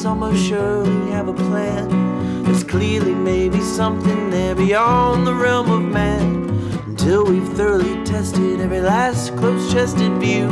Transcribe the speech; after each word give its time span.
Masters 0.00 0.06
almost 0.06 0.48
surely 0.48 1.10
have 1.10 1.28
a 1.28 1.34
plan. 1.34 2.44
There's 2.44 2.64
clearly 2.64 3.14
maybe 3.14 3.60
something 3.60 4.30
there 4.30 4.54
beyond 4.54 5.26
the 5.26 5.34
realm 5.34 5.70
of 5.70 5.82
man. 5.82 6.48
Until 6.86 7.24
we've 7.24 7.48
thoroughly 7.56 8.02
tested 8.04 8.60
every 8.60 8.80
last 8.80 9.36
close 9.36 9.72
chested 9.72 10.12
view. 10.20 10.48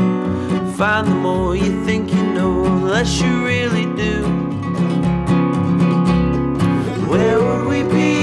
Find 0.76 1.06
the 1.06 1.14
more 1.14 1.56
you 1.56 1.84
think 1.84 2.12
you 2.12 2.22
know, 2.34 2.64
the 2.64 2.86
less 2.86 3.20
you 3.20 3.44
really 3.44 3.86
do. 3.96 4.22
Where 7.08 7.38
would 7.40 7.66
we 7.68 7.82
be 7.82 8.17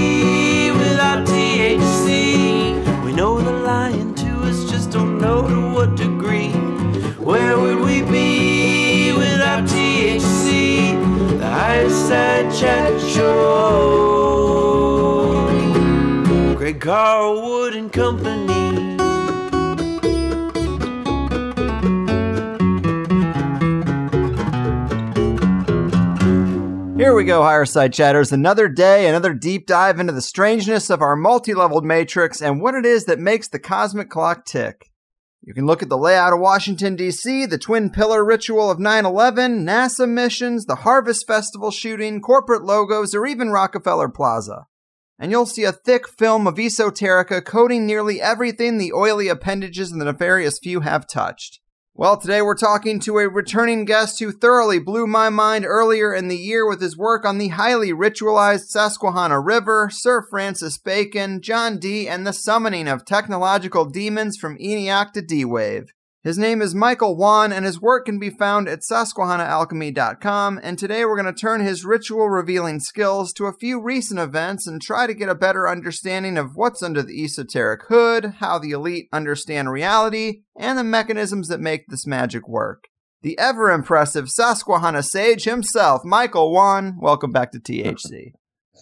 Higher 11.68 11.90
side 11.90 12.54
chat. 12.54 12.94
Greg 16.56 16.80
Carlwood 16.80 17.76
and 17.76 17.92
Company. 17.92 18.46
Here 26.96 27.16
we 27.16 27.24
go, 27.24 27.42
Higher 27.42 27.66
Side 27.66 27.94
Chatters. 27.94 28.32
Another 28.32 28.70
day, 28.70 29.08
another 29.08 29.34
deep 29.34 29.66
dive 29.66 30.00
into 30.00 30.14
the 30.14 30.22
strangeness 30.22 30.92
of 30.92 31.02
our 31.02 31.16
multi 31.16 31.56
leveled 31.56 31.84
matrix 31.84 32.44
and 32.44 32.62
what 32.62 32.76
it 32.76 32.86
is 32.86 33.06
that 33.06 33.18
makes 33.18 33.48
the 33.48 33.58
cosmic 33.58 34.12
clock 34.12 34.46
tick. 34.46 34.92
You 35.46 35.54
can 35.54 35.68
look 35.68 35.84
at 35.84 35.90
the 35.90 35.98
layout 35.98 36.34
of 36.34 36.40
Washington, 36.40 36.96
D.C., 36.96 37.46
the 37.46 37.60
twin 37.60 37.92
pillar 37.92 38.26
ritual 38.26 38.72
of 38.72 38.80
9 38.80 39.06
11, 39.06 39.64
NASA 39.64 40.10
missions, 40.10 40.66
the 40.66 40.78
Harvest 40.78 41.28
Festival 41.28 41.70
shooting, 41.70 42.20
corporate 42.20 42.64
logos, 42.64 43.14
or 43.14 43.28
even 43.28 43.52
Rockefeller 43.52 44.10
Plaza. 44.10 44.66
And 45.20 45.30
you'll 45.30 45.46
see 45.46 45.64
a 45.64 45.72
thick 45.72 46.08
film 46.08 46.48
of 46.48 46.56
esoterica 46.56 47.46
coating 47.46 47.86
nearly 47.86 48.20
everything 48.20 48.80
the 48.80 48.92
oily 48.92 49.28
appendages 49.28 49.92
and 49.92 50.02
the 50.02 50.06
nefarious 50.06 50.58
few 50.58 50.80
have 50.80 51.08
touched. 51.08 51.60
Well, 51.98 52.18
today 52.18 52.42
we're 52.42 52.56
talking 52.56 53.00
to 53.00 53.20
a 53.20 53.30
returning 53.30 53.86
guest 53.86 54.20
who 54.20 54.34
thoroughly 54.34 54.80
blew 54.80 55.08
my 55.08 55.30
mind 55.30 55.66
earlier 55.66 56.14
in 56.14 56.28
the 56.28 56.36
year 56.36 56.68
with 56.68 56.82
his 56.82 56.98
work 56.98 57.24
on 57.24 57.38
the 57.38 57.48
highly 57.48 57.94
ritualized 57.94 58.66
Susquehanna 58.66 59.40
River, 59.40 59.90
Sir 59.90 60.22
Francis 60.22 60.78
Bacon, 60.78 61.40
John 61.40 61.80
Dee, 61.80 62.10
and 62.10 62.28
the 62.28 62.34
summoning 62.34 62.90
of 62.90 63.06
technological 63.06 63.86
demons 63.86 64.36
from 64.36 64.58
ENIAC 64.58 65.14
to 65.14 65.22
D-Wave. 65.22 65.94
His 66.26 66.40
name 66.40 66.60
is 66.60 66.74
Michael 66.74 67.16
Wann, 67.16 67.54
and 67.54 67.66
his 67.66 67.80
work 67.80 68.08
can 68.08 68.18
be 68.18 68.32
found 68.32 68.68
at 68.68 68.80
SusquehannaAlchemy.com. 68.80 70.60
And 70.64 70.76
today 70.76 71.06
we're 71.06 71.22
going 71.22 71.32
to 71.32 71.40
turn 71.40 71.62
his 71.62 71.86
ritual 71.86 72.32
revealing 72.32 72.80
skills 72.80 73.32
to 73.34 73.46
a 73.46 73.54
few 73.54 73.80
recent 73.80 74.20
events 74.20 74.66
and 74.66 74.82
try 74.82 75.06
to 75.06 75.14
get 75.14 75.30
a 75.30 75.36
better 75.36 75.70
understanding 75.70 76.36
of 76.40 76.56
what's 76.56 76.82
under 76.82 77.04
the 77.04 77.24
esoteric 77.24 77.82
hood, 77.90 78.38
how 78.40 78.58
the 78.58 78.72
elite 78.72 79.08
understand 79.14 79.70
reality, 79.70 80.42
and 80.58 80.80
the 80.80 80.84
mechanisms 80.84 81.48
that 81.50 81.60
make 81.60 81.86
this 81.90 82.08
magic 82.08 82.50
work. 82.50 82.86
The 83.22 83.38
ever 83.38 83.70
impressive 83.70 84.28
Susquehanna 84.28 85.04
sage 85.04 85.44
himself, 85.44 86.04
Michael 86.04 86.52
Wann. 86.52 86.98
Welcome 87.00 87.34
back 87.34 87.52
to 87.52 87.60
THC. 87.60 88.32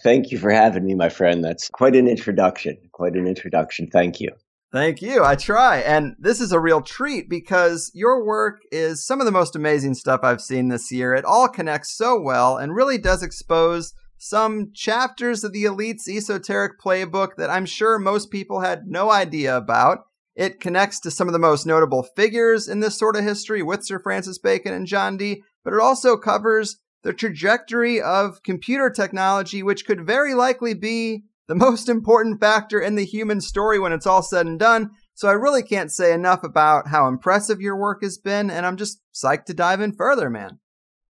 Thank 0.02 0.32
you 0.32 0.38
for 0.38 0.50
having 0.50 0.86
me, 0.86 0.96
my 0.96 1.10
friend. 1.10 1.44
That's 1.44 1.68
quite 1.68 1.98
an 1.98 2.08
introduction. 2.08 2.78
Quite 2.94 3.18
an 3.18 3.28
introduction. 3.28 3.90
Thank 3.92 4.22
you. 4.22 4.30
Thank 4.74 5.04
you. 5.04 5.24
I 5.24 5.36
try. 5.36 5.82
And 5.82 6.16
this 6.18 6.42
is 6.42 6.52
a 6.52 6.60
real 6.60 6.82
treat 6.82 7.30
because 7.30 7.92
your 7.94 8.26
work 8.26 8.62
is 8.72 9.06
some 9.06 9.20
of 9.20 9.28
the 9.28 9.32
most 9.32 9.56
amazing 9.56 9.94
stuff 9.94 10.22
I've 10.24 10.42
seen 10.42 10.70
this 10.70 10.92
year. 10.92 11.14
It 11.14 11.26
all 11.26 11.48
connects 11.48 11.96
so 11.96 12.20
well 12.20 12.58
and 12.58 12.76
really 12.76 12.98
does 12.98 13.22
expose 13.22 13.94
some 14.18 14.72
chapters 14.74 15.44
of 15.44 15.54
the 15.54 15.66
elite's 15.66 16.10
esoteric 16.10 16.82
playbook 16.84 17.36
that 17.38 17.52
I'm 17.52 17.68
sure 17.68 18.00
most 18.00 18.32
people 18.32 18.62
had 18.62 18.88
no 18.88 19.12
idea 19.12 19.56
about. 19.56 20.06
It 20.36 20.60
connects 20.60 21.00
to 21.02 21.12
some 21.12 21.28
of 21.28 21.34
the 21.34 21.40
most 21.40 21.68
notable 21.68 22.02
figures 22.02 22.68
in 22.68 22.80
this 22.80 22.98
sort 22.98 23.16
of 23.16 23.24
history 23.24 23.62
with 23.62 23.86
Sir 23.86 24.00
Francis 24.00 24.40
Bacon 24.40 24.74
and 24.74 24.88
John 24.88 25.18
Dee, 25.18 25.44
but 25.64 25.76
it 25.76 25.80
also 25.80 26.18
covers 26.18 26.78
the 27.04 27.14
trajectory 27.14 28.02
of 28.02 28.42
computer 28.42 28.90
technology, 28.90 29.62
which 29.62 29.86
could 29.86 30.08
very 30.08 30.34
likely 30.34 30.74
be 30.74 31.26
the 31.48 31.56
most 31.56 31.90
important 31.90 32.40
factor 32.40 32.80
in 32.80 32.96
the 32.96 33.06
human 33.06 33.42
story 33.42 33.80
when 33.80 33.92
it's 33.92 34.08
all 34.08 34.22
said 34.22 34.46
and 34.46 34.60
done. 34.60 34.92
So 35.14 35.28
I 35.28 35.34
really 35.34 35.64
can't 35.64 35.92
say 35.92 36.14
enough 36.14 36.44
about 36.44 36.88
how 36.88 37.08
impressive 37.08 37.62
your 37.62 37.78
work 37.78 38.02
has 38.02 38.18
been, 38.18 38.50
and 38.50 38.66
I'm 38.66 38.78
just 38.78 39.02
psyched 39.14 39.46
to 39.46 39.54
dive 39.54 39.82
in 39.82 39.94
further, 39.94 40.30
man. 40.30 40.60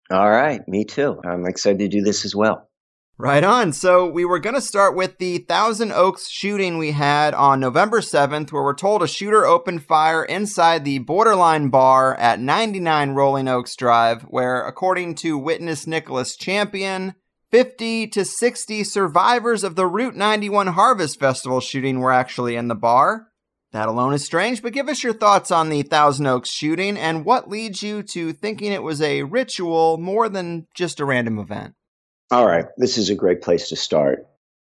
All 0.09 0.29
right, 0.29 0.65
me 0.67 0.85
too. 0.85 1.19
I'm 1.23 1.45
excited 1.45 1.79
to 1.79 1.87
do 1.87 2.01
this 2.01 2.25
as 2.25 2.35
well. 2.35 2.69
Right 3.21 3.43
on. 3.43 3.73
So 3.73 4.09
we 4.09 4.23
were 4.23 4.39
going 4.39 4.55
to 4.55 4.61
start 4.61 4.95
with 4.95 5.17
the 5.17 5.39
Thousand 5.39 5.91
Oaks 5.91 6.29
shooting 6.29 6.77
we 6.77 6.91
had 6.91 7.33
on 7.33 7.59
November 7.59 7.99
7th, 7.99 8.53
where 8.53 8.63
we're 8.63 8.73
told 8.73 9.03
a 9.03 9.09
shooter 9.09 9.45
opened 9.45 9.83
fire 9.83 10.23
inside 10.23 10.85
the 10.85 10.99
Borderline 10.99 11.67
Bar 11.67 12.15
at 12.15 12.39
99 12.39 13.11
Rolling 13.11 13.49
Oaks 13.49 13.75
Drive, 13.75 14.21
where, 14.23 14.65
according 14.65 15.15
to 15.15 15.37
witness 15.37 15.85
Nicholas 15.85 16.37
Champion, 16.37 17.13
50 17.51 18.07
to 18.09 18.25
60 18.25 18.83
survivors 18.83 19.63
of 19.63 19.75
the 19.75 19.87
Route 19.87 20.15
91 20.15 20.67
Harvest 20.67 21.19
Festival 21.19 21.59
shooting 21.59 21.99
were 21.99 22.11
actually 22.11 22.55
in 22.55 22.67
the 22.67 22.75
bar. 22.75 23.27
That 23.71 23.87
alone 23.87 24.13
is 24.13 24.23
strange, 24.23 24.61
but 24.61 24.73
give 24.73 24.87
us 24.87 25.03
your 25.03 25.13
thoughts 25.13 25.49
on 25.51 25.69
the 25.69 25.81
Thousand 25.81 26.27
Oaks 26.27 26.49
shooting 26.49 26.97
and 26.97 27.25
what 27.25 27.49
leads 27.49 27.81
you 27.81 28.03
to 28.03 28.33
thinking 28.33 28.71
it 28.71 28.83
was 28.83 29.01
a 29.01 29.23
ritual 29.23 29.97
more 29.97 30.29
than 30.29 30.67
just 30.75 30.99
a 30.99 31.05
random 31.05 31.39
event. 31.39 31.73
All 32.31 32.45
right, 32.45 32.65
this 32.77 32.97
is 32.97 33.09
a 33.09 33.15
great 33.15 33.41
place 33.41 33.69
to 33.69 33.75
start. 33.75 34.27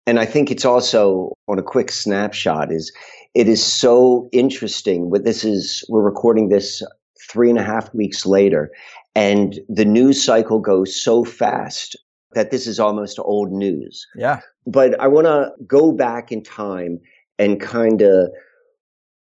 And 0.07 0.21
I 0.21 0.25
think 0.25 0.51
it's 0.51 0.65
also 0.65 1.33
on 1.49 1.59
a 1.59 1.63
quick 1.63 1.91
snapshot 1.91 2.73
is 2.73 2.93
it 3.35 3.49
is 3.49 3.63
so 3.63 4.29
interesting. 4.33 5.11
But 5.11 5.25
this 5.25 5.45
is 5.45 5.85
we're 5.89 6.03
recording 6.03 6.49
this 6.49 6.83
three 7.29 7.51
and 7.51 7.59
a 7.59 7.65
half 7.65 7.93
weeks 7.93 8.25
later, 8.25 8.71
and 9.15 9.59
the 9.69 9.85
news 9.85 10.23
cycle 10.23 10.61
goes 10.61 11.01
so 11.01 11.25
fast 11.25 11.97
that 12.39 12.53
this 12.53 12.69
is 12.69 12.79
almost 12.79 13.19
old 13.19 13.51
news. 13.51 14.07
Yeah. 14.15 14.39
But 14.65 14.99
I 15.01 15.09
want 15.09 15.27
to 15.27 15.51
go 15.67 15.91
back 15.91 16.31
in 16.31 16.41
time 16.45 17.01
and 17.37 17.61
kind 17.61 18.01
of 18.01 18.31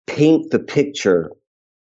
paint 0.05 0.51
the 0.51 0.59
picture 0.59 1.31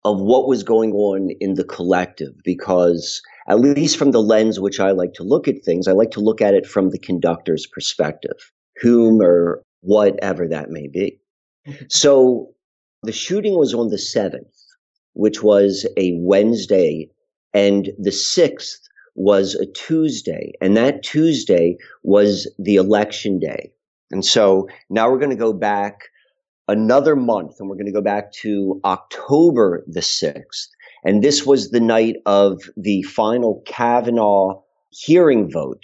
of 0.06 0.20
what 0.20 0.48
was 0.48 0.62
going 0.62 0.92
on 0.94 1.32
in 1.40 1.56
the 1.56 1.64
collective 1.64 2.34
because 2.44 3.20
at 3.50 3.60
least 3.60 3.98
from 3.98 4.12
the 4.12 4.22
lens 4.22 4.60
which 4.60 4.80
I 4.80 4.92
like 4.92 5.14
to 5.14 5.24
look 5.24 5.48
at 5.48 5.66
things, 5.66 5.88
I 5.88 5.94
like 5.94 6.12
to 6.12 6.20
look 6.20 6.40
at 6.40 6.54
it 6.54 6.68
from 6.68 6.92
the 6.92 7.00
conductor's 7.00 7.66
perspective, 7.66 8.52
whom 8.80 9.20
or 9.20 9.64
whatever 9.82 10.48
that 10.48 10.70
may 10.70 10.88
be. 10.88 11.20
Mm-hmm. 11.68 11.86
so 11.90 12.54
the 13.02 13.12
shooting 13.12 13.58
was 13.58 13.74
on 13.74 13.90
the 13.90 13.98
7th, 13.98 14.54
which 15.14 15.42
was 15.42 15.88
a 15.98 16.14
Wednesday, 16.20 17.10
and 17.56 17.90
the 17.98 18.12
6th 18.12 18.87
was 19.18 19.56
a 19.56 19.66
Tuesday, 19.66 20.54
and 20.62 20.78
that 20.78 21.04
Tuesday 21.04 21.78
was 22.04 22.50
the 22.58 22.76
election 22.76 23.40
day. 23.40 23.74
And 24.12 24.24
so 24.24 24.70
now 24.90 25.10
we're 25.10 25.20
going 25.20 25.32
to 25.32 25.36
go 25.36 25.52
back 25.52 26.04
another 26.68 27.16
month 27.16 27.56
and 27.60 27.68
we're 27.68 27.76
going 27.76 27.88
to 27.88 27.92
go 27.92 28.02
back 28.02 28.32
to 28.32 28.80
October 28.86 29.84
the 29.88 30.02
6th. 30.02 30.68
And 31.04 31.24
this 31.24 31.46
was 31.46 31.72
the 31.72 31.80
night 31.80 32.16
of 32.26 32.62
the 32.78 33.02
final 33.04 33.64
Kavanaugh 33.66 34.62
hearing 34.92 35.52
vote. 35.52 35.84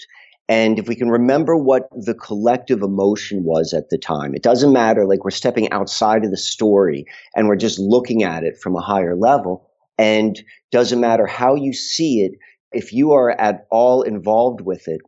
And 0.50 0.78
if 0.78 0.88
we 0.88 0.96
can 0.96 1.10
remember 1.10 1.56
what 1.56 1.90
the 1.92 2.14
collective 2.14 2.82
emotion 2.82 3.44
was 3.44 3.74
at 3.74 3.90
the 3.90 3.98
time, 3.98 4.36
it 4.36 4.44
doesn't 4.44 4.74
matter, 4.74 5.06
like 5.06 5.24
we're 5.24 5.32
stepping 5.32 5.72
outside 5.72 6.26
of 6.26 6.32
the 6.32 6.38
story 6.38 7.06
and 7.36 7.48
we're 7.48 7.56
just 7.56 7.80
looking 7.80 8.24
at 8.24 8.44
it 8.44 8.58
from 8.58 8.76
a 8.76 8.82
higher 8.82 9.16
level. 9.16 9.70
And 9.98 10.42
doesn't 10.72 11.00
matter 11.00 11.26
how 11.26 11.56
you 11.56 11.72
see 11.72 12.22
it, 12.22 12.34
if 12.74 12.94
you 12.94 13.12
are 13.14 13.32
at 13.32 13.66
all 13.70 14.02
involved 14.02 14.62
with 14.62 14.88
it, 14.88 15.02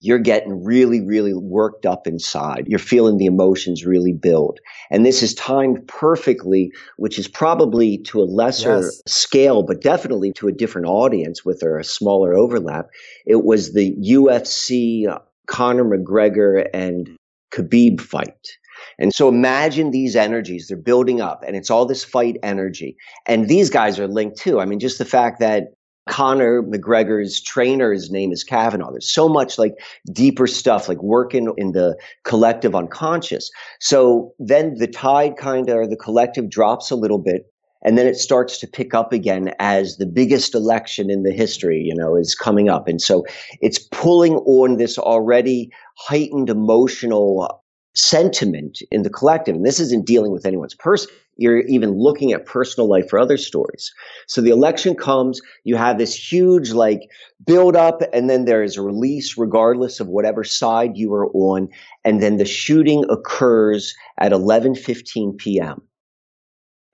you're 0.00 0.18
getting 0.18 0.62
really, 0.62 1.00
really 1.00 1.34
worked 1.34 1.84
up 1.84 2.06
inside. 2.06 2.66
You're 2.68 2.78
feeling 2.78 3.18
the 3.18 3.26
emotions 3.26 3.84
really 3.84 4.12
build. 4.12 4.60
And 4.90 5.04
this 5.04 5.22
is 5.22 5.34
timed 5.34 5.86
perfectly, 5.88 6.70
which 6.98 7.18
is 7.18 7.26
probably 7.26 7.98
to 8.04 8.20
a 8.20 8.24
lesser 8.24 8.82
yes. 8.82 9.02
scale, 9.08 9.64
but 9.64 9.80
definitely 9.80 10.32
to 10.34 10.46
a 10.46 10.52
different 10.52 10.86
audience 10.86 11.44
with 11.44 11.62
a 11.62 11.82
smaller 11.82 12.34
overlap. 12.34 12.86
It 13.26 13.44
was 13.44 13.72
the 13.72 13.92
UFC 13.96 15.08
uh, 15.08 15.18
Conor 15.46 15.84
McGregor 15.84 16.68
and 16.72 17.16
Khabib 17.52 18.00
fight. 18.00 18.56
And 19.00 19.12
so 19.12 19.28
imagine 19.28 19.90
these 19.90 20.14
energies, 20.14 20.68
they're 20.68 20.76
building 20.76 21.20
up 21.20 21.42
and 21.44 21.56
it's 21.56 21.70
all 21.70 21.86
this 21.86 22.04
fight 22.04 22.36
energy. 22.44 22.96
And 23.26 23.48
these 23.48 23.70
guys 23.70 23.98
are 23.98 24.06
linked 24.06 24.38
too. 24.38 24.60
I 24.60 24.64
mean, 24.64 24.78
just 24.78 24.98
the 24.98 25.04
fact 25.04 25.40
that 25.40 25.72
Conor 26.08 26.62
McGregor's 26.62 27.40
trainer's 27.40 28.10
name 28.10 28.32
is 28.32 28.42
Kavanaugh. 28.42 28.90
There's 28.90 29.12
so 29.12 29.28
much 29.28 29.58
like 29.58 29.74
deeper 30.12 30.46
stuff, 30.46 30.88
like 30.88 31.02
working 31.02 31.52
in 31.56 31.72
the 31.72 31.96
collective 32.24 32.74
unconscious. 32.74 33.50
So 33.80 34.32
then 34.38 34.74
the 34.74 34.88
tide 34.88 35.36
kind 35.36 35.68
of, 35.68 35.90
the 35.90 35.96
collective 35.96 36.50
drops 36.50 36.90
a 36.90 36.96
little 36.96 37.18
bit. 37.18 37.46
And 37.84 37.96
then 37.96 38.08
it 38.08 38.16
starts 38.16 38.58
to 38.58 38.66
pick 38.66 38.92
up 38.92 39.12
again 39.12 39.54
as 39.60 39.98
the 39.98 40.06
biggest 40.06 40.54
election 40.54 41.10
in 41.10 41.22
the 41.22 41.30
history, 41.30 41.80
you 41.80 41.94
know, 41.94 42.16
is 42.16 42.34
coming 42.34 42.68
up. 42.68 42.88
And 42.88 43.00
so 43.00 43.24
it's 43.60 43.78
pulling 43.78 44.34
on 44.38 44.78
this 44.78 44.98
already 44.98 45.70
heightened 45.96 46.50
emotional 46.50 47.62
sentiment 47.94 48.78
in 48.90 49.02
the 49.02 49.10
collective. 49.10 49.54
And 49.54 49.64
this 49.64 49.78
isn't 49.78 50.06
dealing 50.06 50.32
with 50.32 50.44
anyone's 50.44 50.74
person. 50.74 51.08
You're 51.38 51.60
even 51.60 51.92
looking 51.92 52.32
at 52.32 52.44
personal 52.44 52.88
life 52.88 53.08
for 53.08 53.18
other 53.18 53.36
stories. 53.36 53.94
So 54.26 54.40
the 54.40 54.50
election 54.50 54.96
comes, 54.96 55.40
you 55.64 55.76
have 55.76 55.96
this 55.96 56.14
huge 56.14 56.72
like 56.72 57.00
build 57.46 57.76
up, 57.76 58.02
and 58.12 58.28
then 58.28 58.44
there 58.44 58.62
is 58.62 58.76
a 58.76 58.82
release 58.82 59.38
regardless 59.38 60.00
of 60.00 60.08
whatever 60.08 60.44
side 60.44 60.96
you 60.96 61.14
are 61.14 61.28
on. 61.28 61.68
And 62.04 62.20
then 62.20 62.36
the 62.36 62.44
shooting 62.44 63.04
occurs 63.08 63.94
at 64.18 64.32
11:15 64.32 65.38
p.m. 65.38 65.80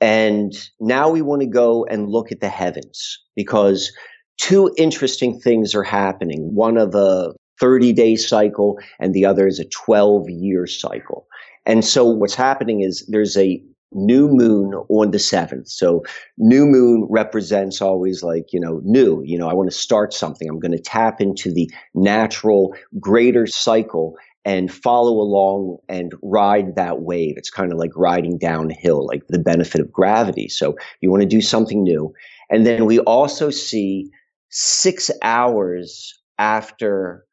And 0.01 0.53
now 0.79 1.09
we 1.09 1.23
want 1.23 1.41
to 1.41 1.49
go 1.49 1.87
and 1.87 2.11
look 2.11 2.31
at 2.31 2.41
the 2.41 2.49
heavens 2.51 3.19
because 3.35 3.91
two 4.39 4.71
interesting 4.77 5.41
things 5.41 5.75
are 5.75 5.83
happening. 5.83 6.55
One 6.55 6.77
of 6.77 6.95
a 6.95 7.33
30 7.61 7.93
day 7.93 8.17
cycle 8.17 8.79
and 9.01 9.15
the 9.15 9.25
other 9.25 9.47
is 9.47 9.59
a 9.59 9.65
12 9.65 10.29
year 10.29 10.67
cycle. 10.67 11.27
And 11.67 11.85
so 11.85 12.05
what's 12.05 12.35
happening 12.35 12.83
is 12.83 13.07
there's 13.09 13.37
a 13.37 13.63
new 13.95 14.29
moon 14.29 14.75
on 14.89 15.11
the 15.11 15.19
7th. 15.19 15.69
So 15.69 16.03
new 16.39 16.67
moon 16.67 17.07
represents 17.09 17.81
always 17.81 18.23
like, 18.23 18.53
you 18.53 18.61
know, 18.61 18.81
new, 18.85 19.23
you 19.25 19.39
know, 19.39 19.49
I 19.49 19.55
want 19.55 19.71
to 19.71 19.77
start 19.77 20.13
something. 20.13 20.49
I'm 20.49 20.61
going 20.61 20.73
to 20.73 20.79
tap 20.79 21.21
into 21.21 21.53
the 21.53 21.71
natural 21.95 22.75
greater 23.01 23.47
cycle 23.47 24.17
and 24.45 24.73
follow 24.73 25.13
along 25.13 25.79
and 25.89 26.13
ride 26.23 26.77
that 26.77 27.01
wave. 27.01 27.35
It's 27.37 27.51
kind 27.51 27.73
of 27.73 27.79
like 27.79 27.93
riding 27.97 28.37
downhill, 28.37 29.07
like 29.07 29.27
the 29.29 29.39
benefit 29.39 29.81
of 29.81 29.91
gravity. 29.91 30.49
So 30.49 30.77
you 31.01 31.11
want 31.11 31.23
to 31.23 31.29
do 31.29 31.41
something 31.41 31.83
new. 31.83 32.13
And 32.51 32.67
then 32.67 32.85
we 32.85 32.99
also 33.01 33.51
see 33.51 34.11
six 34.51 35.11
hours 35.23 36.13
after 36.39 37.25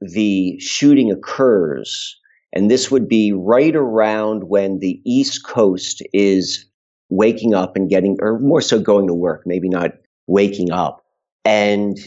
the 0.00 0.58
shooting 0.60 1.10
occurs, 1.10 2.16
and 2.52 2.70
this 2.70 2.90
would 2.90 3.08
be 3.08 3.32
right 3.32 3.74
around 3.74 4.44
when 4.48 4.78
the 4.78 5.00
East 5.04 5.44
Coast 5.44 6.02
is 6.12 6.66
waking 7.08 7.54
up 7.54 7.76
and 7.76 7.88
getting, 7.88 8.16
or 8.20 8.38
more 8.38 8.60
so 8.60 8.78
going 8.78 9.06
to 9.06 9.14
work, 9.14 9.42
maybe 9.46 9.68
not 9.68 9.92
waking 10.26 10.70
up. 10.70 11.02
And 11.44 11.98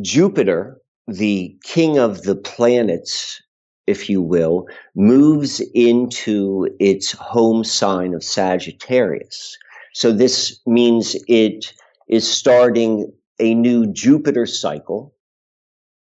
Jupiter, 0.00 0.80
the 1.06 1.56
king 1.64 1.98
of 1.98 2.22
the 2.22 2.36
planets, 2.36 3.40
if 3.86 4.08
you 4.08 4.20
will, 4.20 4.66
moves 4.94 5.60
into 5.74 6.68
its 6.78 7.12
home 7.12 7.64
sign 7.64 8.14
of 8.14 8.22
Sagittarius. 8.22 9.56
So 9.94 10.12
this 10.12 10.60
means 10.66 11.16
it 11.26 11.72
is 12.08 12.30
starting 12.30 13.12
a 13.40 13.54
new 13.54 13.86
Jupiter 13.92 14.46
cycle 14.46 15.14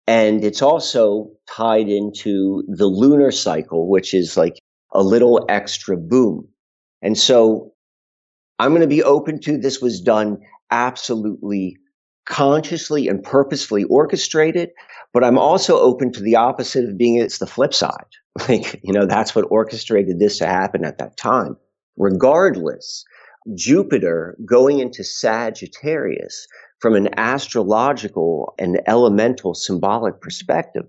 and 0.06 0.44
it's 0.44 0.62
also 0.62 1.30
tied 1.48 1.88
into 1.88 2.64
the 2.68 2.86
lunar 2.86 3.30
cycle, 3.30 3.88
which 3.88 4.14
is 4.14 4.36
like 4.36 4.58
a 4.92 5.02
little 5.02 5.44
extra 5.48 5.96
boom. 5.96 6.48
And 7.02 7.16
so 7.16 7.72
I'm 8.58 8.70
going 8.70 8.82
to 8.82 8.86
be 8.86 9.02
open 9.02 9.40
to 9.40 9.56
this 9.56 9.80
was 9.80 10.00
done 10.00 10.38
absolutely 10.70 11.76
consciously 12.26 13.08
and 13.08 13.22
purposefully 13.22 13.84
orchestrated, 13.84 14.70
but 15.12 15.24
I'm 15.24 15.38
also 15.38 15.78
open 15.78 16.12
to 16.12 16.22
the 16.22 16.36
opposite 16.36 16.84
of 16.84 16.96
being 16.96 17.16
it's 17.16 17.38
the 17.38 17.46
flip 17.46 17.74
side. 17.74 17.96
Like, 18.48 18.80
you 18.82 18.94
know, 18.94 19.04
that's 19.04 19.34
what 19.34 19.44
orchestrated 19.50 20.18
this 20.18 20.38
to 20.38 20.46
happen 20.46 20.86
at 20.86 20.96
that 20.96 21.18
time. 21.18 21.54
Regardless, 21.98 23.04
Jupiter 23.54 24.38
going 24.46 24.78
into 24.78 25.04
Sagittarius 25.04 26.46
from 26.82 26.96
an 26.96 27.08
astrological 27.16 28.54
and 28.58 28.80
elemental 28.88 29.54
symbolic 29.54 30.20
perspective 30.20 30.84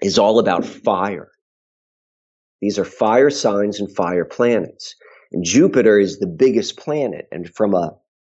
is 0.00 0.18
all 0.18 0.38
about 0.38 0.64
fire. 0.64 1.32
These 2.62 2.78
are 2.78 2.84
fire 2.84 3.28
signs 3.28 3.80
and 3.80 3.94
fire 3.94 4.24
planets. 4.24 4.94
And 5.32 5.44
Jupiter 5.44 5.98
is 5.98 6.20
the 6.20 6.28
biggest 6.28 6.78
planet. 6.78 7.26
And 7.32 7.52
from 7.52 7.74
a 7.74 7.92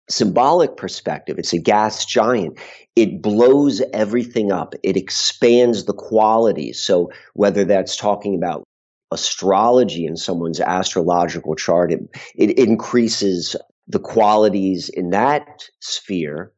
symbolic 0.10 0.78
perspective, 0.78 1.38
it's 1.38 1.54
a 1.54 1.60
gas 1.60 2.06
giant. 2.06 2.58
It 2.96 3.22
blows 3.22 3.84
everything 3.94 4.52
up. 4.52 4.74
It 4.82 4.98
expands 4.98 5.86
the 5.86 5.94
qualities. 5.94 6.82
So 6.82 7.12
whether 7.36 7.66
that's 7.66 7.96
talking 7.96 8.34
about 8.36 8.64
astrology 9.12 10.08
in 10.08 10.18
someone's 10.18 10.60
astrological 10.60 11.54
chart, 11.54 11.92
it, 11.92 12.02
it 12.36 12.58
increases 12.58 13.56
the 13.88 14.00
qualities 14.00 14.90
in 14.90 15.12
that 15.12 15.64
sphere, 15.80 16.52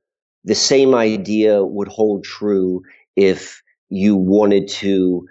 the 0.44 0.56
same 0.56 0.96
idea 0.96 1.64
would 1.64 1.88
hold 1.88 2.24
true 2.24 2.82
if 3.16 3.62
you 3.90 4.16
wanted 4.16 4.68
to 4.68 5.28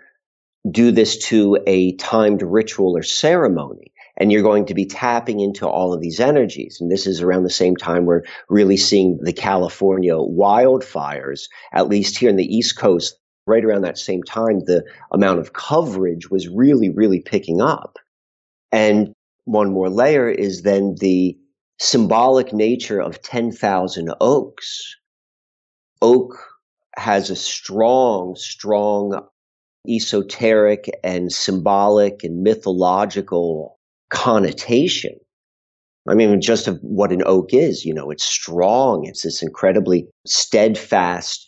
do 0.71 0.91
this 0.91 1.17
to 1.27 1.59
a 1.67 1.95
timed 1.97 2.43
ritual 2.43 2.97
or 2.97 3.03
ceremony. 3.03 3.93
And 4.21 4.33
you're 4.33 4.43
going 4.43 4.67
to 4.67 4.75
be 4.75 4.85
tapping 4.85 5.39
into 5.39 5.67
all 5.67 5.95
of 5.95 6.01
these 6.01 6.19
energies. 6.19 6.79
And 6.81 6.91
this 6.91 7.07
is 7.07 7.23
around 7.23 7.45
the 7.45 7.51
same 7.51 7.77
time 7.77 8.05
we're 8.05 8.25
really 8.49 8.77
seeing 8.77 9.17
the 9.23 9.33
California 9.33 10.15
wildfires, 10.15 11.49
at 11.73 11.89
least 11.89 12.19
here 12.19 12.29
in 12.29 12.37
the 12.37 12.57
East 12.57 12.77
Coast, 12.77 13.17
right 13.47 13.65
around 13.65 13.83
that 13.83 13.97
same 13.97 14.23
time, 14.25 14.61
the 14.67 14.85
amount 15.13 15.39
of 15.39 15.53
coverage 15.53 16.31
was 16.31 16.49
really, 16.49 16.91
really 16.91 17.21
picking 17.21 17.61
up. 17.61 17.97
And 18.73 19.13
one 19.45 19.73
more 19.73 19.89
layer 19.89 20.29
is 20.29 20.63
then 20.63 20.97
the 20.99 21.37
symbolic 21.79 22.53
nature 22.53 23.01
of 23.01 23.23
10,000 23.23 24.13
oaks. 24.21 24.97
Oak 26.03 26.37
has 26.97 27.31
a 27.31 27.37
strong, 27.37 28.35
strong 28.37 29.21
esoteric 29.89 30.91
and 31.03 31.33
symbolic 31.33 32.25
and 32.25 32.43
mythological 32.43 33.79
connotation. 34.11 35.15
I 36.09 36.15
mean, 36.15 36.41
just 36.41 36.67
of 36.67 36.79
what 36.83 37.13
an 37.13 37.23
oak 37.27 37.53
is, 37.53 37.85
you 37.85 37.93
know, 37.93 38.11
it's 38.11 38.25
strong. 38.25 39.05
It's 39.07 39.23
this 39.23 39.43
incredibly 39.43 40.09
steadfast 40.27 41.48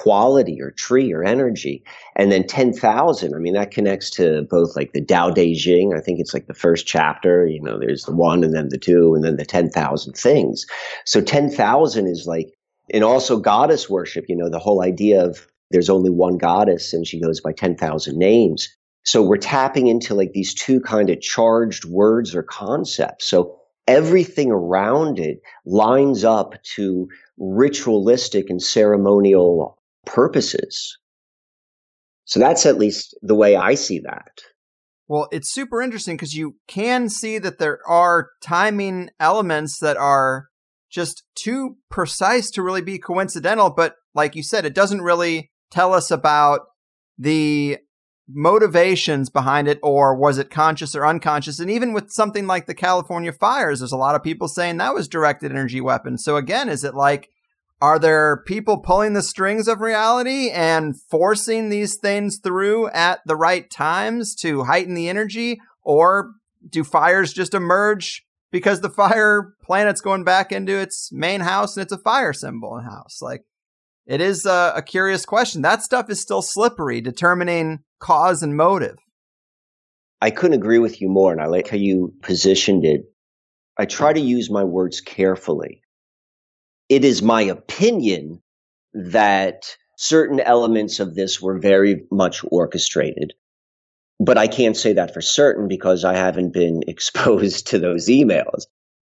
quality 0.00 0.58
or 0.62 0.70
tree 0.70 1.12
or 1.12 1.22
energy. 1.22 1.84
And 2.16 2.32
then 2.32 2.46
10,000, 2.46 3.34
I 3.34 3.38
mean, 3.38 3.52
that 3.52 3.70
connects 3.70 4.08
to 4.12 4.46
both 4.48 4.74
like 4.74 4.94
the 4.94 5.04
Tao 5.04 5.30
Te 5.30 5.54
Ching. 5.54 5.92
I 5.94 6.00
think 6.00 6.20
it's 6.20 6.32
like 6.32 6.46
the 6.46 6.54
first 6.54 6.86
chapter, 6.86 7.46
you 7.46 7.60
know, 7.60 7.78
there's 7.78 8.04
the 8.04 8.16
one 8.16 8.42
and 8.42 8.54
then 8.54 8.70
the 8.70 8.78
two 8.78 9.14
and 9.14 9.22
then 9.22 9.36
the 9.36 9.44
10,000 9.44 10.14
things. 10.14 10.64
So 11.04 11.20
10,000 11.20 12.06
is 12.06 12.26
like, 12.26 12.48
and 12.94 13.04
also 13.04 13.38
goddess 13.38 13.90
worship, 13.90 14.24
you 14.26 14.36
know, 14.36 14.48
the 14.48 14.58
whole 14.58 14.82
idea 14.82 15.22
of 15.22 15.46
there's 15.70 15.90
only 15.90 16.08
one 16.08 16.38
goddess 16.38 16.94
and 16.94 17.06
she 17.06 17.20
goes 17.20 17.42
by 17.42 17.52
10,000 17.52 18.16
names. 18.16 18.74
So 19.04 19.22
we're 19.22 19.36
tapping 19.36 19.88
into 19.88 20.14
like 20.14 20.32
these 20.32 20.54
two 20.54 20.80
kind 20.80 21.10
of 21.10 21.20
charged 21.20 21.84
words 21.84 22.34
or 22.34 22.42
concepts. 22.42 23.26
So 23.26 23.54
everything 23.86 24.50
around 24.50 25.18
it 25.18 25.42
lines 25.66 26.24
up 26.24 26.54
to 26.62 27.06
ritualistic 27.36 28.48
and 28.48 28.62
ceremonial 28.62 29.76
purposes. 30.06 30.96
So 32.24 32.38
that's 32.40 32.66
at 32.66 32.78
least 32.78 33.16
the 33.22 33.34
way 33.34 33.56
I 33.56 33.74
see 33.74 34.00
that. 34.00 34.40
Well, 35.08 35.28
it's 35.32 35.52
super 35.52 35.82
interesting 35.82 36.16
because 36.16 36.34
you 36.34 36.56
can 36.68 37.08
see 37.08 37.38
that 37.38 37.58
there 37.58 37.80
are 37.88 38.30
timing 38.40 39.10
elements 39.18 39.80
that 39.80 39.96
are 39.96 40.46
just 40.88 41.24
too 41.34 41.76
precise 41.90 42.50
to 42.52 42.62
really 42.62 42.82
be 42.82 42.98
coincidental. 42.98 43.70
But 43.70 43.96
like 44.14 44.36
you 44.36 44.44
said, 44.44 44.64
it 44.64 44.74
doesn't 44.74 45.00
really 45.02 45.50
tell 45.70 45.92
us 45.92 46.10
about 46.10 46.60
the 47.18 47.78
motivations 48.32 49.28
behind 49.28 49.66
it 49.66 49.80
or 49.82 50.14
was 50.14 50.38
it 50.38 50.50
conscious 50.50 50.94
or 50.94 51.04
unconscious 51.04 51.58
and 51.58 51.68
even 51.68 51.92
with 51.92 52.12
something 52.12 52.46
like 52.46 52.66
the 52.66 52.74
california 52.74 53.32
fires 53.32 53.80
there's 53.80 53.90
a 53.90 53.96
lot 53.96 54.14
of 54.14 54.22
people 54.22 54.46
saying 54.46 54.76
that 54.76 54.94
was 54.94 55.08
directed 55.08 55.50
energy 55.50 55.80
weapons 55.80 56.22
so 56.22 56.36
again 56.36 56.68
is 56.68 56.84
it 56.84 56.94
like 56.94 57.28
are 57.80 57.98
there 57.98 58.42
people 58.46 58.78
pulling 58.78 59.14
the 59.14 59.22
strings 59.22 59.66
of 59.68 59.80
reality 59.80 60.50
and 60.50 61.00
forcing 61.00 61.68
these 61.68 61.96
things 61.96 62.38
through 62.38 62.88
at 62.90 63.20
the 63.26 63.36
right 63.36 63.70
times 63.70 64.34
to 64.36 64.64
heighten 64.64 64.94
the 64.94 65.08
energy 65.08 65.60
or 65.82 66.32
do 66.68 66.84
fires 66.84 67.32
just 67.32 67.54
emerge 67.54 68.26
because 68.50 68.80
the 68.80 68.90
fire 68.90 69.54
planet's 69.62 70.02
going 70.02 70.24
back 70.24 70.52
into 70.52 70.76
its 70.76 71.10
main 71.10 71.40
house 71.40 71.76
and 71.76 71.82
it's 71.82 71.92
a 71.92 71.98
fire 71.98 72.32
symbol 72.32 72.76
in 72.76 72.84
house 72.84 73.22
like 73.22 73.44
it 74.10 74.20
is 74.20 74.44
a, 74.44 74.72
a 74.74 74.82
curious 74.82 75.24
question. 75.24 75.62
That 75.62 75.84
stuff 75.84 76.10
is 76.10 76.20
still 76.20 76.42
slippery, 76.42 77.00
determining 77.00 77.84
cause 78.00 78.42
and 78.42 78.56
motive. 78.56 78.98
I 80.20 80.30
couldn't 80.30 80.58
agree 80.58 80.80
with 80.80 81.00
you 81.00 81.08
more, 81.08 81.30
and 81.30 81.40
I 81.40 81.46
like 81.46 81.68
how 81.68 81.76
you 81.76 82.12
positioned 82.20 82.84
it. 82.84 83.02
I 83.78 83.84
try 83.84 84.12
to 84.12 84.20
use 84.20 84.50
my 84.50 84.64
words 84.64 85.00
carefully. 85.00 85.79
It 86.90 87.04
is 87.04 87.22
my 87.22 87.40
opinion 87.40 88.42
that 88.92 89.74
certain 89.96 90.40
elements 90.40 91.00
of 91.00 91.14
this 91.14 91.40
were 91.40 91.58
very 91.58 92.04
much 92.10 92.44
orchestrated. 92.50 93.32
But 94.18 94.36
I 94.36 94.46
can't 94.46 94.76
say 94.76 94.92
that 94.92 95.14
for 95.14 95.22
certain 95.22 95.68
because 95.68 96.04
I 96.04 96.14
haven't 96.14 96.52
been 96.52 96.82
exposed 96.86 97.66
to 97.68 97.78
those 97.78 98.08
emails. 98.08 98.66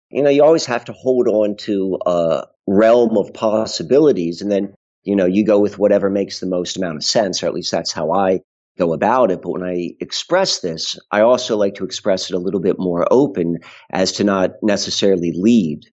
You 0.10 0.24
know, 0.24 0.30
you 0.30 0.44
always 0.44 0.66
have 0.66 0.84
to 0.86 0.94
hold 0.94 1.30
on 1.30 1.56
to 1.58 1.98
a 2.06 2.44
realm 2.68 3.18
of 3.18 3.34
possibilities 3.34 4.42
and 4.42 4.52
then 4.52 4.74
you 5.08 5.16
know, 5.16 5.26
you 5.26 5.46
go 5.46 5.58
with 5.58 5.80
whatever 5.80 6.10
makes 6.10 6.42
the 6.42 6.46
most 6.46 6.76
amount 6.76 6.98
of 6.98 7.04
sense, 7.04 7.42
or 7.42 7.46
at 7.46 7.54
least 7.54 7.72
that's 7.72 7.94
how 7.94 8.12
I 8.12 8.42
go 8.78 8.92
about 8.92 9.32
it. 9.32 9.42
But 9.42 9.52
when 9.52 9.64
I 9.64 9.92
express 10.02 10.60
this, 10.60 11.00
I 11.12 11.22
also 11.22 11.56
like 11.56 11.76
to 11.76 11.86
express 11.86 12.30
it 12.30 12.36
a 12.36 12.40
little 12.40 12.60
bit 12.60 12.78
more 12.78 13.08
open 13.10 13.60
as 13.92 14.12
to 14.14 14.26
not 14.26 14.56
necessarily 14.62 15.32
lead. 15.32 15.86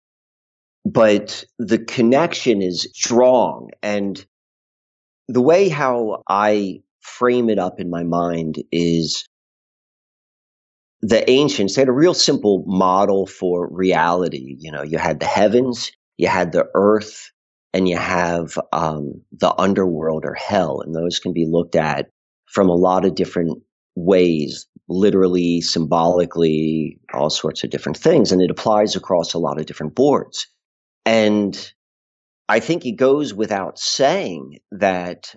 But 0.85 1.45
the 1.59 1.79
connection 1.79 2.63
is 2.63 2.89
strong. 2.95 3.71
And 3.83 4.25
the 5.29 5.41
way 5.41 5.69
how 5.69 6.23
I 6.29 6.83
frame 7.01 7.49
it 7.51 7.59
up 7.59 7.81
in 7.81 7.91
my 7.91 8.03
mind 8.03 8.63
is 8.73 9.27
the 11.03 11.29
ancients, 11.31 11.75
they 11.75 11.83
had 11.83 11.89
a 11.89 11.93
real 11.93 12.15
simple 12.15 12.65
model 12.67 13.27
for 13.27 13.69
reality. 13.71 14.57
You 14.59 14.73
know, 14.73 14.83
you 14.83 14.99
had 14.99 15.21
the 15.21 15.27
heavens, 15.27 15.91
you 16.17 16.29
had 16.29 16.53
the 16.53 16.67
earth, 16.75 17.31
and 17.75 17.89
you 17.89 17.97
have 17.97 18.59
um, 18.73 19.21
the 19.33 19.55
underworld 19.59 20.25
or 20.25 20.35
hell, 20.35 20.81
and 20.81 20.95
those 20.95 21.19
can 21.19 21.33
be 21.33 21.47
looked 21.47 21.77
at 21.77 22.09
from 22.47 22.69
a 22.69 22.75
lot 22.75 23.05
of 23.05 23.15
different 23.15 23.63
ways, 23.97 24.67
literally, 24.89 25.61
symbolically, 25.61 26.99
all 27.13 27.31
sorts 27.31 27.65
of 27.65 27.71
different 27.71 27.99
things, 27.99 28.33
and 28.33 28.41
it 28.41 28.51
applies 28.51 28.97
across 28.97 29.35
a 29.35 29.39
lot 29.39 29.59
of 29.59 29.67
different 29.67 29.95
boards. 29.95 30.47
And 31.07 31.73
I 32.49 32.61
think 32.61 32.87
it 32.87 32.93
goes 32.93 33.35
without 33.35 33.79
saying 33.79 34.61
that, 34.73 35.35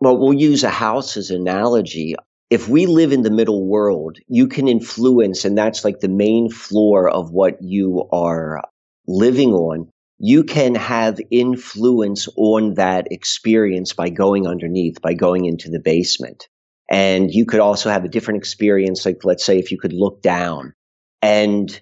well, 0.00 0.18
we'll 0.18 0.34
use 0.34 0.64
a 0.64 0.70
house 0.70 1.16
as 1.16 1.30
an 1.30 1.42
analogy. 1.42 2.14
If 2.48 2.68
we 2.68 2.86
live 2.86 3.12
in 3.12 3.22
the 3.22 3.30
middle 3.30 3.66
world, 3.66 4.18
you 4.26 4.48
can 4.48 4.66
influence, 4.66 5.44
and 5.44 5.56
that's 5.56 5.84
like 5.84 6.00
the 6.00 6.08
main 6.08 6.50
floor 6.50 7.08
of 7.08 7.30
what 7.30 7.58
you 7.60 8.08
are 8.12 8.62
living 9.06 9.52
on 9.52 9.90
you 10.22 10.44
can 10.44 10.74
have 10.74 11.18
influence 11.30 12.28
on 12.36 12.74
that 12.74 13.10
experience 13.10 13.94
by 13.94 14.10
going 14.10 14.46
underneath, 14.46 15.00
by 15.00 15.14
going 15.14 15.46
into 15.46 15.70
the 15.70 15.80
basement. 15.80 16.46
And 16.90 17.32
you 17.32 17.46
could 17.46 17.60
also 17.60 17.88
have 17.88 18.04
a 18.04 18.08
different 18.08 18.38
experience, 18.38 19.06
like 19.06 19.24
let's 19.24 19.44
say 19.44 19.58
if 19.58 19.72
you 19.72 19.78
could 19.78 19.94
look 19.94 20.20
down. 20.20 20.74
And 21.22 21.80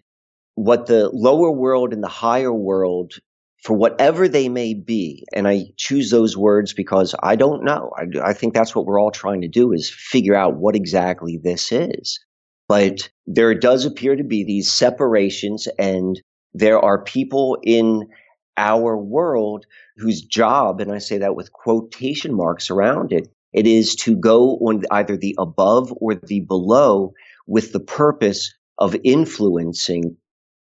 what 0.59 0.87
the 0.87 1.09
lower 1.11 1.53
world 1.53 1.93
and 1.93 2.03
the 2.03 2.09
higher 2.09 2.53
world, 2.53 3.15
for 3.63 3.77
whatever 3.77 4.27
they 4.27 4.49
may 4.49 4.75
be, 4.75 5.25
and 5.33 5.47
I 5.47 5.67
choose 5.77 6.11
those 6.11 6.37
words 6.37 6.73
because 6.73 7.15
I 7.23 7.37
don't 7.37 7.63
know. 7.63 7.93
I, 7.97 8.31
I 8.31 8.33
think 8.33 8.55
that's 8.55 8.75
what 8.75 8.85
we're 8.85 9.01
all 9.01 9.13
trying 9.13 9.41
to 9.43 9.49
do 9.49 9.73
is 9.73 9.89
figure 9.89 10.35
out 10.35 10.57
what 10.57 10.75
exactly 10.75 11.39
this 11.41 11.71
is. 11.71 12.19
But 12.67 13.09
there 13.25 13.55
does 13.55 13.85
appear 13.85 14.17
to 14.17 14.25
be 14.25 14.43
these 14.43 14.71
separations 14.71 15.69
and 15.79 16.21
there 16.55 16.81
are 16.81 17.05
people 17.05 17.59
in 17.63 18.09
our 18.57 18.97
world 18.97 19.65
whose 19.97 20.23
job, 20.23 20.81
and 20.81 20.91
I 20.91 20.99
say 20.99 21.19
that 21.19 21.37
with 21.37 21.53
quotation 21.53 22.35
marks 22.35 22.69
around 22.69 23.13
it, 23.13 23.29
it 23.53 23.69
is 23.69 23.95
to 23.97 24.17
go 24.17 24.57
on 24.57 24.83
either 24.91 25.17
the 25.17 25.37
above 25.39 25.93
or 26.01 26.17
the 26.17 26.41
below 26.41 27.13
with 27.47 27.73
the 27.73 27.81
purpose 27.81 28.53
of 28.79 28.97
influencing 29.05 30.17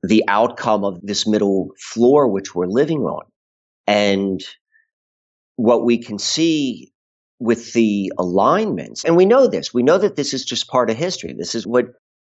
the 0.07 0.23
outcome 0.27 0.83
of 0.83 0.99
this 1.01 1.25
middle 1.25 1.69
floor 1.79 2.27
which 2.27 2.53
we're 2.53 2.67
living 2.67 3.01
on. 3.01 3.25
And 3.87 4.41
what 5.55 5.85
we 5.85 5.97
can 5.97 6.19
see 6.19 6.91
with 7.39 7.73
the 7.73 8.11
alignments, 8.17 9.03
and 9.03 9.15
we 9.15 9.25
know 9.25 9.47
this, 9.47 9.73
we 9.73 9.83
know 9.83 9.97
that 9.97 10.15
this 10.15 10.33
is 10.33 10.45
just 10.45 10.67
part 10.67 10.89
of 10.89 10.97
history. 10.97 11.33
This 11.37 11.55
is 11.55 11.67
what 11.67 11.87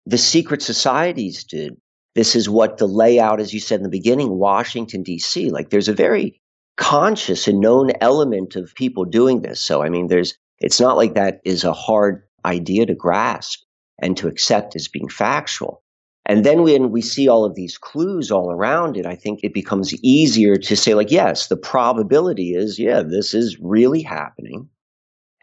the 0.06 0.18
secret 0.18 0.62
societies 0.62 1.44
did. 1.44 1.76
This 2.14 2.34
is 2.34 2.48
what 2.48 2.78
the 2.78 2.86
layout, 2.86 3.40
as 3.40 3.52
you 3.52 3.60
said 3.60 3.80
in 3.80 3.82
the 3.82 3.90
beginning, 3.90 4.38
Washington, 4.38 5.02
D.C., 5.02 5.50
like 5.50 5.68
there's 5.70 5.88
a 5.88 5.94
very 5.94 6.40
conscious 6.76 7.46
and 7.46 7.60
known 7.60 7.90
element 8.00 8.56
of 8.56 8.74
people 8.74 9.04
doing 9.04 9.42
this. 9.42 9.60
So, 9.60 9.82
I 9.82 9.90
mean, 9.90 10.08
there's, 10.08 10.34
it's 10.58 10.80
not 10.80 10.96
like 10.96 11.14
that 11.14 11.40
is 11.44 11.64
a 11.64 11.72
hard 11.72 12.22
idea 12.44 12.86
to 12.86 12.94
grasp 12.94 13.60
and 14.00 14.16
to 14.16 14.28
accept 14.28 14.76
as 14.76 14.88
being 14.88 15.08
factual. 15.08 15.82
And 16.28 16.44
then 16.44 16.62
when 16.62 16.90
we 16.90 17.02
see 17.02 17.28
all 17.28 17.44
of 17.44 17.54
these 17.54 17.78
clues 17.78 18.32
all 18.32 18.50
around 18.50 18.96
it, 18.96 19.06
I 19.06 19.14
think 19.14 19.40
it 19.42 19.54
becomes 19.54 19.94
easier 20.02 20.56
to 20.56 20.76
say, 20.76 20.94
like, 20.94 21.12
yes, 21.12 21.46
the 21.46 21.56
probability 21.56 22.54
is, 22.54 22.78
yeah, 22.78 23.02
this 23.02 23.32
is 23.32 23.58
really 23.60 24.02
happening. 24.02 24.68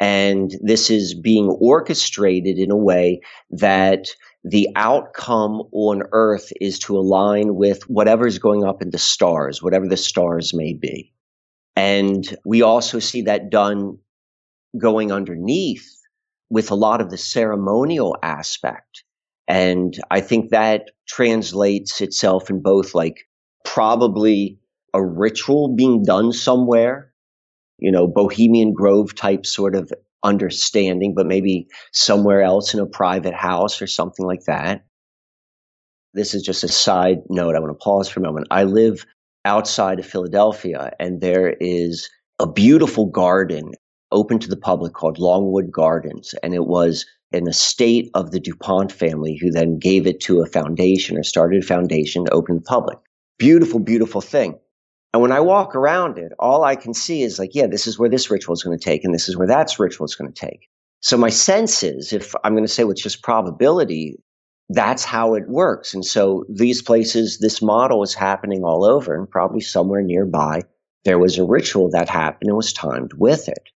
And 0.01 0.51
this 0.61 0.89
is 0.89 1.13
being 1.13 1.47
orchestrated 1.47 2.57
in 2.57 2.69
a 2.69 2.75
way 2.75 3.21
that 3.51 4.09
the 4.43 4.67
outcome 4.75 5.61
on 5.71 6.03
earth 6.11 6.51
is 6.59 6.77
to 6.79 6.97
align 6.97 7.55
with 7.55 7.83
whatever's 7.89 8.37
going 8.37 8.65
up 8.65 8.81
in 8.81 8.89
the 8.89 8.97
stars, 8.97 9.63
whatever 9.63 9.87
the 9.87 9.95
stars 9.95 10.53
may 10.53 10.73
be. 10.73 11.13
And 11.77 12.37
we 12.43 12.61
also 12.61 12.99
see 12.99 13.21
that 13.21 13.49
done 13.49 13.99
going 14.77 15.13
underneath 15.13 15.89
with 16.49 16.71
a 16.71 16.75
lot 16.75 16.99
of 16.99 17.09
the 17.09 17.17
ceremonial 17.17 18.17
aspect. 18.21 19.03
And 19.47 19.97
I 20.09 20.21
think 20.21 20.49
that 20.49 20.91
translates 21.07 22.01
itself 22.01 22.49
in 22.49 22.61
both 22.61 22.95
like 22.95 23.27
probably 23.65 24.59
a 24.93 25.03
ritual 25.03 25.75
being 25.75 26.03
done 26.03 26.31
somewhere, 26.31 27.11
you 27.77 27.91
know, 27.91 28.07
Bohemian 28.07 28.73
Grove 28.73 29.15
type 29.15 29.45
sort 29.45 29.75
of 29.75 29.91
understanding, 30.23 31.13
but 31.15 31.25
maybe 31.25 31.67
somewhere 31.91 32.41
else 32.41 32.73
in 32.73 32.79
a 32.79 32.85
private 32.85 33.33
house 33.33 33.81
or 33.81 33.87
something 33.87 34.25
like 34.25 34.45
that. 34.45 34.85
This 36.13 36.33
is 36.33 36.43
just 36.43 36.63
a 36.63 36.67
side 36.67 37.19
note. 37.29 37.55
I 37.55 37.59
want 37.59 37.71
to 37.71 37.83
pause 37.83 38.07
for 38.07 38.19
a 38.19 38.23
moment. 38.23 38.47
I 38.51 38.63
live 38.63 39.05
outside 39.45 39.99
of 39.99 40.05
Philadelphia, 40.05 40.91
and 40.99 41.19
there 41.19 41.55
is 41.59 42.09
a 42.39 42.47
beautiful 42.47 43.07
garden 43.07 43.71
open 44.11 44.39
to 44.39 44.47
the 44.47 44.57
public 44.57 44.93
called 44.93 45.17
Longwood 45.17 45.71
Gardens. 45.71 46.35
And 46.43 46.53
it 46.53 46.65
was 46.65 47.05
an 47.33 47.47
estate 47.47 48.09
of 48.13 48.31
the 48.31 48.39
DuPont 48.39 48.91
family 48.91 49.37
who 49.41 49.49
then 49.49 49.79
gave 49.79 50.05
it 50.05 50.19
to 50.21 50.41
a 50.41 50.45
foundation 50.45 51.17
or 51.17 51.23
started 51.23 51.63
a 51.63 51.65
foundation 51.65 52.25
to 52.25 52.31
open 52.31 52.55
the 52.55 52.61
public. 52.61 52.97
Beautiful, 53.37 53.79
beautiful 53.79 54.21
thing. 54.21 54.57
And 55.13 55.21
when 55.21 55.31
I 55.31 55.39
walk 55.39 55.75
around 55.75 56.17
it, 56.17 56.31
all 56.39 56.63
I 56.63 56.75
can 56.75 56.93
see 56.93 57.21
is 57.21 57.37
like, 57.37 57.53
yeah, 57.53 57.67
this 57.67 57.85
is 57.85 57.99
where 57.99 58.09
this 58.09 58.31
ritual 58.31 58.53
is 58.53 58.63
going 58.63 58.77
to 58.77 58.83
take, 58.83 59.03
and 59.03 59.13
this 59.13 59.29
is 59.29 59.37
where 59.37 59.47
that 59.47 59.77
ritual 59.77 60.05
is 60.05 60.15
going 60.15 60.31
to 60.31 60.39
take. 60.47 60.67
So 61.01 61.17
my 61.17 61.29
sense 61.29 61.83
is, 61.83 62.13
if 62.13 62.33
I'm 62.43 62.53
going 62.53 62.63
to 62.63 62.71
say 62.71 62.83
with 62.83 62.97
just 62.97 63.21
probability, 63.21 64.17
that's 64.69 65.03
how 65.03 65.35
it 65.35 65.47
works. 65.47 65.93
And 65.93 66.05
so 66.05 66.45
these 66.49 66.81
places, 66.81 67.39
this 67.39 67.61
model 67.61 68.01
is 68.01 68.13
happening 68.13 68.63
all 68.63 68.85
over, 68.85 69.15
and 69.15 69.29
probably 69.29 69.59
somewhere 69.59 70.01
nearby, 70.01 70.61
there 71.03 71.19
was 71.19 71.37
a 71.37 71.43
ritual 71.43 71.89
that 71.91 72.09
happened 72.09 72.47
and 72.47 72.55
was 72.55 72.73
timed 72.73 73.11
with 73.17 73.49
it. 73.49 73.69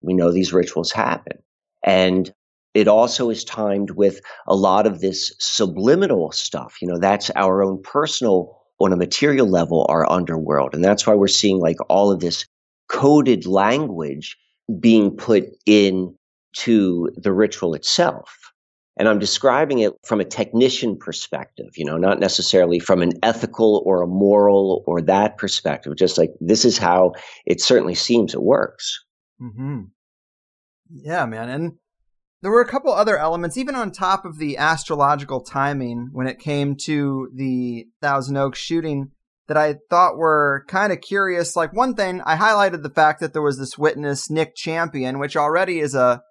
We 0.00 0.14
know 0.14 0.32
these 0.32 0.52
rituals 0.52 0.90
happen. 0.90 1.38
And 1.84 2.32
it 2.74 2.88
also 2.88 3.30
is 3.30 3.44
timed 3.44 3.90
with 3.90 4.20
a 4.46 4.54
lot 4.54 4.86
of 4.86 5.00
this 5.00 5.34
subliminal 5.38 6.32
stuff. 6.32 6.76
You 6.80 6.88
know, 6.88 6.98
that's 6.98 7.30
our 7.36 7.62
own 7.62 7.82
personal 7.82 8.56
on 8.80 8.92
a 8.92 8.96
material 8.96 9.48
level 9.48 9.86
our 9.88 10.10
underworld. 10.10 10.74
And 10.74 10.84
that's 10.84 11.06
why 11.06 11.14
we're 11.14 11.28
seeing 11.28 11.58
like 11.58 11.76
all 11.88 12.10
of 12.10 12.20
this 12.20 12.46
coded 12.88 13.46
language 13.46 14.36
being 14.78 15.16
put 15.16 15.44
in 15.66 16.14
to 16.52 17.10
the 17.16 17.32
ritual 17.32 17.74
itself. 17.74 18.36
And 18.96 19.08
I'm 19.08 19.18
describing 19.18 19.78
it 19.78 19.94
from 20.04 20.20
a 20.20 20.24
technician 20.24 20.98
perspective, 20.98 21.70
you 21.76 21.84
know, 21.84 21.96
not 21.96 22.18
necessarily 22.18 22.78
from 22.78 23.02
an 23.02 23.12
ethical 23.22 23.82
or 23.86 24.02
a 24.02 24.06
moral 24.06 24.82
or 24.86 25.00
that 25.02 25.38
perspective. 25.38 25.96
Just 25.96 26.18
like 26.18 26.32
this 26.40 26.64
is 26.64 26.76
how 26.76 27.12
it 27.46 27.60
certainly 27.60 27.94
seems 27.94 28.34
it 28.34 28.42
works. 28.42 29.02
Mm-hmm. 29.40 29.84
Yeah, 30.92 31.24
man. 31.26 31.48
And 31.48 31.72
there 32.42 32.50
were 32.50 32.62
a 32.62 32.68
couple 32.68 32.92
other 32.92 33.18
elements, 33.18 33.56
even 33.56 33.74
on 33.74 33.90
top 33.90 34.24
of 34.24 34.38
the 34.38 34.56
astrological 34.56 35.42
timing 35.42 36.08
when 36.12 36.26
it 36.26 36.38
came 36.38 36.74
to 36.84 37.28
the 37.34 37.86
Thousand 38.00 38.36
Oaks 38.36 38.58
shooting 38.58 39.10
that 39.48 39.56
I 39.56 39.76
thought 39.90 40.16
were 40.16 40.64
kind 40.68 40.92
of 40.92 41.00
curious. 41.00 41.56
Like 41.56 41.72
one 41.72 41.94
thing, 41.94 42.22
I 42.22 42.36
highlighted 42.36 42.82
the 42.82 42.90
fact 42.90 43.20
that 43.20 43.32
there 43.32 43.42
was 43.42 43.58
this 43.58 43.76
witness, 43.76 44.30
Nick 44.30 44.54
Champion, 44.54 45.18
which 45.18 45.36
already 45.36 45.80
is 45.80 45.94
a 45.94 46.22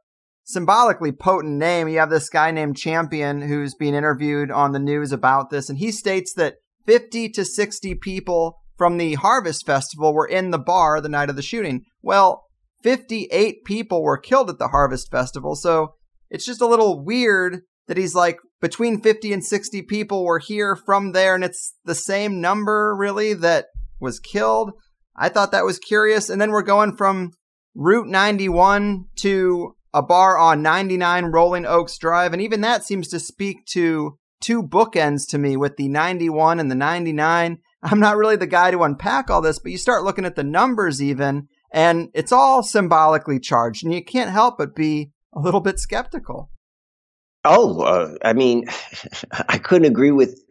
symbolically 0.46 1.12
potent 1.12 1.58
name. 1.58 1.88
You 1.88 2.00
have 2.00 2.10
this 2.10 2.30
guy 2.30 2.50
named 2.52 2.78
Champion 2.78 3.42
who's 3.42 3.76
being 3.76 3.94
interviewed 3.94 4.50
on 4.50 4.72
the 4.72 4.80
news 4.80 5.12
about 5.12 5.50
this, 5.52 5.70
and 5.70 5.78
he 5.78 5.92
states 5.92 6.34
that 6.34 6.56
50 6.88 7.30
to 7.30 7.46
60 7.46 7.96
people 7.96 8.62
from 8.78 8.98
the 8.98 9.14
Harvest 9.16 9.66
Festival 9.66 10.14
were 10.14 10.26
in 10.26 10.50
the 10.50 10.58
bar 10.58 11.02
the 11.02 11.10
night 11.10 11.30
of 11.30 11.36
the 11.36 11.42
shooting. 11.44 11.84
Well, 12.02 12.46
58 12.82 13.66
people 13.66 14.02
were 14.02 14.18
killed 14.18 14.50
at 14.50 14.58
the 14.58 14.70
Harvest 14.70 15.12
Festival, 15.12 15.56
so 15.56 15.96
it's 16.30 16.46
just 16.46 16.62
a 16.62 16.68
little 16.68 17.04
weird 17.04 17.62
that 17.88 17.98
he's 17.98 18.16
like 18.16 18.38
between 18.62 19.02
50 19.02 19.34
and 19.34 19.44
60 19.44 19.82
people 19.84 20.24
were 20.24 20.40
here 20.40 20.76
from 20.76 21.12
there, 21.12 21.36
and 21.36 21.44
it's 21.44 21.76
the 21.86 21.96
same 21.96 22.42
number 22.42 22.96
really 22.96 23.34
that 23.34 23.68
was 24.00 24.20
killed. 24.20 24.72
I 25.16 25.30
thought 25.30 25.52
that 25.52 25.66
was 25.66 25.80
curious. 25.80 26.30
And 26.30 26.40
then 26.40 26.52
we're 26.52 26.62
going 26.62 26.96
from 26.96 27.32
Route 27.76 28.08
91 28.08 29.06
to 29.18 29.76
a 29.94 30.02
bar 30.02 30.38
on 30.38 30.62
99 30.62 31.26
Rolling 31.26 31.66
Oaks 31.66 31.98
Drive. 31.98 32.32
And 32.34 32.42
even 32.42 32.62
that 32.62 32.84
seems 32.84 33.08
to 33.10 33.20
speak 33.20 33.66
to 33.74 34.18
two 34.42 34.64
bookends 34.64 35.28
to 35.30 35.38
me 35.38 35.58
with 35.58 35.76
the 35.78 35.90
91 35.90 36.60
and 36.60 36.72
the 36.72 36.76
99. 36.76 37.58
I'm 37.84 38.00
not 38.00 38.18
really 38.18 38.36
the 38.36 38.48
guy 38.48 38.72
to 38.72 38.84
unpack 38.84 39.30
all 39.30 39.42
this, 39.42 39.60
but 39.60 39.72
you 39.72 39.78
start 39.78 40.04
looking 40.04 40.26
at 40.26 40.36
the 40.36 40.44
numbers 40.44 41.02
even, 41.02 41.48
and 41.72 42.10
it's 42.14 42.32
all 42.32 42.62
symbolically 42.62 43.40
charged, 43.40 43.86
and 43.86 43.94
you 43.94 44.04
can't 44.04 44.32
help 44.32 44.58
but 44.58 44.76
be 44.76 45.12
a 45.34 45.40
little 45.40 45.62
bit 45.62 45.80
skeptical. 45.80 46.50
Oh, 47.46 47.82
uh, 47.82 48.16
I 48.24 48.34
mean, 48.34 48.66
I 49.32 49.58
couldn't 49.58 49.88
agree 49.88 50.12
with 50.12 50.44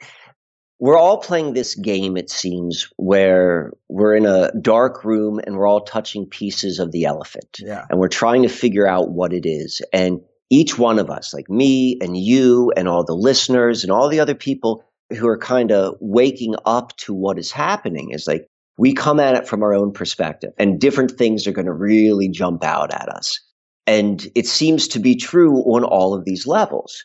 we're 0.80 0.99
all 0.99 1.18
playing 1.18 1.54
this 1.54 1.75
game, 1.75 2.16
it 2.16 2.30
seems, 2.30 2.88
where 2.97 3.73
we're 3.88 4.14
in 4.14 4.26
a 4.26 4.52
dark 4.61 5.04
room 5.04 5.40
and 5.44 5.56
we're 5.56 5.66
all 5.66 5.80
touching 5.80 6.25
pieces 6.25 6.78
of 6.78 6.92
the 6.92 7.04
elephant. 7.04 7.58
Yeah. 7.58 7.85
And 7.90 7.99
we're 7.99 8.08
trying 8.08 8.42
to 8.42 8.49
figure 8.49 8.87
out 8.87 9.11
what 9.11 9.32
it 9.32 9.44
is. 9.44 9.82
And 9.92 10.20
each 10.50 10.78
one 10.78 10.99
of 10.99 11.11
us, 11.11 11.35
like 11.35 11.50
me 11.50 11.99
and 12.00 12.16
you 12.16 12.73
and 12.76 12.87
all 12.87 13.04
the 13.04 13.14
listeners 13.14 13.82
and 13.82 13.92
all 13.92 14.08
the 14.08 14.20
other 14.20 14.37
people 14.37 14.85
who 15.11 15.26
are 15.26 15.38
kind 15.38 15.73
of 15.73 15.97
waking 16.00 16.54
up 16.64 16.97
to 16.99 17.12
what 17.12 17.38
is 17.38 17.50
happening, 17.50 18.11
is 18.12 18.28
like 18.28 18.47
we 18.78 18.94
come 18.94 19.18
at 19.18 19.35
it 19.35 19.49
from 19.49 19.64
our 19.64 19.75
own 19.75 19.92
perspective 19.92 20.52
and 20.58 20.80
different 20.80 21.11
things 21.11 21.47
are 21.47 21.52
going 21.52 21.66
to 21.66 21.73
really 21.73 22.28
jump 22.28 22.62
out 22.62 22.94
at 22.94 23.08
us. 23.08 23.40
And 23.88 24.28
it 24.35 24.47
seems 24.47 24.87
to 24.88 24.99
be 24.99 25.16
true 25.16 25.61
on 25.61 25.83
all 25.83 26.12
of 26.12 26.26
these 26.26 26.47
levels. 26.47 27.02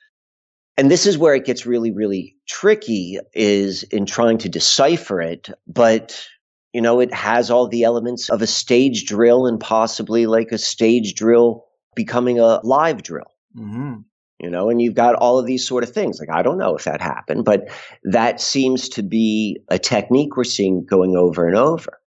And 0.76 0.92
this 0.92 1.06
is 1.06 1.18
where 1.18 1.34
it 1.34 1.46
gets 1.46 1.66
really 1.66 1.92
really 1.92 2.36
tricky 2.48 3.20
is 3.34 3.84
in 3.84 4.06
trying 4.06 4.38
to 4.40 4.50
decipher 4.50 5.22
it 5.22 5.50
but 5.66 6.28
you 6.74 6.82
know 6.82 7.00
it 7.00 7.14
has 7.14 7.50
all 7.50 7.68
the 7.70 7.84
elements 7.84 8.30
of 8.30 8.42
a 8.42 8.48
stage 8.48 9.06
drill 9.06 9.46
and 9.46 9.62
possibly 9.62 10.26
like 10.26 10.52
a 10.52 10.58
stage 10.58 11.16
drill 11.16 11.64
becoming 11.96 12.38
a 12.38 12.60
live 12.66 13.02
drill. 13.02 13.32
Mm-hmm. 13.58 14.02
you 14.40 14.50
know 14.50 14.70
and 14.70 14.82
you've 14.82 14.96
got 14.96 15.16
all 15.16 15.40
of 15.40 15.46
these 15.46 15.66
sort 15.66 15.86
of 15.86 15.94
things. 15.94 16.20
Like 16.20 16.36
i 16.38 16.42
don't 16.42 16.58
know 16.58 16.76
if 16.76 16.84
that 16.84 17.00
happened 17.00 17.46
but 17.46 17.70
that 18.04 18.42
seems 18.42 18.90
to 18.90 19.04
be 19.04 19.62
a 19.70 19.80
technique 19.80 20.36
we're 20.36 20.44
seeing 20.44 20.86
going 20.86 21.16
over 21.16 21.48
and 21.48 21.56
over. 21.56 22.00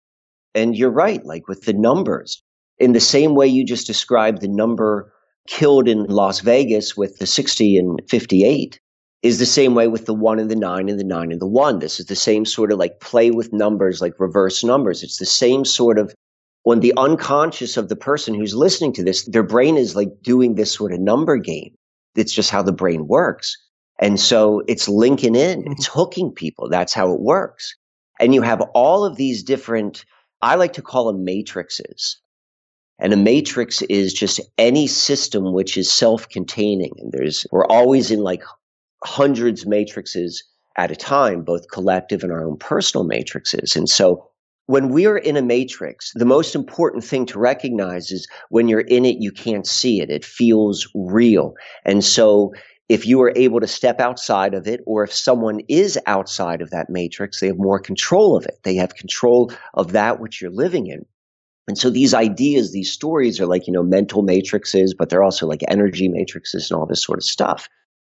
And 0.54 0.76
you're 0.76 0.90
right 1.06 1.26
like 1.26 1.48
with 1.48 1.62
the 1.62 1.74
numbers 1.74 2.42
in 2.78 2.94
the 2.94 3.00
same 3.00 3.36
way 3.36 3.48
you 3.48 3.64
just 3.64 3.88
described 3.88 4.42
the 4.42 4.48
number 4.48 5.12
killed 5.48 5.88
in 5.88 6.06
Las 6.06 6.40
Vegas 6.40 6.98
with 6.98 7.18
the 7.18 7.28
60 7.28 7.78
and 7.78 8.02
58 8.10 8.80
is 9.22 9.40
the 9.40 9.46
same 9.46 9.74
way 9.74 9.88
with 9.88 10.06
the 10.06 10.14
one 10.14 10.40
and 10.40 10.52
the 10.52 10.56
nine 10.56 10.90
and 10.90 11.00
the 11.00 11.04
nine 11.04 11.32
and 11.32 11.42
the 11.42 11.48
one. 11.48 11.80
This 11.80 12.00
is 12.00 12.06
the 12.08 12.16
same 12.16 12.46
sort 12.46 12.72
of 12.72 12.78
like 12.78 13.00
play 13.00 13.32
with 13.32 13.54
numbers, 13.54 14.02
like 14.02 14.14
reverse 14.20 14.64
numbers. 14.64 15.02
It's 15.04 15.18
the 15.18 15.26
same 15.26 15.66
sort 15.66 15.98
of 15.98 16.14
when 16.64 16.80
the 16.80 16.94
unconscious 16.98 17.78
of 17.78 17.90
the 17.90 17.96
person 17.96 18.34
who's 18.34 18.56
listening 18.56 18.94
to 18.94 19.04
this, 19.04 19.24
their 19.26 19.44
brain 19.44 19.78
is 19.78 19.96
like 19.96 20.10
doing 20.22 20.56
this 20.56 20.74
sort 20.74 20.94
of 20.94 21.00
number 21.00 21.38
game. 21.38 21.74
It's 22.16 22.34
just 22.34 22.50
how 22.50 22.62
the 22.62 22.72
brain 22.72 23.08
works. 23.08 23.56
And 24.00 24.20
so 24.20 24.62
it's 24.68 24.90
linking 24.90 25.36
in, 25.36 25.62
mm-hmm. 25.62 25.72
it's 25.72 25.88
hooking 25.88 26.32
people. 26.32 26.68
That's 26.70 26.94
how 26.94 27.12
it 27.14 27.22
works. 27.22 27.76
And 28.20 28.34
you 28.34 28.42
have 28.42 28.62
all 28.74 29.06
of 29.06 29.16
these 29.16 29.44
different, 29.44 30.06
I 30.42 30.56
like 30.56 30.74
to 30.74 30.82
call 30.82 31.06
them 31.06 31.24
matrices. 31.24 32.18
And 33.00 33.12
a 33.12 33.18
matrix 33.18 33.82
is 33.84 34.14
just 34.14 34.40
any 34.58 34.88
system 34.88 35.52
which 35.54 35.78
is 35.78 35.92
self-containing. 35.92 36.92
And 36.98 37.12
there's, 37.12 37.46
we're 37.52 37.66
always 37.66 38.10
in 38.10 38.20
like 38.20 38.44
hundreds 39.04 39.66
matrices 39.66 40.44
at 40.78 40.92
a 40.92 40.96
time, 40.96 41.44
both 41.44 41.70
collective 41.72 42.24
and 42.24 42.32
our 42.32 42.46
own 42.46 42.58
personal 42.58 43.06
matrices. 43.06 43.76
And 43.76 43.90
so 43.90 44.30
when 44.68 44.90
we're 44.90 45.18
in 45.18 45.38
a 45.38 45.42
matrix, 45.42 46.12
the 46.16 46.26
most 46.26 46.56
important 46.56 47.04
thing 47.04 47.26
to 47.28 47.40
recognize 47.40 48.12
is 48.12 48.28
when 48.50 48.68
you're 48.68 48.82
in 48.82 49.06
it, 49.06 49.18
you 49.20 49.32
can't 49.32 49.68
see 49.68 50.02
it. 50.02 50.10
It 50.10 50.26
feels 50.26 50.88
real. 50.96 51.54
And 51.86 52.04
so 52.04 52.54
if 52.90 53.06
you 53.06 53.22
are 53.22 53.34
able 53.36 53.60
to 53.60 53.68
step 53.68 54.00
outside 54.00 54.54
of 54.54 54.68
it, 54.68 54.82
or 54.86 55.04
if 55.04 55.14
someone 55.14 55.60
is 55.68 56.00
outside 56.08 56.62
of 56.62 56.70
that 56.72 56.90
matrix, 56.90 57.40
they 57.40 57.48
have 57.48 57.58
more 57.58 57.80
control 57.80 58.36
of 58.36 58.46
it. 58.46 58.60
They 58.64 58.76
have 58.76 58.96
control 58.96 59.52
of 59.74 59.92
that 59.92 60.20
which 60.20 60.42
you're 60.42 60.52
living 60.52 60.88
in. 60.88 61.06
And 61.68 61.78
so 61.78 61.90
these 61.90 62.14
ideas, 62.14 62.72
these 62.72 62.92
stories 62.92 63.40
are 63.40 63.48
like, 63.48 63.66
you 63.66 63.74
know, 63.74 63.84
mental 63.84 64.22
matrices, 64.22 64.94
but 64.94 65.10
they're 65.10 65.24
also 65.24 65.48
like 65.48 65.62
energy 65.68 66.08
matrices 66.08 66.70
and 66.70 66.80
all 66.80 66.86
this 66.86 67.04
sort 67.04 67.18
of 67.18 67.24
stuff. 67.24 67.68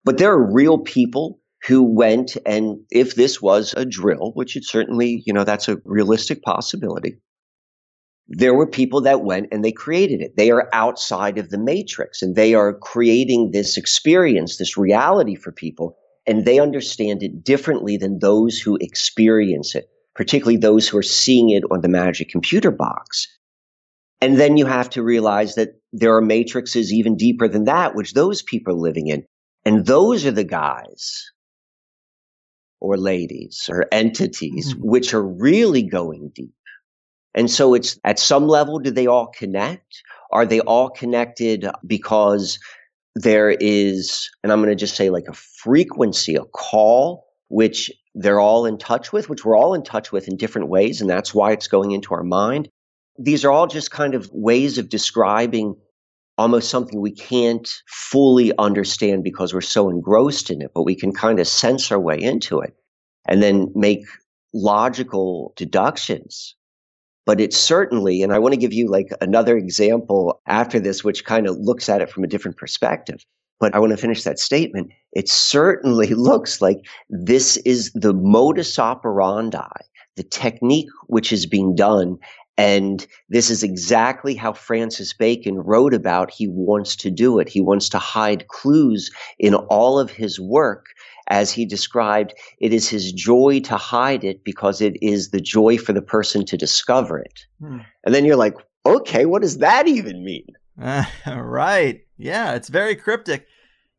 But 0.04 0.18
there 0.18 0.32
are 0.32 0.54
real 0.54 0.78
people 0.78 1.40
who 1.66 1.82
went 1.82 2.38
and 2.46 2.78
if 2.92 3.16
this 3.16 3.42
was 3.42 3.74
a 3.76 3.86
drill, 3.86 4.32
which 4.34 4.56
it 4.56 4.66
certainly, 4.66 5.24
you 5.26 5.34
know, 5.34 5.44
that's 5.44 5.68
a 5.68 5.82
realistic 5.86 6.44
possibility. 6.44 7.18
There 8.28 8.54
were 8.54 8.68
people 8.68 9.02
that 9.02 9.24
went 9.24 9.48
and 9.52 9.64
they 9.64 9.72
created 9.72 10.22
it. 10.22 10.36
They 10.36 10.52
are 10.52 10.70
outside 10.74 11.38
of 11.38 11.50
the 11.50 11.58
matrix 11.58 12.22
and 12.22 12.36
they 12.36 12.54
are 12.54 12.74
creating 12.74 13.52
this 13.52 13.78
experience, 13.78 14.58
this 14.58 14.78
reality 14.78 15.36
for 15.36 15.52
people. 15.52 15.98
And 16.26 16.44
they 16.44 16.60
understand 16.60 17.24
it 17.24 17.44
differently 17.44 17.96
than 17.96 18.20
those 18.20 18.60
who 18.60 18.78
experience 18.82 19.76
it, 19.76 19.90
particularly 20.14 20.58
those 20.58 20.90
who 20.90 20.98
are 20.98 21.04
seeing 21.04 21.50
it 21.52 21.64
on 21.72 21.80
the 21.80 21.88
magic 21.88 22.28
computer 22.28 22.70
box. 22.70 23.30
And 24.22 24.40
then 24.40 24.58
you 24.58 24.66
have 24.66 24.90
to 24.92 25.04
realize 25.04 25.56
that 25.56 25.80
there 25.94 26.16
are 26.16 26.22
matrices 26.22 26.92
even 26.92 27.18
deeper 27.18 27.48
than 27.48 27.66
that, 27.66 27.96
which 27.96 28.14
those 28.14 28.42
people 28.42 28.74
are 28.74 28.80
living 28.80 29.08
in. 29.08 29.26
And 29.66 29.86
those 29.86 30.26
are 30.26 30.32
the 30.32 30.44
guys 30.44 31.32
or 32.80 32.98
ladies 32.98 33.70
or 33.72 33.86
entities 33.92 34.74
mm-hmm. 34.74 34.88
which 34.88 35.14
are 35.14 35.24
really 35.24 35.84
going 35.84 36.32
deep. 36.34 36.54
And 37.34 37.52
so 37.52 37.74
it's 37.76 38.00
at 38.04 38.18
some 38.18 38.48
level, 38.48 38.80
do 38.80 38.90
they 38.90 39.08
all 39.08 39.28
connect? 39.28 40.02
Are 40.32 40.46
they 40.46 40.60
all 40.62 40.90
connected 40.90 41.68
because 41.86 42.60
there 43.16 43.50
is, 43.52 44.30
and 44.44 44.52
I'm 44.52 44.60
going 44.60 44.70
to 44.70 44.76
just 44.76 44.96
say 44.96 45.10
like 45.10 45.28
a 45.30 45.34
frequency, 45.34 46.36
a 46.36 46.46
call, 46.46 47.26
which 47.50 47.92
they're 48.16 48.40
all 48.40 48.66
in 48.66 48.78
touch 48.78 49.14
with, 49.14 49.30
which 49.30 49.46
we're 49.46 49.58
all 49.58 49.76
in 49.76 49.84
touch 49.84 50.12
with 50.12 50.28
in 50.28 50.38
different 50.38 50.70
ways. 50.70 51.02
And 51.02 51.10
that's 51.10 51.34
why 51.34 51.52
it's 51.52 51.68
going 51.68 51.92
into 51.92 52.14
our 52.14 52.24
mind 52.24 52.70
these 53.18 53.44
are 53.44 53.52
all 53.52 53.68
just 53.68 53.92
kind 53.92 54.14
of 54.14 54.30
ways 54.32 54.78
of 54.78 54.90
describing 54.90 55.76
almost 56.38 56.70
something 56.70 57.02
we 57.02 57.12
can't 57.12 57.68
fully 57.88 58.52
understand 58.60 59.24
because 59.24 59.54
we're 59.54 59.62
so 59.62 59.90
engrossed 59.90 60.52
in 60.52 60.62
it, 60.62 60.72
but 60.74 60.84
we 60.84 60.96
can 60.96 61.12
kind 61.12 61.40
of 61.40 61.48
sense 61.48 61.92
our 61.92 62.00
way 62.00 62.20
into 62.20 62.60
it 62.60 62.76
and 63.28 63.42
then 63.42 63.72
make 63.76 64.06
logical 64.54 65.54
deductions. 65.56 66.56
But 67.26 67.42
it's 67.42 67.58
certainly, 67.58 68.22
and 68.22 68.32
I 68.32 68.40
want 68.40 68.54
to 68.54 68.60
give 68.60 68.72
you 68.72 68.88
like 68.88 69.10
another 69.20 69.58
example 69.58 70.42
after 70.48 70.80
this, 70.80 71.04
which 71.04 71.26
kind 71.26 71.48
of 71.48 71.58
looks 71.58 71.90
at 71.90 72.02
it 72.02 72.10
from 72.10 72.24
a 72.24 72.28
different 72.28 72.58
perspective. 72.58 73.26
But 73.60 73.74
I 73.74 73.80
want 73.80 73.92
to 73.92 73.98
finish 73.98 74.24
that 74.24 74.40
statement. 74.40 74.92
It 75.14 75.28
certainly 75.28 76.08
looks 76.14 76.62
like 76.62 76.78
this 77.10 77.58
is 77.58 77.92
the 77.94 78.14
modus 78.14 78.78
operandi, 78.78 79.68
the 80.16 80.24
technique 80.24 80.90
which 81.08 81.34
is 81.34 81.46
being 81.46 81.76
done 81.76 82.18
and 82.58 83.06
this 83.30 83.50
is 83.52 83.62
exactly 83.62 84.34
how 84.34 84.52
Francis 84.52 85.14
Bacon 85.14 85.60
wrote 85.60 85.94
about 85.94 86.32
he 86.32 86.48
wants 86.48 86.96
to 86.98 87.12
do 87.12 87.38
it. 87.40 87.48
He 87.48 87.62
wants 87.62 87.88
to 87.90 88.00
hide 88.00 88.48
clues 88.48 89.12
in 89.38 89.54
all 89.54 90.00
of 90.00 90.10
his 90.10 90.40
work. 90.40 90.88
As 91.30 91.52
he 91.52 91.66
described, 91.66 92.34
it 92.60 92.74
is 92.74 92.90
his 92.90 93.12
joy 93.12 93.60
to 93.66 93.76
hide 93.76 94.24
it 94.24 94.44
because 94.44 94.82
it 94.82 94.96
is 95.02 95.30
the 95.30 95.42
joy 95.42 95.78
for 95.78 95.94
the 95.94 96.02
person 96.02 96.46
to 96.46 96.58
discover 96.58 97.20
it. 97.20 97.46
Hmm. 97.60 97.80
And 98.06 98.16
then 98.16 98.26
you're 98.26 98.38
like, 98.38 98.56
okay, 98.86 99.26
what 99.26 99.42
does 99.42 99.58
that 99.58 99.88
even 99.88 100.24
mean? 100.24 100.48
Uh, 100.82 101.04
right. 101.28 102.02
Yeah, 102.18 102.54
it's 102.56 102.70
very 102.70 102.96
cryptic. 102.96 103.46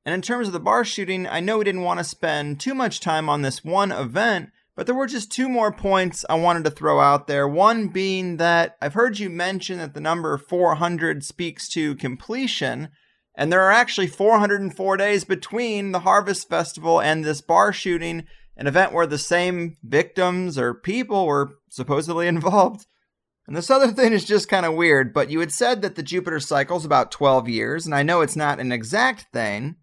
And 0.05 0.15
in 0.15 0.23
terms 0.23 0.47
of 0.47 0.55
the 0.55 0.61
bar 0.61 0.85
shooting, 0.85 1.27
I 1.27 1.41
know 1.41 1.59
we 1.59 1.65
didn't 1.65 1.83
want 1.83 1.99
to 1.99 2.05
spend 2.05 2.61
too 2.61 2.75
much 2.75 2.99
time 2.99 3.29
on 3.29 3.43
this 3.43 3.63
one 3.63 3.93
event, 3.93 4.51
but 4.79 4.87
there 4.87 4.95
were 4.95 5.09
just 5.09 5.33
two 5.33 5.49
more 5.49 5.73
points 5.73 6.25
I 6.31 6.37
wanted 6.37 6.63
to 6.63 6.71
throw 6.71 7.01
out 7.01 7.27
there. 7.27 7.49
One 7.49 7.89
being 7.89 8.37
that 8.37 8.77
I've 8.81 8.95
heard 8.95 9.19
you 9.19 9.29
mention 9.29 9.79
that 9.79 9.93
the 9.93 10.01
number 10.01 10.39
400 10.39 11.25
speaks 11.25 11.69
to 11.71 11.97
completion, 11.97 12.91
and 13.35 13.51
there 13.51 13.63
are 13.63 13.73
actually 13.73 14.07
404 14.07 14.97
days 14.97 15.25
between 15.25 15.91
the 15.91 15.99
Harvest 15.99 16.49
Festival 16.49 17.01
and 17.01 17.25
this 17.25 17.41
bar 17.41 17.73
shooting, 17.73 18.25
an 18.57 18.69
event 18.69 18.93
where 18.93 19.09
the 19.09 19.19
same 19.19 19.77
victims 19.83 20.57
or 20.57 20.75
people 20.75 21.27
were 21.27 21.59
supposedly 21.69 22.29
involved. 22.29 22.87
And 23.49 23.57
this 23.57 23.71
other 23.71 23.91
thing 23.91 24.13
is 24.13 24.25
just 24.25 24.49
kind 24.49 24.65
of 24.65 24.75
weird, 24.75 25.13
but 25.13 25.29
you 25.29 25.41
had 25.41 25.51
said 25.51 25.83
that 25.83 25.97
the 25.97 26.05
Jupiter 26.05 26.39
cycle 26.39 26.77
is 26.77 26.85
about 26.85 27.11
12 27.11 27.49
years, 27.49 27.85
and 27.85 27.97
I 27.97 28.05
know 28.05 28.21
it's 28.21 28.37
not 28.37 28.61
an 28.61 28.71
exact 28.71 29.33
thing, 29.33 29.75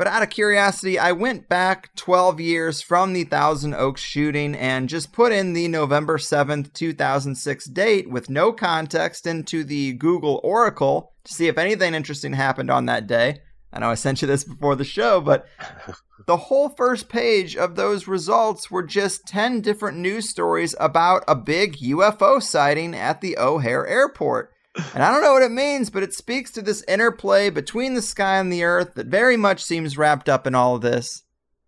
but 0.00 0.06
out 0.06 0.22
of 0.22 0.30
curiosity, 0.30 0.98
I 0.98 1.12
went 1.12 1.46
back 1.46 1.94
12 1.96 2.40
years 2.40 2.80
from 2.80 3.12
the 3.12 3.24
Thousand 3.24 3.74
Oaks 3.74 4.00
shooting 4.00 4.54
and 4.54 4.88
just 4.88 5.12
put 5.12 5.30
in 5.30 5.52
the 5.52 5.68
November 5.68 6.16
7th, 6.16 6.72
2006 6.72 7.66
date 7.66 8.08
with 8.08 8.30
no 8.30 8.50
context 8.50 9.26
into 9.26 9.62
the 9.62 9.92
Google 9.92 10.40
Oracle 10.42 11.12
to 11.24 11.34
see 11.34 11.48
if 11.48 11.58
anything 11.58 11.92
interesting 11.92 12.32
happened 12.32 12.70
on 12.70 12.86
that 12.86 13.06
day. 13.06 13.42
I 13.74 13.80
know 13.80 13.90
I 13.90 13.94
sent 13.94 14.22
you 14.22 14.26
this 14.26 14.42
before 14.42 14.74
the 14.74 14.84
show, 14.84 15.20
but 15.20 15.44
the 16.26 16.38
whole 16.38 16.70
first 16.70 17.10
page 17.10 17.54
of 17.54 17.76
those 17.76 18.08
results 18.08 18.70
were 18.70 18.82
just 18.82 19.26
10 19.26 19.60
different 19.60 19.98
news 19.98 20.30
stories 20.30 20.74
about 20.80 21.24
a 21.28 21.34
big 21.34 21.76
UFO 21.76 22.42
sighting 22.42 22.94
at 22.94 23.20
the 23.20 23.36
O'Hare 23.36 23.86
Airport. 23.86 24.50
And 24.94 25.02
I 25.02 25.10
don't 25.10 25.22
know 25.22 25.32
what 25.32 25.42
it 25.42 25.50
means, 25.50 25.90
but 25.90 26.02
it 26.02 26.14
speaks 26.14 26.50
to 26.52 26.62
this 26.62 26.84
interplay 26.86 27.50
between 27.50 27.94
the 27.94 28.02
sky 28.02 28.38
and 28.38 28.52
the 28.52 28.62
earth 28.62 28.94
that 28.94 29.08
very 29.08 29.36
much 29.36 29.64
seems 29.64 29.98
wrapped 29.98 30.28
up 30.28 30.46
in 30.46 30.54
all 30.54 30.76
of 30.76 30.82
this. 30.82 31.24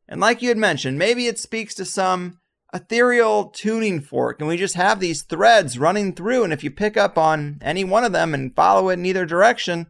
And 0.09 0.21
like 0.21 0.43
you 0.43 0.49
had 0.49 0.59
mentioned, 0.59 0.99
maybe 0.99 1.27
it 1.27 1.38
speaks 1.38 1.75
to 1.75 1.85
some 1.85 2.38
ethereal 2.73 3.47
tuning 3.47 4.01
fork, 4.01 4.41
and 4.41 4.49
we 4.49 4.57
just 4.57 4.77
have 4.77 5.01
these 5.01 5.23
threads 5.23 5.79
running 5.79 6.15
through, 6.15 6.45
and 6.45 6.53
if 6.53 6.65
you 6.65 6.71
pick 6.71 6.97
up 6.97 7.19
on 7.19 7.59
any 7.61 7.85
one 7.85 8.05
of 8.05 8.12
them 8.12 8.33
and 8.35 8.55
follow 8.55 8.88
it 8.88 8.95
in 8.95 9.07
either 9.07 9.27
direction, 9.27 9.88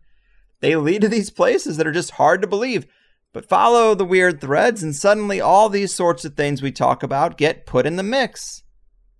they 0.61 0.75
lead 0.75 1.03
to 1.03 1.09
these 1.09 1.31
places 1.31 1.77
that 1.77 1.87
are 1.87 1.92
just 1.92 2.12
hard 2.12 2.40
to 2.42 2.48
believe. 2.48 2.87
But 3.33 3.48
follow 3.48 3.94
the 3.94 4.05
weird 4.05 4.40
threads, 4.40 4.83
and 4.83 4.94
suddenly 4.94 5.40
all 5.40 5.68
these 5.68 5.94
sorts 5.94 6.25
of 6.25 6.35
things 6.35 6.61
we 6.61 6.72
talk 6.72 7.03
about 7.03 7.38
get 7.38 7.66
put 7.66 7.87
in 7.87 7.96
the 7.96 8.03
mix. 8.03 8.62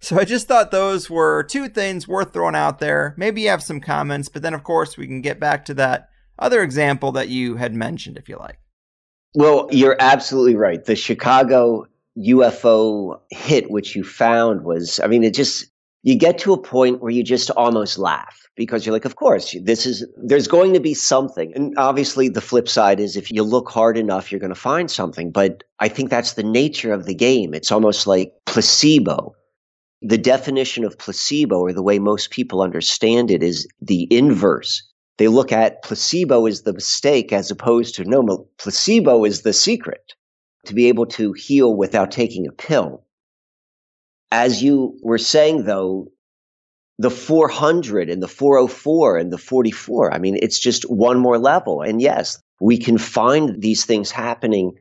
So 0.03 0.19
I 0.19 0.25
just 0.25 0.49
thought 0.49 0.73
those 0.73 1.09
were 1.09 1.45
two 1.45 1.69
things 1.69 2.09
worth 2.09 2.33
throwing 2.33 2.57
out 2.57 2.81
there. 2.81 3.15
Maybe 3.17 3.43
you 3.43 3.51
have 3.51 3.63
some 3.63 3.81
comments, 3.81 4.29
but 4.29 4.43
then 4.43 4.53
of 4.53 4.65
course 4.65 4.97
we 4.97 5.07
can 5.07 5.21
get 5.21 5.39
back 5.39 5.65
to 5.67 5.75
that 5.75 6.09
other 6.41 6.61
example 6.61 7.13
that 7.13 7.29
you 7.29 7.55
had 7.55 7.73
mentioned 7.73 8.19
if 8.19 8.29
you 8.29 8.37
like. 8.37 8.59
Well, 9.37 9.69
you're 9.71 9.97
absolutely 10.01 10.57
right. 10.57 10.85
The 10.85 10.97
Chicago 10.97 11.87
UFO 12.19 13.21
hit, 13.31 13.71
which 13.71 13.95
you 13.95 14.03
found, 14.03 14.65
was, 14.65 14.99
I 14.99 15.07
mean, 15.07 15.23
it 15.23 15.35
just, 15.35 15.67
you 16.03 16.19
get 16.19 16.37
to 16.39 16.53
a 16.53 16.61
point 16.61 17.01
where 17.01 17.13
you 17.13 17.23
just 17.23 17.51
almost 17.53 17.97
laugh 17.97 18.49
because 18.57 18.85
you're 18.85 18.93
like, 18.93 19.05
of 19.05 19.15
course, 19.15 19.55
this 19.63 19.87
is, 19.87 20.05
there's 20.17 20.49
going 20.49 20.75
to 20.75 20.81
be 20.81 20.95
something. 20.95 21.53
And 21.55 21.79
obviously, 21.79 22.29
the 22.29 22.41
flip 22.41 22.69
side 22.69 22.99
is 22.99 23.17
if 23.17 23.31
you 23.31 23.45
look 23.45 23.71
hard 23.71 23.97
enough, 23.97 24.33
you're 24.33 24.41
going 24.41 24.53
to 24.53 24.61
find 24.61 24.91
something. 24.91 25.31
But 25.31 25.63
I 25.79 25.87
think 25.87 26.11
that's 26.11 26.33
the 26.33 26.43
nature 26.43 26.93
of 26.93 27.07
the 27.07 27.15
game. 27.15 27.55
It's 27.55 27.71
almost 27.71 28.09
like 28.09 28.33
placebo 28.47 29.37
the 30.03 30.19
definition 30.19 30.85
of 30.85 30.99
placebo, 30.99 31.61
or 31.61 31.73
the 31.73 31.83
way 31.83 31.99
most 31.99 32.31
people 32.31 32.61
understand 32.61 33.31
it, 33.31 33.43
is 33.43 33.67
the 33.81 34.09
inverse. 34.11 34.83
They 35.19 35.29
look 35.29 35.53
at 35.53 35.83
placebo 35.83 36.47
as 36.47 36.63
the 36.63 36.73
mistake 36.73 37.33
as 37.33 37.51
opposed 37.51 37.95
to 37.95 38.05
no, 38.05 38.49
placebo 38.59 39.25
is 39.25 39.43
the 39.43 39.53
secret 39.53 40.15
to 40.67 40.75
be 40.75 40.89
able 40.89 41.07
to 41.07 41.33
heal 41.33 41.77
without 41.77 42.11
taking 42.11 42.47
a 42.47 42.53
pill. 42.53 43.05
As 44.31 44.63
you 44.63 44.99
were 45.03 45.19
saying, 45.19 45.65
though, 45.65 46.09
the 46.99 47.11
400 47.11 48.09
and 48.09 48.23
the 48.23 48.29
404 48.29 49.17
and 49.19 49.33
the 49.33 49.39
44, 49.39 50.13
I 50.13 50.19
mean, 50.19 50.39
it's 50.41 50.59
just 50.59 50.85
one 50.91 51.19
more 51.19 51.39
level. 51.39 51.83
And 51.83 52.01
yes, 52.01 52.41
we 52.61 52.79
can 52.79 52.99
find 52.99 53.61
these 53.61 53.85
things 53.85 54.11
happening 54.11 54.73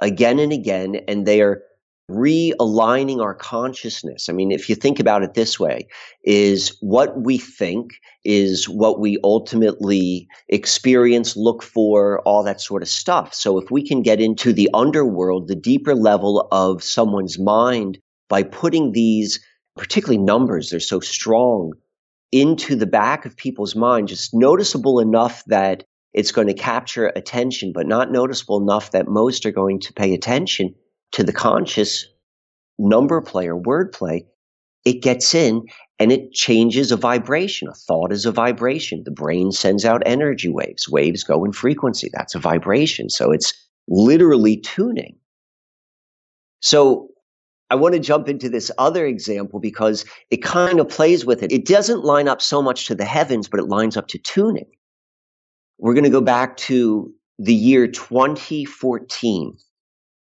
again 0.00 0.38
and 0.38 0.52
again, 0.52 0.96
and 1.08 1.26
they 1.26 1.40
are 1.40 1.62
realigning 2.10 3.20
our 3.20 3.34
consciousness. 3.34 4.28
I 4.28 4.32
mean, 4.32 4.50
if 4.50 4.68
you 4.68 4.74
think 4.74 4.98
about 4.98 5.22
it 5.22 5.34
this 5.34 5.58
way, 5.58 5.86
is 6.24 6.76
what 6.80 7.20
we 7.20 7.38
think 7.38 7.92
is 8.24 8.68
what 8.68 9.00
we 9.00 9.18
ultimately 9.24 10.28
experience, 10.48 11.36
look 11.36 11.62
for, 11.62 12.20
all 12.20 12.42
that 12.42 12.60
sort 12.60 12.82
of 12.82 12.88
stuff. 12.88 13.32
So 13.32 13.58
if 13.58 13.70
we 13.70 13.86
can 13.86 14.02
get 14.02 14.20
into 14.20 14.52
the 14.52 14.68
underworld, 14.74 15.48
the 15.48 15.54
deeper 15.54 15.94
level 15.94 16.48
of 16.52 16.82
someone's 16.82 17.38
mind 17.38 17.98
by 18.28 18.42
putting 18.42 18.92
these, 18.92 19.40
particularly 19.76 20.18
numbers, 20.18 20.70
they're 20.70 20.80
so 20.80 21.00
strong, 21.00 21.72
into 22.32 22.76
the 22.76 22.86
back 22.86 23.24
of 23.24 23.36
people's 23.36 23.74
mind, 23.74 24.08
just 24.08 24.34
noticeable 24.34 25.00
enough 25.00 25.42
that 25.46 25.84
it's 26.12 26.32
going 26.32 26.46
to 26.46 26.54
capture 26.54 27.06
attention, 27.16 27.72
but 27.72 27.86
not 27.86 28.12
noticeable 28.12 28.60
enough 28.60 28.90
that 28.90 29.08
most 29.08 29.46
are 29.46 29.52
going 29.52 29.80
to 29.80 29.92
pay 29.92 30.12
attention 30.12 30.74
to 31.12 31.24
the 31.24 31.32
conscious 31.32 32.06
number 32.78 33.20
play 33.20 33.46
or 33.46 33.56
word 33.56 33.92
play, 33.92 34.26
it 34.84 35.02
gets 35.02 35.34
in 35.34 35.62
and 35.98 36.10
it 36.10 36.32
changes 36.32 36.90
a 36.90 36.96
vibration. 36.96 37.68
A 37.68 37.74
thought 37.74 38.12
is 38.12 38.24
a 38.24 38.32
vibration. 38.32 39.02
The 39.04 39.10
brain 39.10 39.52
sends 39.52 39.84
out 39.84 40.02
energy 40.06 40.48
waves. 40.48 40.88
Waves 40.88 41.22
go 41.22 41.44
in 41.44 41.52
frequency. 41.52 42.10
That's 42.12 42.34
a 42.34 42.38
vibration. 42.38 43.10
So 43.10 43.32
it's 43.32 43.52
literally 43.88 44.56
tuning. 44.56 45.16
So 46.60 47.08
I 47.68 47.74
want 47.74 47.94
to 47.94 48.00
jump 48.00 48.28
into 48.28 48.48
this 48.48 48.70
other 48.78 49.06
example 49.06 49.60
because 49.60 50.04
it 50.30 50.38
kind 50.38 50.80
of 50.80 50.88
plays 50.88 51.24
with 51.24 51.42
it. 51.42 51.52
It 51.52 51.66
doesn't 51.66 52.04
line 52.04 52.28
up 52.28 52.42
so 52.42 52.62
much 52.62 52.86
to 52.86 52.94
the 52.94 53.04
heavens, 53.04 53.48
but 53.48 53.60
it 53.60 53.68
lines 53.68 53.96
up 53.96 54.08
to 54.08 54.18
tuning. 54.18 54.66
We're 55.78 55.94
going 55.94 56.04
to 56.04 56.10
go 56.10 56.20
back 56.20 56.56
to 56.58 57.12
the 57.38 57.54
year 57.54 57.86
2014. 57.86 59.56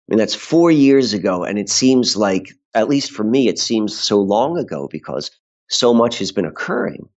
I 0.09 0.12
mean, 0.12 0.19
that's 0.19 0.35
four 0.35 0.71
years 0.71 1.12
ago. 1.12 1.42
And 1.45 1.59
it 1.59 1.69
seems 1.69 2.16
like, 2.16 2.53
at 2.75 2.88
least 2.88 3.11
for 3.11 3.25
me, 3.25 3.49
it 3.49 3.59
seems 3.59 3.99
so 3.99 4.21
long 4.21 4.57
ago 4.57 4.88
because 4.90 5.31
so 5.69 5.92
much 5.92 6.19
has 6.19 6.31
been 6.31 6.45
occurring. 6.45 7.09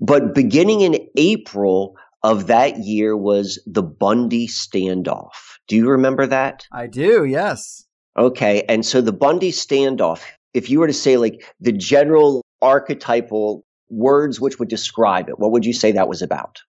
But 0.00 0.34
beginning 0.34 0.80
in 0.80 1.06
April 1.16 1.96
of 2.22 2.46
that 2.46 2.78
year 2.78 3.16
was 3.16 3.62
the 3.66 3.82
Bundy 3.82 4.48
standoff. 4.48 5.58
Do 5.68 5.76
you 5.76 5.90
remember 5.90 6.26
that? 6.26 6.66
I 6.72 6.86
do, 6.86 7.24
yes. 7.24 7.84
Okay. 8.16 8.64
And 8.68 8.86
so 8.86 9.02
the 9.02 9.12
Bundy 9.12 9.52
standoff, 9.52 10.22
if 10.54 10.70
you 10.70 10.80
were 10.80 10.86
to 10.86 10.92
say 10.92 11.18
like 11.18 11.44
the 11.60 11.72
general 11.72 12.42
archetypal 12.62 13.66
words 13.90 14.40
which 14.40 14.58
would 14.58 14.68
describe 14.68 15.28
it, 15.28 15.38
what 15.38 15.52
would 15.52 15.66
you 15.66 15.74
say 15.74 15.92
that 15.92 16.08
was 16.08 16.22
about? 16.22 16.62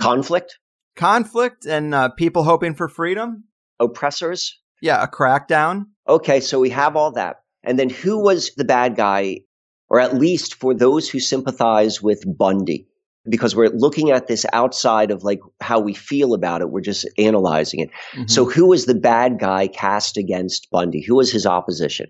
Conflict? 0.00 0.58
Conflict 0.96 1.64
and 1.64 1.94
uh, 1.94 2.10
people 2.10 2.44
hoping 2.44 2.74
for 2.74 2.88
freedom? 2.88 3.44
Oppressors? 3.80 4.58
Yeah, 4.80 5.02
a 5.02 5.08
crackdown. 5.08 5.84
Okay, 6.08 6.40
so 6.40 6.60
we 6.60 6.70
have 6.70 6.96
all 6.96 7.12
that. 7.12 7.36
And 7.62 7.78
then 7.78 7.88
who 7.88 8.18
was 8.18 8.50
the 8.56 8.64
bad 8.64 8.96
guy, 8.96 9.40
or 9.88 10.00
at 10.00 10.14
least 10.14 10.54
for 10.56 10.74
those 10.74 11.08
who 11.08 11.20
sympathize 11.20 12.02
with 12.02 12.22
Bundy? 12.36 12.86
Because 13.26 13.56
we're 13.56 13.70
looking 13.70 14.10
at 14.10 14.26
this 14.26 14.44
outside 14.52 15.10
of 15.10 15.24
like 15.24 15.40
how 15.62 15.80
we 15.80 15.94
feel 15.94 16.34
about 16.34 16.60
it. 16.60 16.68
We're 16.68 16.82
just 16.82 17.08
analyzing 17.16 17.80
it. 17.80 17.90
Mm-hmm. 18.12 18.26
So 18.26 18.44
who 18.44 18.68
was 18.68 18.84
the 18.84 18.94
bad 18.94 19.38
guy 19.38 19.66
cast 19.66 20.18
against 20.18 20.68
Bundy? 20.70 21.02
Who 21.02 21.16
was 21.16 21.32
his 21.32 21.46
opposition? 21.46 22.06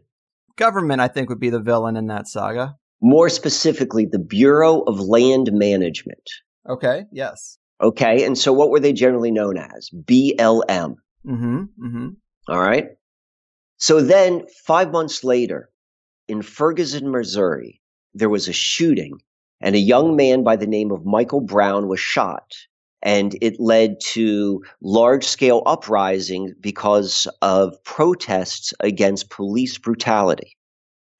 Government, 0.56 1.00
I 1.00 1.06
think, 1.06 1.28
would 1.28 1.38
be 1.38 1.50
the 1.50 1.60
villain 1.60 1.96
in 1.96 2.08
that 2.08 2.26
saga. 2.26 2.76
More 3.00 3.28
specifically, 3.28 4.06
the 4.06 4.18
Bureau 4.18 4.80
of 4.80 4.98
Land 4.98 5.50
Management. 5.52 6.30
Okay, 6.68 7.04
yes. 7.12 7.58
Okay, 7.80 8.24
and 8.24 8.38
so 8.38 8.52
what 8.52 8.70
were 8.70 8.80
they 8.80 8.92
generally 8.92 9.30
known 9.30 9.58
as? 9.58 9.90
BLM. 9.94 10.94
Mm-hmm. 11.26 11.86
Mm-hmm. 11.86 12.08
All 12.48 12.60
right. 12.60 12.88
So 13.76 14.00
then, 14.00 14.44
five 14.64 14.90
months 14.90 15.24
later, 15.24 15.70
in 16.28 16.42
Ferguson, 16.42 17.10
Missouri, 17.10 17.80
there 18.14 18.28
was 18.28 18.48
a 18.48 18.52
shooting, 18.52 19.18
and 19.60 19.74
a 19.74 19.78
young 19.78 20.16
man 20.16 20.42
by 20.42 20.56
the 20.56 20.66
name 20.66 20.90
of 20.90 21.04
Michael 21.04 21.40
Brown 21.40 21.88
was 21.88 22.00
shot. 22.00 22.54
And 23.02 23.36
it 23.42 23.60
led 23.60 24.00
to 24.12 24.62
large 24.80 25.24
scale 25.24 25.62
uprising 25.66 26.54
because 26.60 27.28
of 27.42 27.82
protests 27.84 28.72
against 28.80 29.28
police 29.28 29.76
brutality. 29.76 30.56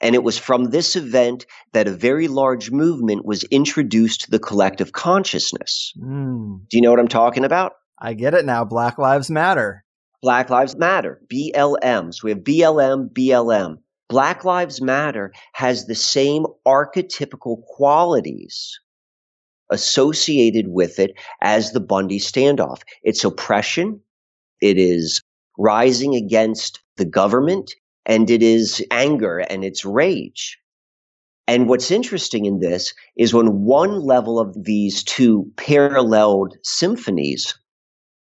And 0.01 0.15
it 0.15 0.25
was 0.25 0.39
from 0.39 0.65
this 0.67 0.97
event 0.97 1.45
that 1.73 1.87
a 1.87 1.93
very 1.93 2.29
large 2.29 2.71
movement 2.71 3.27
was 3.27 3.45
introduced 3.45 4.23
to 4.23 4.31
the 4.31 4.39
collective 4.39 4.93
consciousness. 4.93 5.93
Mm. 5.99 6.61
Do 6.69 6.77
you 6.77 6.83
know 6.83 6.91
what 6.91 7.01
I'm 7.01 7.09
talking 7.09 7.45
about? 7.45 7.73
I 7.99 8.15
get 8.15 8.35
it 8.35 8.45
now. 8.45 8.65
Black 8.65 8.99
Lives 8.99 9.31
Matter. 9.31 9.84
Black 10.25 10.49
Lives 10.49 10.75
Matter, 10.75 11.21
BLM. 11.31 12.15
So 12.15 12.21
we 12.25 12.31
have 12.31 12.39
BLM, 12.39 13.11
BLM. 13.11 13.77
Black 14.09 14.43
Lives 14.43 14.81
Matter 14.81 15.35
has 15.53 15.85
the 15.85 15.95
same 15.95 16.47
archetypical 16.67 17.63
qualities 17.67 18.81
associated 19.71 20.69
with 20.69 20.99
it 20.99 21.13
as 21.43 21.73
the 21.73 21.81
Bundy 21.81 22.19
standoff. 22.19 22.81
It's 23.03 23.23
oppression, 23.23 24.01
it 24.63 24.79
is 24.79 25.21
rising 25.59 26.15
against 26.15 26.81
the 26.97 27.05
government, 27.05 27.75
and 28.07 28.31
it 28.31 28.43
is 28.43 28.83
anger 28.91 29.41
and 29.41 29.63
it's 29.63 29.85
rage. 29.85 30.59
And 31.47 31.69
what's 31.69 31.91
interesting 31.91 32.47
in 32.47 32.61
this 32.61 32.95
is 33.19 33.35
when 33.35 33.65
one 33.65 34.01
level 34.01 34.41
of 34.41 34.65
these 34.65 35.05
two 35.05 35.53
paralleled 35.59 36.57
symphonies, 36.63 37.59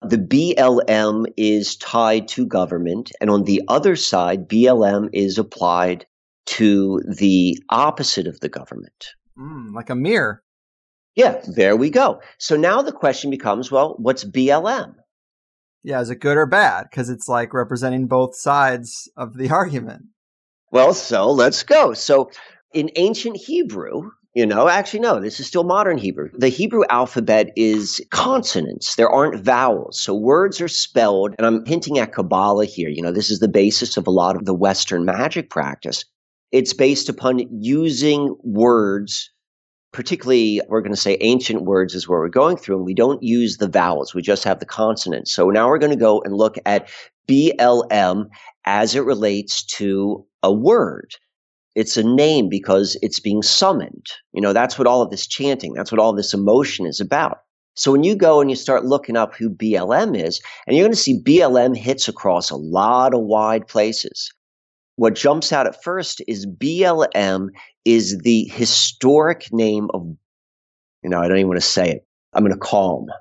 the 0.04 0.18
BLM 0.18 1.26
is 1.38 1.76
tied 1.78 2.28
to 2.30 2.46
government, 2.46 3.12
and 3.22 3.30
on 3.30 3.44
the 3.44 3.62
other 3.68 3.96
side, 3.96 4.48
BLM 4.48 5.10
is 5.14 5.38
applied 5.38 6.06
to 6.46 7.02
the 7.08 7.58
opposite 7.70 8.28
of 8.28 8.40
the 8.40 8.50
government. 8.50 9.08
Mm, 9.38 9.74
like 9.74 9.90
a 9.90 9.96
mirror. 9.96 10.44
Yeah, 11.16 11.42
there 11.48 11.76
we 11.76 11.90
go. 11.90 12.22
So 12.38 12.56
now 12.58 12.82
the 12.82 12.92
question 12.92 13.30
becomes 13.30 13.72
well, 13.72 13.96
what's 14.00 14.24
BLM? 14.24 14.96
Yeah, 15.84 16.02
is 16.02 16.10
it 16.10 16.20
good 16.20 16.38
or 16.38 16.46
bad? 16.46 16.88
Because 16.90 17.10
it's 17.10 17.28
like 17.28 17.54
representing 17.54 18.08
both 18.08 18.36
sides 18.36 19.10
of 19.18 19.38
the 19.38 19.50
argument. 19.52 20.04
Well, 20.72 20.94
so 20.94 21.30
let's 21.32 21.64
go. 21.64 21.94
So 21.94 22.32
in 22.74 22.90
ancient 22.96 23.38
Hebrew, 23.38 24.12
you 24.34 24.48
know, 24.48 24.68
actually, 24.68 25.02
no, 25.02 25.20
this 25.20 25.40
is 25.40 25.46
still 25.46 25.64
modern 25.64 25.98
Hebrew. 26.00 26.30
The 26.34 26.50
Hebrew 26.50 26.84
alphabet 26.90 27.52
is 27.56 28.02
consonants. 28.10 28.96
There 28.96 29.10
aren't 29.10 29.44
vowels. 29.44 30.00
So 30.00 30.16
words 30.16 30.60
are 30.60 30.68
spelled, 30.68 31.36
and 31.38 31.46
I'm 31.46 31.64
hinting 31.66 32.00
at 32.00 32.14
Kabbalah 32.14 32.66
here. 32.66 32.90
You 32.90 33.04
know, 33.04 33.12
this 33.12 33.30
is 33.30 33.40
the 33.40 33.48
basis 33.48 33.96
of 33.96 34.08
a 34.08 34.12
lot 34.12 34.36
of 34.36 34.46
the 34.46 34.54
Western 34.54 35.06
magic 35.06 35.52
practice. 35.52 36.04
It's 36.52 36.74
based 36.74 37.10
upon 37.10 37.40
using 37.62 38.36
words, 38.44 39.30
particularly, 39.92 40.62
we're 40.68 40.82
going 40.82 40.96
to 40.96 41.00
say 41.00 41.18
ancient 41.22 41.62
words 41.64 41.94
is 41.94 42.08
where 42.08 42.20
we're 42.20 42.30
going 42.30 42.58
through, 42.58 42.78
and 42.78 42.86
we 42.86 42.96
don't 42.96 43.22
use 43.22 43.58
the 43.58 43.68
vowels. 43.68 44.16
We 44.16 44.24
just 44.24 44.44
have 44.46 44.60
the 44.60 44.66
consonants. 44.66 45.32
So 45.32 45.52
now 45.52 45.68
we're 45.68 45.78
going 45.78 45.92
to 45.92 45.96
go 45.96 46.22
and 46.22 46.36
look 46.36 46.58
at 46.66 46.90
BLM 47.28 48.30
as 48.66 48.96
it 48.96 49.02
relates 49.02 49.64
to 49.78 50.26
a 50.42 50.52
word 50.52 51.16
it's 51.76 51.98
a 51.98 52.04
name 52.04 52.50
because 52.50 52.98
it's 53.02 53.20
being 53.20 53.42
summoned. 53.42 54.08
You 54.32 54.42
know, 54.42 54.54
that's 54.54 54.78
what 54.78 54.88
all 54.88 55.02
of 55.02 55.10
this 55.10 55.28
chanting, 55.28 55.74
that's 55.74 55.92
what 55.92 56.00
all 56.00 56.14
this 56.14 56.34
emotion 56.34 56.86
is 56.86 57.00
about. 57.00 57.40
So 57.76 57.92
when 57.92 58.04
you 58.04 58.16
go 58.16 58.40
and 58.40 58.50
you 58.50 58.56
start 58.56 58.86
looking 58.86 59.18
up 59.18 59.36
who 59.36 59.50
BLM 59.50 60.16
is, 60.16 60.42
and 60.68 60.76
you're 60.76 60.84
going 60.84 60.94
to 60.94 60.98
see 60.98 61.22
BLM 61.22 61.76
hits 61.76 62.08
across 62.08 62.52
a 62.52 62.56
lot 62.56 63.14
of 63.14 63.22
wide 63.22 63.68
places. 63.68 64.32
What 64.96 65.16
jumps 65.16 65.52
out 65.52 65.66
at 65.66 65.84
first 65.84 66.22
is 66.28 66.46
BLM 66.46 67.50
is 67.84 68.20
the 68.20 68.46
historic 68.46 69.52
name 69.52 69.90
of, 69.96 70.06
you 71.04 71.10
know, 71.10 71.20
I 71.20 71.28
don't 71.28 71.38
even 71.38 71.48
want 71.48 71.62
to 71.62 71.68
say 71.68 71.90
it. 71.90 72.06
I'm 72.34 72.44
going 72.44 72.54
to 72.54 72.60
call 72.60 73.04
him. 73.04 73.14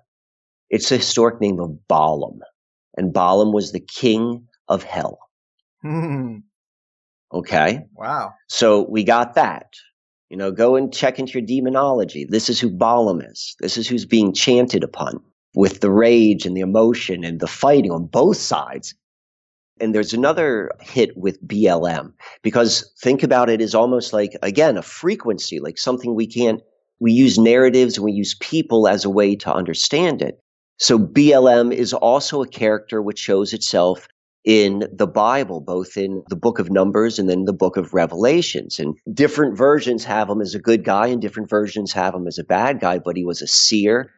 It's 0.69 0.91
the 0.91 0.99
historic 0.99 1.41
name 1.41 1.59
of 1.59 1.89
Balaam. 1.89 2.41
And 2.99 3.13
Balaam 3.13 3.53
was 3.53 3.73
the 3.73 3.81
king 3.81 4.47
of 4.69 4.83
hell. 4.83 5.19
Hmm. 5.81 6.39
Okay. 7.33 7.85
Wow. 7.95 8.35
So 8.49 8.87
we 8.89 9.05
got 9.05 9.35
that. 9.35 9.73
You 10.29 10.37
know, 10.37 10.51
go 10.51 10.77
and 10.77 10.93
check 10.93 11.19
into 11.19 11.33
your 11.39 11.47
demonology. 11.47 12.27
This 12.29 12.49
is 12.49 12.59
who 12.59 12.71
Balaam 12.71 13.21
is. 13.21 13.55
This 13.61 13.77
is 13.77 13.87
who's 13.87 14.07
being 14.07 14.33
chanted 14.33 14.83
upon 14.83 15.21
with 15.55 15.81
the 15.81 15.91
rage 15.91 16.47
and 16.47 16.57
the 16.57 16.63
emotion 16.63 17.25
and 17.25 17.41
the 17.41 17.47
fighting 17.47 17.91
on 17.91 18.07
both 18.07 18.39
sides. 18.39 18.95
And 19.81 19.95
there's 19.95 20.15
another 20.15 20.71
hit 20.81 21.17
with 21.17 21.43
BLM 21.47 22.13
because 22.43 22.91
think 23.01 23.23
about 23.23 23.51
it 23.51 23.61
as 23.61 23.75
almost 23.75 24.13
like, 24.13 24.37
again, 24.43 24.77
a 24.77 24.83
frequency, 24.83 25.61
like 25.61 25.77
something 25.77 26.15
we 26.15 26.27
can't, 26.27 26.63
we 27.01 27.13
use 27.13 27.39
narratives 27.39 27.97
and 27.97 28.05
we 28.05 28.13
use 28.13 28.37
people 28.41 28.87
as 28.87 29.05
a 29.05 29.11
way 29.11 29.35
to 29.37 29.53
understand 29.53 30.23
it. 30.23 30.39
So 30.79 30.99
BLM 30.99 31.75
is 31.75 31.93
also 31.93 32.43
a 32.43 32.49
character 32.49 33.03
which 33.03 33.19
shows 33.19 33.53
itself 33.53 34.09
in 34.45 34.89
the 34.93 35.07
Bible, 35.07 35.61
both 35.61 35.97
in 35.97 36.23
the 36.29 36.37
book 36.37 36.59
of 36.59 36.71
Numbers 36.71 37.19
and 37.19 37.29
then 37.29 37.45
the 37.45 37.53
book 37.53 37.77
of 37.77 37.95
Revelations. 37.95 38.79
And 38.79 38.97
different 39.13 39.57
versions 39.57 40.05
have 40.05 40.29
him 40.29 40.41
as 40.41 40.55
a 40.55 40.61
good 40.61 40.85
guy 40.85 41.07
and 41.07 41.23
different 41.23 41.49
versions 41.49 41.93
have 41.93 42.15
him 42.15 42.27
as 42.27 42.39
a 42.39 42.45
bad 42.45 42.81
guy, 42.81 42.99
but 42.99 43.17
he 43.17 43.25
was 43.25 43.41
a 43.41 43.47
seer 43.47 44.11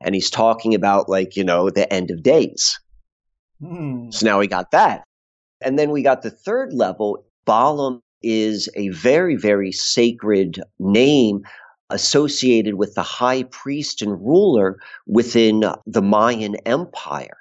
and 0.00 0.14
he's 0.14 0.30
talking 0.30 0.74
about, 0.74 1.08
like, 1.08 1.36
you 1.36 1.44
know, 1.44 1.70
the 1.70 1.92
end 1.92 2.10
of 2.10 2.22
days. 2.22 2.78
Hmm. 3.60 4.10
So 4.10 4.26
now 4.26 4.38
we 4.38 4.46
got 4.46 4.70
that. 4.72 5.04
And 5.60 5.78
then 5.78 5.90
we 5.90 6.02
got 6.02 6.22
the 6.22 6.30
third 6.30 6.72
level. 6.72 7.24
Balaam 7.46 8.02
is 8.22 8.68
a 8.76 8.88
very, 8.90 9.36
very 9.36 9.72
sacred 9.72 10.62
name 10.78 11.42
associated 11.90 12.74
with 12.74 12.94
the 12.94 13.02
high 13.02 13.44
priest 13.44 14.02
and 14.02 14.12
ruler 14.12 14.78
within 15.06 15.64
the 15.86 16.02
Mayan 16.02 16.56
Empire. 16.66 17.36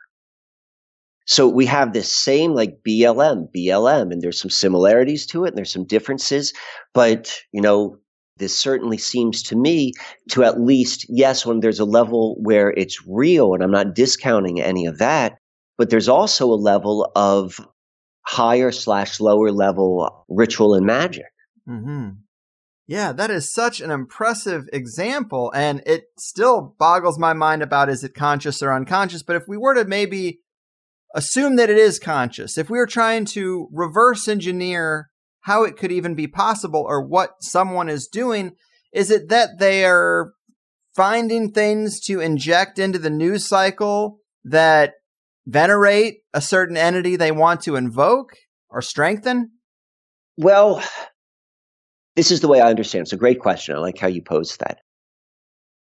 So 1.26 1.48
we 1.48 1.66
have 1.68 1.94
this 1.94 2.12
same 2.12 2.54
like 2.54 2.80
BLM, 2.88 3.48
BLM, 3.56 4.12
and 4.12 4.22
there's 4.22 4.40
some 4.40 4.50
similarities 4.50 5.26
to 5.28 5.46
it 5.46 5.50
and 5.50 5.58
there's 5.58 5.72
some 5.72 5.86
differences. 5.86 6.54
But, 6.94 7.34
you 7.52 7.62
know, 7.62 7.98
this 8.38 8.58
certainly 8.58 8.98
seems 8.98 9.44
to 9.44 9.56
me 9.56 9.94
to 10.32 10.44
at 10.44 10.60
least, 10.60 11.06
yes, 11.08 11.46
when 11.46 11.60
there's 11.60 11.80
a 11.80 11.86
level 11.86 12.36
where 12.42 12.72
it's 12.72 13.06
real, 13.08 13.54
and 13.54 13.64
I'm 13.64 13.72
not 13.72 13.96
discounting 13.96 14.62
any 14.62 14.86
of 14.86 14.98
that, 14.98 15.38
but 15.78 15.90
there's 15.90 16.10
also 16.10 16.48
a 16.48 16.56
level 16.56 17.12
of 17.16 17.60
higher 18.26 18.72
slash 18.72 19.20
lower 19.20 19.52
level 19.52 20.26
ritual 20.30 20.74
and 20.74 20.86
magic. 20.86 21.26
Mm-hmm. 21.68 22.10
Yeah, 22.86 23.14
that 23.14 23.32
is 23.32 23.52
such 23.52 23.80
an 23.80 23.92
impressive 23.92 24.66
example. 24.74 25.52
And 25.56 25.82
it 25.86 26.06
still 26.18 26.76
boggles 26.78 27.18
my 27.18 27.34
mind 27.34 27.62
about 27.62 27.90
is 27.90 28.04
it 28.04 28.14
conscious 28.14 28.62
or 28.62 28.74
unconscious? 28.74 29.24
But 29.24 29.38
if 29.38 29.44
we 29.48 29.58
were 29.58 29.74
to 29.76 29.86
maybe 29.86 30.42
assume 31.14 31.56
that 31.58 31.70
it 31.70 31.78
is 31.78 32.00
conscious. 32.00 32.58
If 32.58 32.70
we 32.70 32.78
were 32.78 32.88
trying 32.88 33.26
to 33.26 33.70
reverse 33.72 34.28
engineer 34.28 35.10
how 35.42 35.64
it 35.64 35.78
could 35.78 35.92
even 35.92 36.16
be 36.16 36.28
possible 36.28 36.84
or 36.88 37.06
what 37.06 37.42
someone 37.42 37.90
is 37.90 38.08
doing, 38.08 38.54
is 38.94 39.12
it 39.12 39.30
that 39.30 39.60
they 39.60 39.86
are 39.86 40.34
finding 40.96 41.52
things 41.52 42.00
to 42.02 42.20
inject 42.20 42.80
into 42.80 43.00
the 43.00 43.10
news 43.10 43.48
cycle 43.48 44.20
that 44.44 44.94
venerate 45.46 46.20
a 46.34 46.42
certain 46.42 46.78
entity 46.78 47.16
they 47.16 47.32
want 47.32 47.62
to 47.62 47.76
invoke 47.76 48.36
or 48.70 48.82
strengthen? 48.82 49.52
Well, 50.38 50.84
this 52.16 52.32
is 52.32 52.42
the 52.42 52.48
way 52.48 52.62
I 52.62 52.70
understand. 52.70 53.04
It's 53.04 53.14
a 53.14 53.18
great 53.18 53.40
question. 53.40 53.76
I 53.76 53.80
like 53.80 53.98
how 53.98 54.08
you 54.08 54.22
posed 54.22 54.60
that. 54.60 54.80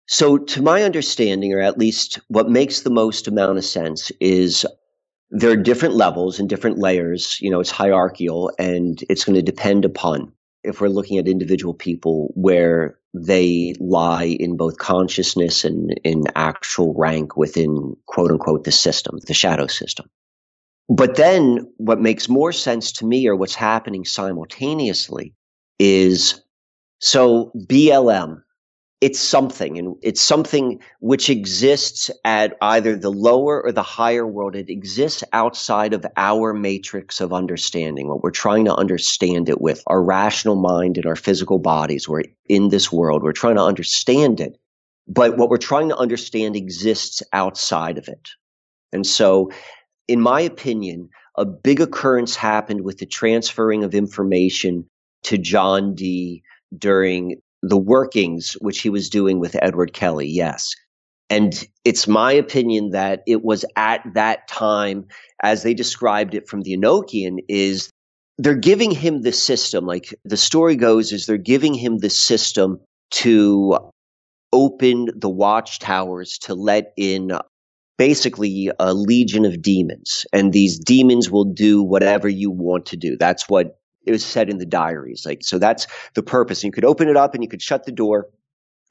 So, 0.08 0.36
to 0.36 0.62
my 0.62 0.82
understanding, 0.82 1.52
or 1.52 1.60
at 1.60 1.78
least 1.78 2.18
what 2.28 2.50
makes 2.50 2.80
the 2.80 2.90
most 2.90 3.28
amount 3.28 3.56
of 3.56 3.64
sense, 3.64 4.10
is 4.20 4.66
there 5.32 5.50
are 5.50 5.56
different 5.56 5.94
levels 5.94 6.38
and 6.38 6.48
different 6.48 6.78
layers. 6.78 7.38
You 7.40 7.50
know, 7.50 7.58
it's 7.58 7.70
hierarchical 7.70 8.52
and 8.58 9.02
it's 9.08 9.24
going 9.24 9.34
to 9.34 9.42
depend 9.42 9.84
upon 9.86 10.30
if 10.62 10.80
we're 10.80 10.88
looking 10.88 11.18
at 11.18 11.26
individual 11.26 11.74
people 11.74 12.30
where 12.34 12.98
they 13.14 13.74
lie 13.80 14.24
in 14.38 14.56
both 14.56 14.76
consciousness 14.76 15.64
and 15.64 15.98
in 16.04 16.24
actual 16.36 16.94
rank 16.96 17.36
within 17.36 17.96
quote 18.06 18.30
unquote 18.30 18.64
the 18.64 18.72
system, 18.72 19.18
the 19.26 19.34
shadow 19.34 19.66
system. 19.66 20.08
But 20.88 21.16
then 21.16 21.72
what 21.78 22.00
makes 22.00 22.28
more 22.28 22.52
sense 22.52 22.92
to 22.92 23.06
me 23.06 23.26
or 23.26 23.34
what's 23.34 23.54
happening 23.54 24.04
simultaneously 24.04 25.34
is 25.78 26.42
so 27.00 27.52
BLM, 27.56 28.42
it's 29.02 29.20
something 29.20 29.78
and 29.78 29.96
it's 30.00 30.22
something 30.22 30.80
which 31.00 31.28
exists 31.28 32.10
at 32.24 32.56
either 32.62 32.96
the 32.96 33.10
lower 33.10 33.60
or 33.62 33.72
the 33.72 33.82
higher 33.82 34.26
world. 34.26 34.56
It 34.56 34.70
exists 34.70 35.22
outside 35.34 35.92
of 35.92 36.06
our 36.16 36.54
matrix 36.54 37.20
of 37.20 37.34
understanding 37.34 38.08
what 38.08 38.22
we're 38.22 38.30
trying 38.30 38.64
to 38.64 38.74
understand 38.74 39.50
it 39.50 39.60
with 39.60 39.82
our 39.88 40.02
rational 40.02 40.56
mind 40.56 40.96
and 40.96 41.06
our 41.06 41.16
physical 41.16 41.58
bodies. 41.58 42.08
We're 42.08 42.24
in 42.48 42.70
this 42.70 42.90
world. 42.90 43.22
We're 43.22 43.32
trying 43.32 43.56
to 43.56 43.62
understand 43.62 44.40
it 44.40 44.58
but 45.08 45.36
what 45.36 45.50
we're 45.50 45.58
trying 45.58 45.88
to 45.88 45.96
understand 45.96 46.56
exists 46.56 47.22
outside 47.32 47.98
of 47.98 48.08
it. 48.08 48.30
And 48.92 49.06
so 49.06 49.50
in 50.08 50.20
my 50.20 50.40
opinion 50.40 51.08
a 51.36 51.46
big 51.46 51.80
occurrence 51.80 52.36
happened 52.36 52.82
with 52.82 52.98
the 52.98 53.06
transferring 53.06 53.84
of 53.84 53.94
information 53.94 54.84
to 55.22 55.38
John 55.38 55.94
Dee 55.94 56.42
during 56.76 57.40
the 57.62 57.78
workings 57.78 58.56
which 58.60 58.80
he 58.80 58.90
was 58.90 59.08
doing 59.08 59.38
with 59.38 59.56
Edward 59.62 59.92
Kelly, 59.92 60.28
yes. 60.28 60.74
And 61.30 61.66
it's 61.84 62.06
my 62.06 62.32
opinion 62.32 62.90
that 62.90 63.22
it 63.26 63.42
was 63.42 63.64
at 63.76 64.02
that 64.14 64.48
time, 64.48 65.06
as 65.42 65.62
they 65.62 65.72
described 65.72 66.34
it 66.34 66.48
from 66.48 66.62
the 66.62 66.76
Enochian, 66.76 67.38
is 67.48 67.90
they're 68.36 68.54
giving 68.54 68.90
him 68.90 69.22
the 69.22 69.32
system. 69.32 69.86
Like 69.86 70.14
the 70.24 70.36
story 70.36 70.76
goes, 70.76 71.12
is 71.12 71.26
they're 71.26 71.38
giving 71.38 71.74
him 71.74 71.98
the 71.98 72.10
system 72.10 72.80
to 73.12 73.78
open 74.52 75.08
the 75.16 75.30
watchtowers 75.30 76.36
to 76.38 76.54
let 76.54 76.92
in 76.96 77.32
basically 77.96 78.70
a 78.78 78.92
legion 78.92 79.44
of 79.44 79.62
demons. 79.62 80.26
And 80.32 80.52
these 80.52 80.78
demons 80.78 81.30
will 81.30 81.44
do 81.44 81.82
whatever 81.82 82.28
you 82.28 82.50
want 82.50 82.86
to 82.86 82.96
do. 82.96 83.16
That's 83.16 83.48
what 83.48 83.78
it 84.04 84.12
was 84.12 84.24
said 84.24 84.50
in 84.50 84.58
the 84.58 84.66
diaries. 84.66 85.24
Like, 85.26 85.42
so 85.42 85.58
that's 85.58 85.86
the 86.14 86.22
purpose. 86.22 86.62
And 86.62 86.68
you 86.68 86.72
could 86.72 86.84
open 86.84 87.08
it 87.08 87.16
up 87.16 87.34
and 87.34 87.42
you 87.42 87.48
could 87.48 87.62
shut 87.62 87.84
the 87.84 87.92
door 87.92 88.28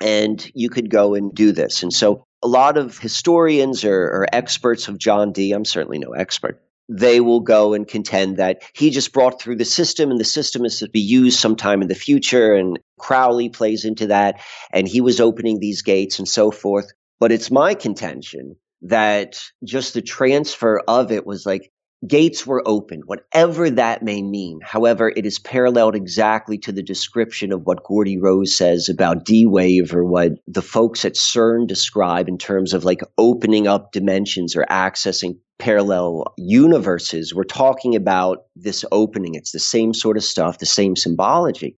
and 0.02 0.50
you 0.54 0.70
could 0.70 0.90
go 0.90 1.14
and 1.14 1.34
do 1.34 1.52
this. 1.52 1.84
And 1.84 1.94
so 1.94 2.26
a 2.42 2.48
lot 2.48 2.78
of 2.78 2.98
historians 2.98 3.86
or, 3.86 4.04
or 4.04 4.28
experts 4.32 4.88
of 4.88 4.98
John 4.98 5.32
Dee, 5.32 5.52
I'm 5.52 5.66
certainly 5.66 6.00
no 6.00 6.12
expert, 6.12 6.62
they 6.90 7.22
will 7.22 7.40
go 7.40 7.74
and 7.74 7.88
contend 7.88 8.38
that 8.38 8.64
he 8.74 8.90
just 8.90 9.14
brought 9.14 9.42
through 9.42 9.56
the 9.56 9.66
system 9.66 10.12
and 10.12 10.20
the 10.20 10.26
system 10.26 10.66
is 10.66 10.80
to 10.80 10.90
be 10.90 11.00
used 11.00 11.40
sometime 11.40 11.82
in 11.82 11.88
the 11.88 11.96
future. 11.96 12.54
And 12.54 12.80
Crowley 13.00 13.50
plays 13.50 13.86
into 13.86 14.08
that. 14.08 14.42
And 14.74 14.88
he 14.88 15.02
was 15.02 15.20
opening 15.20 15.60
these 15.60 15.82
gates 15.84 16.20
and 16.20 16.28
so 16.28 16.52
forth. 16.52 16.92
But 17.20 17.32
it's 17.32 17.52
my 17.52 17.76
contention 17.76 18.56
that 18.82 19.42
just 19.64 19.94
the 19.94 20.02
transfer 20.02 20.82
of 20.88 21.12
it 21.12 21.26
was 21.26 21.46
like 21.46 21.72
gates 22.08 22.48
were 22.48 22.64
opened, 22.66 23.04
whatever 23.06 23.70
that 23.70 24.02
may 24.02 24.22
mean. 24.22 24.60
However, 24.64 25.14
it 25.16 25.26
is 25.26 25.40
paralleled 25.40 25.96
exactly 25.96 26.58
to 26.60 26.72
the 26.72 26.82
description 26.82 27.52
of 27.52 27.64
what 27.64 27.86
Geordie 27.88 28.18
Rose 28.18 28.56
says 28.56 28.90
about 28.90 29.24
D 29.24 29.46
wave 29.46 29.94
or 29.94 30.04
what 30.04 30.32
the 30.48 30.62
folks 30.62 31.06
at 31.06 31.14
CERN 31.14 31.68
describe 31.68 32.28
in 32.28 32.38
terms 32.38 32.74
of 32.74 32.84
like 32.84 33.02
opening 33.18 33.68
up 33.68 33.92
dimensions 33.92 34.56
or 34.56 34.66
accessing 34.70 35.38
parallel 35.60 36.34
universes. 36.38 37.36
We're 37.36 37.44
talking 37.44 37.96
about 37.96 38.46
this 38.56 38.84
opening. 38.92 39.36
It's 39.36 39.52
the 39.52 39.60
same 39.60 39.94
sort 39.94 40.18
of 40.18 40.24
stuff, 40.24 40.58
the 40.58 40.66
same 40.66 40.96
symbology. 40.96 41.78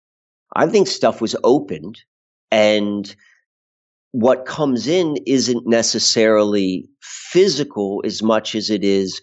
I 0.54 0.66
think 0.68 0.86
stuff 0.86 1.20
was 1.20 1.34
opened 1.42 1.98
and 2.52 3.14
what 4.12 4.44
comes 4.44 4.86
in 4.86 5.16
isn't 5.26 5.66
necessarily 5.66 6.86
physical 7.00 8.02
as 8.04 8.22
much 8.22 8.54
as 8.54 8.68
it 8.68 8.84
is 8.84 9.20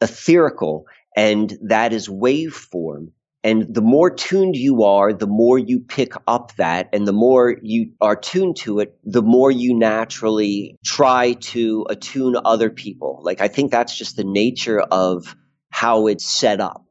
etherical 0.00 0.84
and 1.16 1.58
that 1.62 1.92
is 1.92 2.08
waveform. 2.08 3.08
And 3.42 3.74
the 3.74 3.80
more 3.80 4.10
tuned 4.10 4.54
you 4.54 4.82
are, 4.82 5.14
the 5.14 5.26
more 5.26 5.58
you 5.58 5.80
pick 5.80 6.12
up 6.26 6.54
that. 6.56 6.90
And 6.92 7.06
the 7.06 7.12
more 7.12 7.56
you 7.62 7.92
are 8.00 8.14
tuned 8.14 8.56
to 8.58 8.80
it, 8.80 8.98
the 9.02 9.22
more 9.22 9.50
you 9.50 9.74
naturally 9.74 10.76
try 10.84 11.32
to 11.34 11.86
attune 11.88 12.36
other 12.44 12.68
people. 12.68 13.20
Like, 13.22 13.40
I 13.40 13.48
think 13.48 13.70
that's 13.70 13.96
just 13.96 14.16
the 14.16 14.24
nature 14.24 14.80
of 14.80 15.34
how 15.70 16.06
it's 16.06 16.26
set 16.26 16.60
up. 16.60 16.84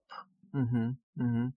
Mm-hmm, 0.56 0.90
mm-hmm. 1.22 1.48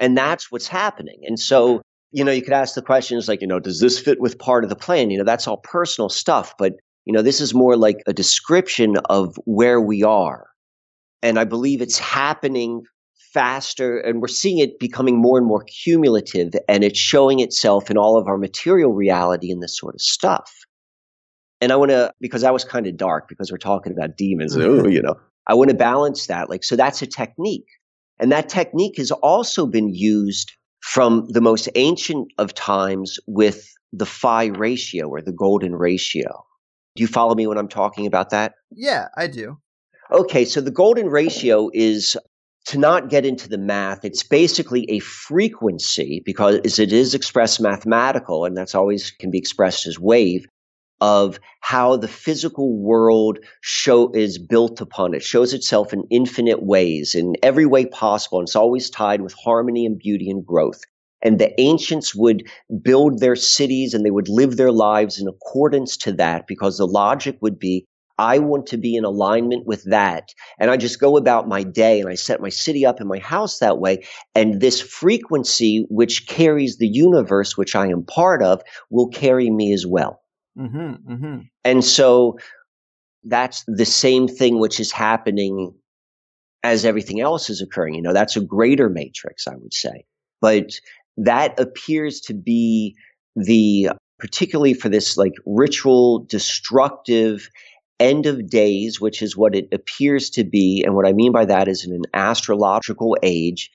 And 0.00 0.18
that's 0.18 0.50
what's 0.50 0.66
happening. 0.66 1.20
And 1.26 1.38
so, 1.38 1.80
you 2.10 2.24
know, 2.24 2.32
you 2.32 2.42
could 2.42 2.52
ask 2.52 2.74
the 2.74 2.82
questions 2.82 3.28
like, 3.28 3.42
you 3.42 3.46
know, 3.46 3.60
does 3.60 3.78
this 3.78 4.00
fit 4.00 4.20
with 4.20 4.38
part 4.38 4.64
of 4.64 4.70
the 4.70 4.76
plan? 4.76 5.10
You 5.10 5.18
know, 5.18 5.24
that's 5.24 5.46
all 5.46 5.58
personal 5.58 6.08
stuff. 6.08 6.54
But, 6.58 6.72
you 7.04 7.12
know, 7.12 7.22
this 7.22 7.40
is 7.40 7.54
more 7.54 7.76
like 7.76 7.98
a 8.08 8.12
description 8.12 8.96
of 9.08 9.36
where 9.44 9.80
we 9.80 10.02
are 10.02 10.49
and 11.22 11.38
I 11.38 11.44
believe 11.44 11.80
it's 11.80 11.98
happening 11.98 12.82
faster 13.32 13.98
and 13.98 14.20
we're 14.20 14.28
seeing 14.28 14.58
it 14.58 14.78
becoming 14.78 15.16
more 15.16 15.38
and 15.38 15.46
more 15.46 15.62
cumulative 15.64 16.52
and 16.68 16.82
it's 16.82 16.98
showing 16.98 17.40
itself 17.40 17.90
in 17.90 17.96
all 17.96 18.16
of 18.16 18.26
our 18.26 18.36
material 18.36 18.92
reality 18.92 19.50
and 19.50 19.62
this 19.62 19.76
sort 19.78 19.94
of 19.94 20.00
stuff. 20.00 20.52
And 21.60 21.72
I 21.72 21.76
want 21.76 21.90
to, 21.90 22.12
because 22.20 22.42
that 22.42 22.52
was 22.52 22.64
kind 22.64 22.86
of 22.86 22.96
dark 22.96 23.28
because 23.28 23.52
we're 23.52 23.58
talking 23.58 23.92
about 23.92 24.16
demons, 24.16 24.56
mm-hmm. 24.56 24.88
you 24.88 25.02
know, 25.02 25.14
I 25.46 25.54
want 25.54 25.70
to 25.70 25.76
balance 25.76 26.26
that. 26.26 26.48
Like, 26.48 26.64
so 26.64 26.74
that's 26.74 27.02
a 27.02 27.06
technique. 27.06 27.66
And 28.18 28.32
that 28.32 28.48
technique 28.48 28.96
has 28.96 29.10
also 29.10 29.66
been 29.66 29.92
used 29.94 30.52
from 30.80 31.26
the 31.28 31.40
most 31.40 31.68
ancient 31.74 32.32
of 32.38 32.54
times 32.54 33.18
with 33.26 33.72
the 33.92 34.06
phi 34.06 34.46
ratio 34.46 35.08
or 35.08 35.20
the 35.20 35.32
golden 35.32 35.74
ratio. 35.74 36.44
Do 36.96 37.02
you 37.02 37.06
follow 37.06 37.34
me 37.34 37.46
when 37.46 37.58
I'm 37.58 37.68
talking 37.68 38.06
about 38.06 38.30
that? 38.30 38.54
Yeah, 38.70 39.08
I 39.16 39.26
do. 39.26 39.58
Okay, 40.12 40.44
so 40.44 40.60
the 40.60 40.72
golden 40.72 41.06
ratio 41.06 41.70
is 41.72 42.16
to 42.66 42.78
not 42.78 43.10
get 43.10 43.24
into 43.24 43.48
the 43.48 43.58
math, 43.58 44.04
it's 44.04 44.24
basically 44.24 44.84
a 44.90 44.98
frequency 44.98 46.20
because 46.24 46.78
it 46.80 46.92
is 46.92 47.14
expressed 47.14 47.60
mathematical, 47.60 48.44
and 48.44 48.56
that's 48.56 48.74
always 48.74 49.12
can 49.12 49.30
be 49.30 49.38
expressed 49.38 49.86
as 49.86 50.00
wave 50.00 50.46
of 51.00 51.38
how 51.60 51.96
the 51.96 52.08
physical 52.08 52.76
world 52.76 53.38
show 53.60 54.10
is 54.12 54.36
built 54.36 54.80
upon. 54.80 55.14
It 55.14 55.22
shows 55.22 55.54
itself 55.54 55.92
in 55.92 56.02
infinite 56.10 56.62
ways, 56.62 57.14
in 57.14 57.34
every 57.42 57.64
way 57.64 57.86
possible, 57.86 58.40
and 58.40 58.48
it's 58.48 58.56
always 58.56 58.90
tied 58.90 59.22
with 59.22 59.34
harmony 59.34 59.86
and 59.86 59.96
beauty 59.96 60.28
and 60.28 60.44
growth. 60.44 60.80
And 61.22 61.38
the 61.38 61.58
ancients 61.60 62.14
would 62.14 62.48
build 62.82 63.20
their 63.20 63.36
cities 63.36 63.94
and 63.94 64.04
they 64.04 64.10
would 64.10 64.28
live 64.28 64.56
their 64.56 64.72
lives 64.72 65.20
in 65.20 65.28
accordance 65.28 65.96
to 65.98 66.12
that 66.14 66.46
because 66.46 66.78
the 66.78 66.86
logic 66.86 67.36
would 67.40 67.58
be 67.58 67.86
I 68.20 68.38
want 68.38 68.66
to 68.66 68.76
be 68.76 68.96
in 68.96 69.04
alignment 69.04 69.66
with 69.66 69.82
that. 69.84 70.34
And 70.58 70.70
I 70.70 70.76
just 70.76 71.00
go 71.00 71.16
about 71.16 71.48
my 71.48 71.62
day 71.62 72.00
and 72.00 72.08
I 72.10 72.16
set 72.16 72.42
my 72.42 72.50
city 72.50 72.84
up 72.84 73.00
and 73.00 73.08
my 73.08 73.18
house 73.18 73.60
that 73.60 73.78
way. 73.78 74.04
And 74.34 74.60
this 74.60 74.78
frequency, 74.78 75.86
which 75.88 76.26
carries 76.26 76.76
the 76.76 76.86
universe, 76.86 77.56
which 77.56 77.74
I 77.74 77.86
am 77.86 78.04
part 78.04 78.42
of, 78.42 78.60
will 78.90 79.08
carry 79.08 79.48
me 79.48 79.72
as 79.72 79.86
well. 79.86 80.20
Mm-hmm, 80.58 81.12
mm-hmm. 81.12 81.38
And 81.64 81.82
so 81.82 82.38
that's 83.24 83.64
the 83.66 83.86
same 83.86 84.28
thing 84.28 84.58
which 84.58 84.80
is 84.80 84.92
happening 84.92 85.72
as 86.62 86.84
everything 86.84 87.20
else 87.20 87.48
is 87.48 87.62
occurring. 87.62 87.94
You 87.94 88.02
know, 88.02 88.12
that's 88.12 88.36
a 88.36 88.42
greater 88.42 88.90
matrix, 88.90 89.48
I 89.48 89.56
would 89.56 89.72
say. 89.72 90.04
But 90.42 90.72
that 91.16 91.58
appears 91.58 92.20
to 92.22 92.34
be 92.34 92.94
the 93.34 93.88
particularly 94.18 94.74
for 94.74 94.90
this 94.90 95.16
like 95.16 95.32
ritual 95.46 96.26
destructive 96.28 97.48
end 98.00 98.26
of 98.26 98.48
days, 98.48 99.00
which 99.00 99.22
is 99.22 99.36
what 99.36 99.54
it 99.54 99.68
appears 99.72 100.30
to 100.30 100.42
be. 100.44 100.82
And 100.84 100.94
what 100.94 101.06
I 101.06 101.12
mean 101.12 101.32
by 101.32 101.44
that 101.44 101.68
is 101.68 101.84
in 101.84 101.92
an 101.92 102.04
astrological 102.14 103.16
age. 103.22 103.70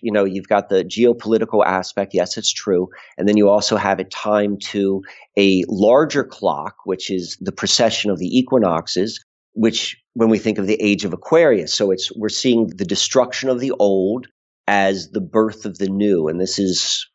You 0.00 0.12
know, 0.12 0.24
you've 0.24 0.48
got 0.48 0.68
the 0.68 0.84
geopolitical 0.84 1.64
aspect. 1.64 2.14
Yes, 2.14 2.36
it's 2.36 2.52
true. 2.52 2.88
And 3.16 3.28
then 3.28 3.36
you 3.36 3.48
also 3.48 3.76
have 3.76 4.00
it 4.00 4.10
timed 4.10 4.62
to 4.62 5.02
a 5.38 5.64
larger 5.68 6.24
clock, 6.24 6.76
which 6.84 7.10
is 7.10 7.36
the 7.40 7.52
precession 7.52 8.10
of 8.10 8.18
the 8.18 8.38
equinoxes, 8.38 9.24
which 9.54 9.96
when 10.12 10.28
we 10.28 10.38
think 10.38 10.58
of 10.58 10.66
the 10.66 10.80
age 10.80 11.04
of 11.04 11.12
Aquarius. 11.12 11.74
So 11.74 11.90
it's, 11.90 12.14
we're 12.16 12.28
seeing 12.28 12.68
the 12.68 12.84
destruction 12.84 13.48
of 13.48 13.60
the 13.60 13.72
old 13.78 14.28
as 14.66 15.10
the 15.10 15.20
birth 15.20 15.64
of 15.64 15.78
the 15.78 15.88
new. 15.88 16.28
And 16.28 16.40
this 16.40 16.58
is, 16.58 17.06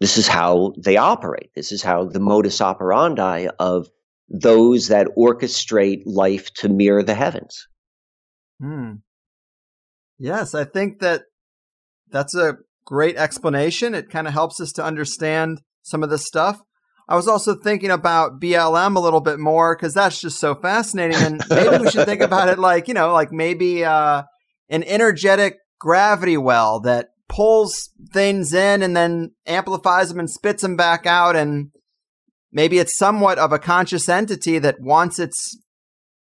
this 0.00 0.18
is 0.18 0.28
how 0.28 0.74
they 0.78 0.96
operate. 0.96 1.50
This 1.54 1.72
is 1.72 1.82
how 1.82 2.04
the 2.04 2.20
modus 2.20 2.60
operandi 2.60 3.48
of 3.58 3.88
those 4.28 4.88
that 4.88 5.08
orchestrate 5.16 6.02
life 6.04 6.52
to 6.54 6.68
mirror 6.68 7.02
the 7.02 7.14
heavens. 7.14 7.66
Hmm. 8.60 8.94
Yes, 10.18 10.54
I 10.54 10.64
think 10.64 11.00
that 11.00 11.22
that's 12.10 12.34
a 12.34 12.56
great 12.84 13.16
explanation. 13.16 13.94
It 13.94 14.10
kind 14.10 14.26
of 14.26 14.32
helps 14.32 14.60
us 14.60 14.72
to 14.72 14.84
understand 14.84 15.60
some 15.82 16.02
of 16.02 16.10
this 16.10 16.26
stuff. 16.26 16.60
I 17.08 17.14
was 17.14 17.28
also 17.28 17.54
thinking 17.54 17.90
about 17.90 18.40
BLM 18.40 18.96
a 18.96 19.00
little 19.00 19.20
bit 19.20 19.38
more 19.38 19.76
because 19.76 19.94
that's 19.94 20.20
just 20.20 20.40
so 20.40 20.54
fascinating. 20.54 21.16
And 21.16 21.42
maybe 21.50 21.78
we 21.78 21.90
should 21.90 22.06
think 22.06 22.20
about 22.20 22.48
it 22.48 22.58
like, 22.58 22.88
you 22.88 22.94
know, 22.94 23.12
like 23.12 23.30
maybe 23.30 23.84
uh, 23.84 24.24
an 24.68 24.82
energetic 24.82 25.58
gravity 25.78 26.36
well 26.36 26.80
that 26.80 27.10
pulls 27.28 27.90
things 28.12 28.52
in 28.52 28.82
and 28.82 28.96
then 28.96 29.32
amplifies 29.46 30.08
them 30.08 30.18
and 30.18 30.30
spits 30.30 30.62
them 30.62 30.76
back 30.76 31.06
out. 31.06 31.36
And 31.36 31.70
maybe 32.56 32.78
it's 32.78 32.96
somewhat 32.96 33.38
of 33.38 33.52
a 33.52 33.58
conscious 33.58 34.08
entity 34.08 34.58
that 34.58 34.80
wants 34.80 35.18
its 35.18 35.58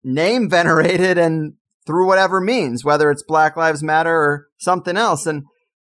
name 0.02 0.50
venerated 0.58 1.16
and 1.16 1.54
through 1.86 2.06
whatever 2.06 2.40
means, 2.40 2.84
whether 2.84 3.10
it's 3.10 3.22
Black 3.22 3.56
Lives 3.56 3.82
Matter 3.82 4.14
or 4.14 4.48
something 4.58 4.96
else. 4.96 5.26
And 5.26 5.44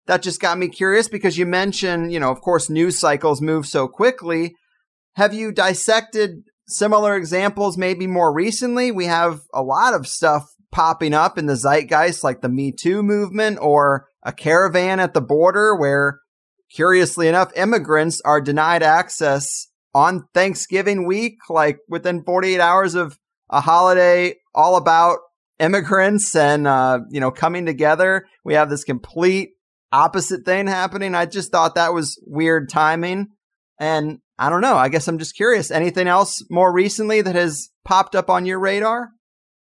that 0.06 0.22
just 0.22 0.40
got 0.40 0.56
me 0.56 0.68
curious 0.68 1.08
because 1.08 1.36
you 1.36 1.46
mentioned, 1.46 2.12
you 2.12 2.20
know, 2.20 2.30
of 2.30 2.40
course, 2.40 2.70
news 2.70 2.98
cycles 2.98 3.42
move 3.42 3.66
so 3.66 3.88
quickly. 3.88 4.54
Have 5.16 5.34
you 5.34 5.50
dissected 5.50 6.44
similar 6.68 7.16
examples 7.16 7.76
maybe 7.76 8.06
more 8.06 8.32
recently? 8.32 8.92
We 8.92 9.06
have 9.06 9.40
a 9.52 9.62
lot 9.62 9.94
of 9.94 10.06
stuff 10.06 10.44
popping 10.70 11.14
up 11.14 11.38
in 11.38 11.46
the 11.46 11.56
zeitgeist, 11.56 12.22
like 12.22 12.42
the 12.42 12.50
Me 12.50 12.70
Too 12.70 13.02
movement 13.02 13.58
or 13.60 14.06
a 14.22 14.32
caravan 14.32 15.00
at 15.00 15.14
the 15.14 15.22
border 15.22 15.74
where, 15.74 16.20
curiously 16.70 17.26
enough, 17.26 17.50
immigrants 17.56 18.20
are 18.24 18.40
denied 18.40 18.82
access 18.82 19.65
on 19.96 20.28
Thanksgiving 20.34 21.06
week, 21.06 21.38
like 21.48 21.78
within 21.88 22.22
48 22.22 22.60
hours 22.60 22.94
of 22.94 23.18
a 23.48 23.62
holiday 23.62 24.34
all 24.54 24.76
about 24.76 25.20
immigrants 25.58 26.36
and, 26.36 26.66
uh, 26.66 26.98
you 27.08 27.18
know, 27.18 27.30
coming 27.30 27.64
together. 27.64 28.26
We 28.44 28.52
have 28.52 28.68
this 28.68 28.84
complete 28.84 29.52
opposite 29.90 30.44
thing 30.44 30.66
happening. 30.66 31.14
I 31.14 31.24
just 31.24 31.50
thought 31.50 31.76
that 31.76 31.94
was 31.94 32.22
weird 32.26 32.68
timing. 32.68 33.28
And 33.80 34.18
I 34.38 34.50
don't 34.50 34.60
know. 34.60 34.76
I 34.76 34.90
guess 34.90 35.08
I'm 35.08 35.16
just 35.18 35.34
curious. 35.34 35.70
Anything 35.70 36.08
else 36.08 36.44
more 36.50 36.70
recently 36.70 37.22
that 37.22 37.34
has 37.34 37.70
popped 37.82 38.14
up 38.14 38.28
on 38.28 38.44
your 38.44 38.60
radar? 38.60 39.12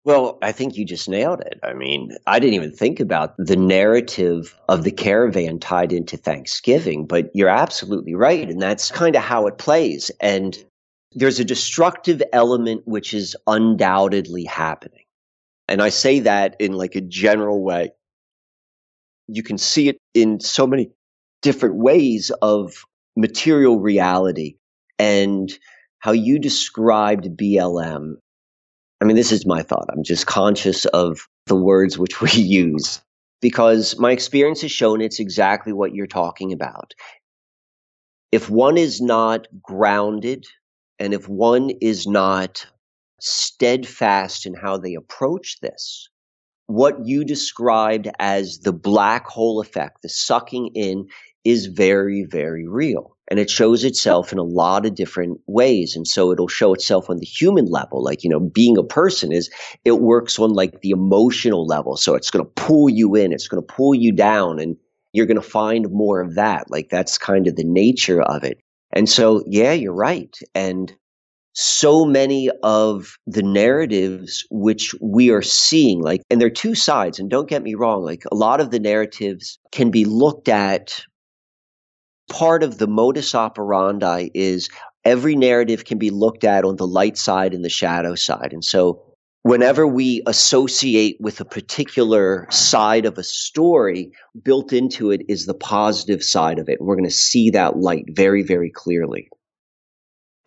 Well, 0.05 0.37
I 0.43 0.51
think 0.51 0.77
you 0.77 0.85
just 0.85 1.09
nailed 1.09 1.41
it. 1.41 1.59
I 1.63 1.73
mean, 1.73 2.11
I 2.27 2.37
didn't 2.37 2.53
even 2.53 2.71
think 2.71 2.99
about 2.99 3.33
the 3.37 3.55
narrative 3.55 4.55
of 4.69 4.83
the 4.83 4.91
caravan 4.91 5.59
tied 5.59 5.91
into 5.91 6.15
Thanksgiving, 6.15 7.07
but 7.07 7.31
you're 7.33 7.49
absolutely 7.49 8.13
right. 8.13 8.47
And 8.47 8.61
that's 8.61 8.91
kind 8.91 9.15
of 9.15 9.23
how 9.23 9.47
it 9.47 9.57
plays. 9.57 10.11
And 10.21 10.63
there's 11.13 11.39
a 11.39 11.45
destructive 11.45 12.21
element 12.33 12.83
which 12.85 13.15
is 13.15 13.35
undoubtedly 13.47 14.43
happening. 14.43 15.05
And 15.67 15.81
I 15.81 15.89
say 15.89 16.19
that 16.19 16.55
in 16.59 16.73
like 16.73 16.95
a 16.95 17.01
general 17.01 17.63
way. 17.63 17.91
You 19.27 19.41
can 19.41 19.57
see 19.57 19.89
it 19.89 19.97
in 20.13 20.39
so 20.39 20.67
many 20.67 20.91
different 21.41 21.77
ways 21.77 22.31
of 22.43 22.85
material 23.17 23.79
reality. 23.79 24.57
And 24.99 25.51
how 26.05 26.11
you 26.11 26.37
described 26.37 27.35
BLM. 27.35 28.17
I 29.01 29.05
mean, 29.05 29.15
this 29.15 29.31
is 29.31 29.45
my 29.45 29.61
thought. 29.61 29.87
I'm 29.91 30.03
just 30.03 30.25
conscious 30.25 30.85
of 30.85 31.27
the 31.47 31.55
words 31.55 31.97
which 31.97 32.21
we 32.21 32.31
use 32.33 33.01
because 33.41 33.97
my 33.99 34.11
experience 34.11 34.61
has 34.61 34.71
shown 34.71 35.01
it's 35.01 35.19
exactly 35.19 35.73
what 35.73 35.93
you're 35.93 36.07
talking 36.07 36.53
about. 36.53 36.93
If 38.31 38.49
one 38.49 38.77
is 38.77 39.01
not 39.01 39.47
grounded 39.61 40.45
and 40.99 41.13
if 41.13 41.27
one 41.29 41.71
is 41.81 42.07
not 42.07 42.65
steadfast 43.19 44.45
in 44.45 44.53
how 44.53 44.77
they 44.77 44.95
approach 44.95 45.59
this, 45.61 46.09
what 46.67 47.05
you 47.05 47.23
described 47.23 48.09
as 48.19 48.59
the 48.59 48.73
black 48.73 49.27
hole 49.27 49.59
effect, 49.61 50.01
the 50.01 50.09
sucking 50.09 50.71
in, 50.73 51.07
is 51.45 51.67
very, 51.67 52.25
very 52.29 52.67
real. 52.67 53.15
And 53.27 53.39
it 53.39 53.49
shows 53.49 53.83
itself 53.83 54.31
in 54.31 54.37
a 54.37 54.43
lot 54.43 54.85
of 54.85 54.93
different 54.93 55.39
ways. 55.47 55.95
And 55.95 56.07
so 56.07 56.31
it'll 56.31 56.47
show 56.47 56.73
itself 56.73 57.09
on 57.09 57.17
the 57.17 57.25
human 57.25 57.65
level. 57.65 58.03
Like, 58.03 58.23
you 58.23 58.29
know, 58.29 58.39
being 58.39 58.77
a 58.77 58.83
person 58.83 59.31
is, 59.31 59.49
it 59.83 59.99
works 59.99 60.37
on 60.37 60.53
like 60.53 60.81
the 60.81 60.91
emotional 60.91 61.65
level. 61.65 61.97
So 61.97 62.13
it's 62.13 62.29
going 62.29 62.45
to 62.45 62.51
pull 62.51 62.87
you 62.87 63.15
in, 63.15 63.31
it's 63.33 63.47
going 63.47 63.65
to 63.65 63.73
pull 63.73 63.95
you 63.95 64.11
down, 64.11 64.59
and 64.59 64.75
you're 65.11 65.25
going 65.25 65.41
to 65.41 65.41
find 65.41 65.89
more 65.91 66.21
of 66.21 66.35
that. 66.35 66.69
Like, 66.69 66.89
that's 66.89 67.17
kind 67.17 67.47
of 67.47 67.55
the 67.55 67.63
nature 67.63 68.21
of 68.21 68.43
it. 68.43 68.59
And 68.91 69.09
so, 69.09 69.43
yeah, 69.47 69.73
you're 69.73 69.93
right. 69.93 70.37
And 70.53 70.95
so 71.53 72.05
many 72.05 72.49
of 72.63 73.17
the 73.25 73.41
narratives 73.41 74.45
which 74.51 74.93
we 75.01 75.31
are 75.31 75.41
seeing, 75.41 76.01
like, 76.01 76.21
and 76.29 76.39
there 76.39 76.47
are 76.47 76.51
two 76.51 76.75
sides, 76.75 77.17
and 77.17 77.29
don't 77.29 77.49
get 77.49 77.63
me 77.63 77.75
wrong, 77.75 78.03
like, 78.03 78.23
a 78.31 78.35
lot 78.35 78.59
of 78.59 78.71
the 78.71 78.79
narratives 78.79 79.57
can 79.71 79.89
be 79.89 80.05
looked 80.05 80.49
at. 80.49 81.01
Part 82.29 82.63
of 82.63 82.77
the 82.77 82.87
modus 82.87 83.35
operandi 83.35 84.29
is 84.33 84.69
every 85.03 85.35
narrative 85.35 85.85
can 85.85 85.97
be 85.97 86.09
looked 86.09 86.43
at 86.43 86.65
on 86.65 86.75
the 86.75 86.87
light 86.87 87.17
side 87.17 87.53
and 87.53 87.63
the 87.63 87.69
shadow 87.69 88.15
side. 88.15 88.51
And 88.51 88.63
so, 88.63 89.01
whenever 89.43 89.85
we 89.85 90.23
associate 90.25 91.17
with 91.19 91.39
a 91.39 91.45
particular 91.45 92.47
side 92.49 93.05
of 93.05 93.17
a 93.19 93.23
story, 93.23 94.11
built 94.43 94.73
into 94.73 95.11
it 95.11 95.21
is 95.29 95.45
the 95.45 95.53
positive 95.53 96.23
side 96.23 96.57
of 96.57 96.67
it. 96.67 96.81
We're 96.81 96.95
going 96.95 97.07
to 97.07 97.11
see 97.11 97.51
that 97.51 97.77
light 97.77 98.05
very, 98.09 98.41
very 98.41 98.71
clearly. 98.71 99.29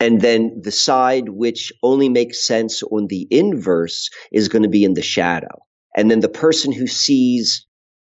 And 0.01 0.21
then 0.21 0.61
the 0.63 0.73
side 0.73 1.29
which 1.31 1.73
only 1.83 2.09
makes 2.09 2.45
sense 2.45 2.83
on 2.85 3.07
the 3.09 3.27
inverse 3.31 4.11
is 4.33 4.49
going 4.49 4.63
to 4.63 4.69
be 4.69 4.85
in 4.85 4.95
the 4.95 5.03
shadow. 5.03 5.63
And 5.97 6.11
then 6.11 6.21
the 6.21 6.29
person 6.29 6.73
who 6.73 6.87
sees, 6.87 7.67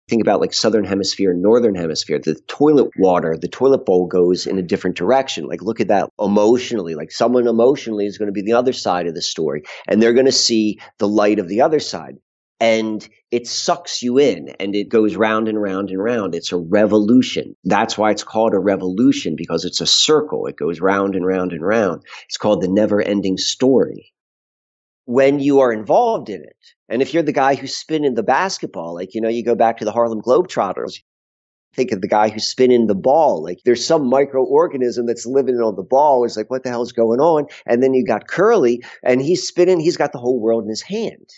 think 0.09 0.23
about 0.23 0.41
like 0.41 0.53
southern 0.53 0.85
hemisphere 0.85 1.31
and 1.31 1.43
northern 1.43 1.75
hemisphere, 1.75 2.19
the 2.19 2.35
toilet 2.47 2.91
water, 2.99 3.37
the 3.41 3.49
toilet 3.49 3.87
bowl 3.87 4.07
goes 4.07 4.47
in 4.47 4.59
a 4.59 4.63
different 4.63 4.97
direction. 4.97 5.47
Like 5.47 5.63
look 5.63 5.81
at 5.81 5.89
that 5.89 6.11
emotionally. 6.21 6.95
Like 6.95 7.11
someone 7.11 7.47
emotionally 7.47 8.07
is 8.07 8.19
going 8.19 8.29
to 8.29 8.33
be 8.33 8.43
the 8.43 8.53
other 8.53 8.73
side 8.73 9.07
of 9.07 9.15
the 9.15 9.23
story. 9.23 9.63
And 9.89 10.03
they're 10.03 10.13
going 10.13 10.27
to 10.27 10.33
see 10.33 10.79
the 10.99 11.09
light 11.09 11.39
of 11.39 11.49
the 11.49 11.63
other 11.63 11.81
side 11.81 12.17
and 12.61 13.07
it 13.31 13.47
sucks 13.47 14.03
you 14.03 14.19
in 14.19 14.51
and 14.61 14.75
it 14.75 14.89
goes 14.89 15.17
round 15.17 15.49
and 15.49 15.61
round 15.61 15.91
and 15.91 16.03
round. 16.03 16.35
It's 16.35 16.53
a 16.53 16.57
revolution. 16.57 17.57
That's 17.65 17.99
why 17.99 18.11
it's 18.11 18.25
called 18.25 18.55
a 18.55 18.59
revolution 18.59 19.35
because 19.37 19.65
it's 19.65 19.81
a 19.81 19.87
circle. 19.87 20.47
It 20.47 20.57
goes 20.57 20.81
round 20.81 21.15
and 21.15 21.27
round 21.27 21.53
and 21.53 21.61
round. 21.61 22.05
It's 22.27 22.37
called 22.37 22.63
the 22.63 22.69
never 22.69 23.03
ending 23.03 23.37
story. 23.37 24.14
When 25.07 25.39
you 25.39 25.61
are 25.61 25.73
involved 25.73 26.31
in 26.31 26.43
it, 26.43 26.57
and 26.89 27.03
if 27.03 27.13
you're 27.13 27.23
the 27.23 27.33
guy 27.33 27.55
who's 27.55 27.77
spinning 27.77 28.15
the 28.15 28.23
basketball, 28.23 28.95
like, 28.95 29.15
you 29.15 29.21
know, 29.21 29.29
you 29.29 29.45
go 29.45 29.55
back 29.55 29.77
to 29.79 29.85
the 29.85 29.93
Harlem 29.93 30.23
Globetrotters, 30.23 31.03
think 31.75 31.93
of 31.93 32.01
the 32.01 32.09
guy 32.09 32.31
who's 32.31 32.47
spinning 32.47 32.87
the 32.87 32.95
ball. 32.95 33.43
Like 33.43 33.59
there's 33.65 33.85
some 33.85 34.11
microorganism 34.11 35.07
that's 35.07 35.27
living 35.27 35.57
on 35.57 35.77
the 35.77 35.83
ball. 35.83 36.25
It's 36.25 36.37
like, 36.37 36.51
what 36.51 36.63
the 36.63 36.71
hell's 36.71 36.93
going 36.93 37.21
on? 37.21 37.47
And 37.67 37.83
then 37.83 37.93
you 37.93 38.07
got 38.07 38.29
Curly 38.29 38.83
and 39.03 39.21
he's 39.21 39.47
spinning, 39.47 39.81
he's 39.81 39.97
got 39.97 40.13
the 40.13 40.19
whole 40.19 40.41
world 40.41 40.63
in 40.63 40.71
his 40.71 40.83
hand 40.83 41.29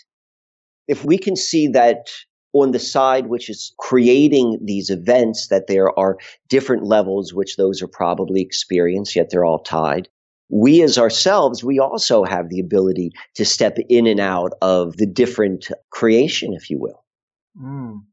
if 0.87 1.03
we 1.03 1.17
can 1.17 1.35
see 1.35 1.67
that 1.67 2.09
on 2.53 2.71
the 2.71 2.79
side 2.79 3.27
which 3.27 3.49
is 3.49 3.73
creating 3.77 4.57
these 4.63 4.89
events 4.89 5.47
that 5.49 5.67
there 5.67 5.97
are 5.99 6.17
different 6.49 6.83
levels 6.83 7.33
which 7.33 7.57
those 7.57 7.81
are 7.81 7.87
probably 7.87 8.41
experienced 8.41 9.15
yet 9.15 9.29
they're 9.29 9.45
all 9.45 9.59
tied 9.59 10.07
we 10.49 10.81
as 10.81 10.97
ourselves 10.97 11.63
we 11.63 11.79
also 11.79 12.23
have 12.23 12.49
the 12.49 12.59
ability 12.59 13.11
to 13.35 13.43
step 13.43 13.77
in 13.89 14.07
and 14.07 14.19
out 14.19 14.53
of 14.61 14.97
the 14.97 15.05
different 15.05 15.67
creation 15.89 16.53
if 16.53 16.69
you 16.69 16.79
will. 16.79 17.03
Mm. 17.59 18.03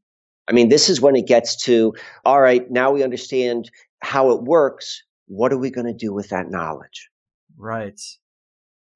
i 0.47 0.51
mean 0.53 0.69
this 0.69 0.89
is 0.89 0.99
when 0.99 1.15
it 1.15 1.27
gets 1.27 1.55
to 1.65 1.93
all 2.25 2.41
right 2.41 2.69
now 2.71 2.91
we 2.91 3.03
understand 3.03 3.69
how 4.01 4.31
it 4.31 4.43
works. 4.43 5.01
What 5.27 5.51
are 5.51 5.57
we 5.57 5.71
going 5.71 5.87
to 5.87 5.93
do 5.93 6.13
with 6.13 6.29
that 6.29 6.51
knowledge? 6.51 7.09
Right. 7.57 7.99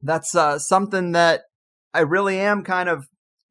That's 0.02 0.36
uh, 0.36 0.60
something 0.60 1.14
that 1.14 1.42
i 1.94 2.02
really 2.02 2.40
am 2.40 2.64
kind 2.64 2.88
of 2.88 3.08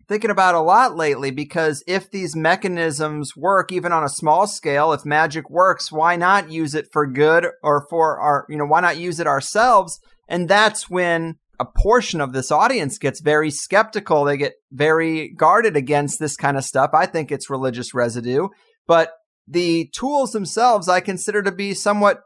thinking 0.08 0.30
about 0.30 0.54
a 0.54 0.60
lot 0.60 0.96
lately 0.96 1.30
because 1.30 1.82
if 1.86 2.10
these 2.10 2.34
mechanisms 2.34 3.36
work 3.36 3.70
even 3.70 3.92
on 3.92 4.02
a 4.02 4.08
small 4.08 4.46
scale, 4.46 4.92
if 4.92 5.04
magic 5.04 5.50
works, 5.50 5.92
why 5.92 6.16
not 6.16 6.50
use 6.50 6.74
it 6.74 6.86
for 6.92 7.06
good 7.06 7.46
or 7.62 7.86
for 7.90 8.18
our, 8.18 8.46
you 8.48 8.56
know, 8.56 8.64
why 8.64 8.80
not 8.80 8.96
use 8.96 9.20
it 9.20 9.26
ourselves? 9.26 10.00
And 10.28 10.48
that's 10.48 10.88
when 10.88 11.34
a 11.60 11.66
portion 11.66 12.20
of 12.20 12.32
this 12.32 12.50
audience 12.50 12.98
gets 12.98 13.20
very 13.20 13.50
skeptical. 13.50 14.24
They 14.24 14.36
get 14.36 14.54
very 14.72 15.34
guarded 15.34 15.76
against 15.76 16.18
this 16.18 16.36
kind 16.36 16.56
of 16.56 16.64
stuff. 16.64 16.90
I 16.94 17.06
think 17.06 17.30
it's 17.30 17.50
religious 17.50 17.92
residue, 17.92 18.48
but 18.86 19.10
the 19.46 19.90
tools 19.94 20.32
themselves 20.32 20.88
I 20.88 21.00
consider 21.00 21.42
to 21.42 21.52
be 21.52 21.74
somewhat 21.74 22.20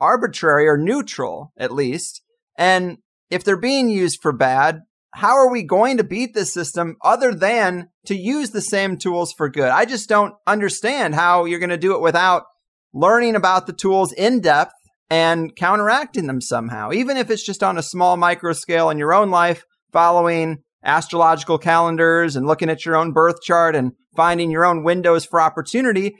arbitrary 0.00 0.66
or 0.66 0.78
neutral, 0.78 1.52
at 1.58 1.72
least. 1.72 2.22
And 2.56 2.98
if 3.28 3.44
they're 3.44 3.56
being 3.56 3.90
used 3.90 4.20
for 4.22 4.32
bad, 4.32 4.80
how 5.12 5.36
are 5.36 5.50
we 5.50 5.62
going 5.62 5.96
to 5.96 6.04
beat 6.04 6.34
this 6.34 6.52
system 6.52 6.96
other 7.02 7.34
than 7.34 7.88
to 8.06 8.14
use 8.14 8.50
the 8.50 8.60
same 8.60 8.96
tools 8.96 9.32
for 9.32 9.48
good? 9.48 9.70
I 9.70 9.84
just 9.84 10.08
don't 10.08 10.34
understand 10.46 11.14
how 11.14 11.44
you're 11.44 11.58
going 11.58 11.70
to 11.70 11.76
do 11.76 11.94
it 11.94 12.00
without 12.00 12.44
learning 12.92 13.36
about 13.36 13.66
the 13.66 13.72
tools 13.72 14.12
in 14.12 14.40
depth 14.40 14.72
and 15.08 15.54
counteracting 15.56 16.26
them 16.26 16.40
somehow, 16.40 16.92
even 16.92 17.16
if 17.16 17.30
it's 17.30 17.44
just 17.44 17.62
on 17.62 17.76
a 17.76 17.82
small 17.82 18.16
micro 18.16 18.52
scale 18.52 18.90
in 18.90 18.98
your 18.98 19.12
own 19.12 19.30
life, 19.30 19.64
following 19.92 20.58
astrological 20.84 21.58
calendars 21.58 22.36
and 22.36 22.46
looking 22.46 22.70
at 22.70 22.84
your 22.84 22.96
own 22.96 23.12
birth 23.12 23.42
chart 23.42 23.74
and 23.74 23.92
finding 24.16 24.50
your 24.50 24.64
own 24.64 24.84
windows 24.84 25.24
for 25.24 25.40
opportunity. 25.40 26.16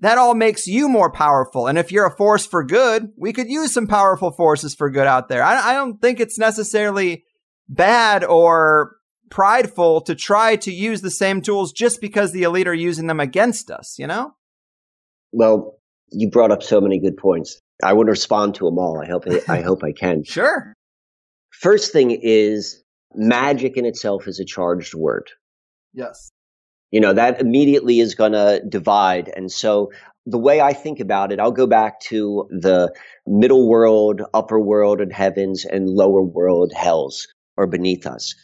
That 0.00 0.18
all 0.18 0.34
makes 0.34 0.66
you 0.66 0.88
more 0.88 1.10
powerful. 1.10 1.66
And 1.66 1.78
if 1.78 1.90
you're 1.90 2.06
a 2.06 2.16
force 2.16 2.44
for 2.44 2.62
good, 2.62 3.08
we 3.16 3.32
could 3.32 3.48
use 3.48 3.72
some 3.72 3.86
powerful 3.86 4.30
forces 4.30 4.74
for 4.74 4.90
good 4.90 5.06
out 5.06 5.28
there. 5.28 5.42
I, 5.42 5.70
I 5.70 5.74
don't 5.74 5.98
think 6.02 6.20
it's 6.20 6.38
necessarily 6.38 7.24
bad 7.68 8.24
or 8.24 8.96
prideful 9.30 10.00
to 10.02 10.14
try 10.14 10.56
to 10.56 10.72
use 10.72 11.00
the 11.00 11.10
same 11.10 11.40
tools 11.40 11.72
just 11.72 12.00
because 12.00 12.32
the 12.32 12.44
elite 12.44 12.68
are 12.68 12.74
using 12.74 13.06
them 13.06 13.20
against 13.20 13.70
us, 13.70 13.98
you 13.98 14.06
know? 14.06 14.34
Well, 15.32 15.78
you 16.10 16.30
brought 16.30 16.52
up 16.52 16.62
so 16.62 16.80
many 16.80 17.00
good 17.00 17.16
points. 17.16 17.60
I 17.82 17.92
would 17.92 18.08
respond 18.08 18.54
to 18.56 18.64
them 18.64 18.78
all. 18.78 19.00
I 19.00 19.06
hope 19.06 19.24
I 19.48 19.60
hope 19.62 19.82
I 19.82 19.92
can. 19.92 20.24
Sure. 20.24 20.72
First 21.50 21.92
thing 21.92 22.10
is 22.10 22.82
magic 23.14 23.76
in 23.76 23.84
itself 23.84 24.28
is 24.28 24.40
a 24.40 24.44
charged 24.44 24.94
word. 24.94 25.30
Yes. 25.92 26.30
You 26.90 27.00
know, 27.00 27.12
that 27.14 27.40
immediately 27.40 27.98
is 27.98 28.14
going 28.14 28.32
to 28.32 28.62
divide. 28.68 29.32
And 29.34 29.50
so 29.50 29.90
the 30.24 30.38
way 30.38 30.60
I 30.60 30.72
think 30.72 31.00
about 31.00 31.32
it, 31.32 31.40
I'll 31.40 31.50
go 31.50 31.66
back 31.66 32.00
to 32.00 32.46
the 32.50 32.94
middle 33.26 33.68
world, 33.68 34.22
upper 34.32 34.60
world 34.60 35.00
and 35.00 35.12
heavens 35.12 35.64
and 35.64 35.88
lower 35.88 36.22
world 36.22 36.72
hells 36.74 37.26
or 37.56 37.66
beneath 37.66 38.06
us. 38.06 38.34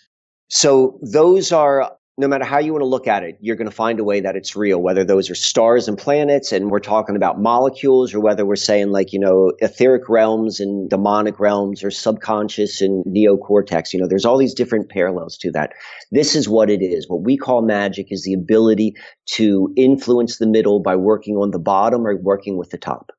So 0.49 0.99
those 1.01 1.51
are, 1.51 1.97
no 2.19 2.29
matter 2.29 2.45
how 2.45 2.59
you 2.59 2.73
want 2.73 2.83
to 2.83 2.87
look 2.87 3.07
at 3.07 3.23
it, 3.23 3.39
you're 3.41 3.57
going 3.57 3.71
to 3.71 3.75
find 3.75 3.99
a 3.99 4.05
way 4.05 4.21
that 4.21 4.37
it's 4.37 4.55
real, 4.55 4.83
whether 4.83 5.03
those 5.03 5.31
are 5.31 5.35
stars 5.35 5.89
and 5.89 5.97
planets 5.97 6.53
and 6.53 6.71
we're 6.71 6.79
talking 6.79 7.17
about 7.17 7.41
molecules 7.41 8.13
or 8.13 8.21
whether 8.21 8.45
we're 8.45 8.55
saying 8.55 8.91
like, 8.91 9.15
you 9.15 9.19
know, 9.19 9.53
etheric 9.61 10.11
realms 10.11 10.61
and 10.61 10.91
demonic 10.91 11.41
realms 11.41 11.83
or 11.83 11.91
subconscious 11.91 12.83
and 12.83 13.03
neocortex. 13.07 13.95
You 13.95 14.01
know, 14.01 14.07
there's 14.07 14.27
all 14.27 14.37
these 14.37 14.53
different 14.53 14.91
parallels 14.91 15.39
to 15.39 15.51
that. 15.53 15.73
This 16.11 16.37
is 16.37 16.51
what 16.51 16.69
it 16.69 16.83
is. 16.83 17.09
What 17.09 17.23
we 17.23 17.39
call 17.39 17.63
magic 17.63 18.09
is 18.11 18.25
the 18.25 18.35
ability 18.35 18.95
to 19.31 19.73
influence 19.75 20.37
the 20.37 20.47
middle 20.47 20.81
by 20.81 20.97
working 20.97 21.37
on 21.37 21.51
the 21.51 21.59
bottom 21.59 22.07
or 22.07 22.15
working 22.17 22.59
with 22.59 22.69
the 22.69 22.79
top. 22.79 23.11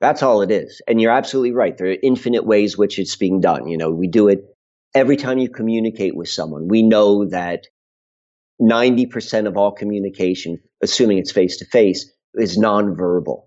That's 0.00 0.20
all 0.20 0.42
it 0.42 0.50
is. 0.50 0.82
And 0.88 1.00
you're 1.00 1.12
absolutely 1.12 1.52
right. 1.52 1.78
There 1.78 1.92
are 1.92 1.96
infinite 2.02 2.44
ways 2.44 2.76
which 2.76 2.98
it's 2.98 3.14
being 3.14 3.40
done. 3.40 3.68
You 3.68 3.78
know, 3.78 3.92
we 3.92 4.08
do 4.08 4.26
it 4.26 4.44
every 4.94 5.16
time 5.16 5.38
you 5.38 5.48
communicate 5.48 6.16
with 6.16 6.28
someone. 6.28 6.68
We 6.68 6.82
know 6.82 7.24
that 7.28 7.66
90% 8.60 9.46
of 9.46 9.56
all 9.56 9.72
communication, 9.72 10.58
assuming 10.82 11.18
it's 11.18 11.32
face 11.32 11.56
to 11.58 11.64
face, 11.66 12.10
is 12.34 12.58
nonverbal. 12.58 13.44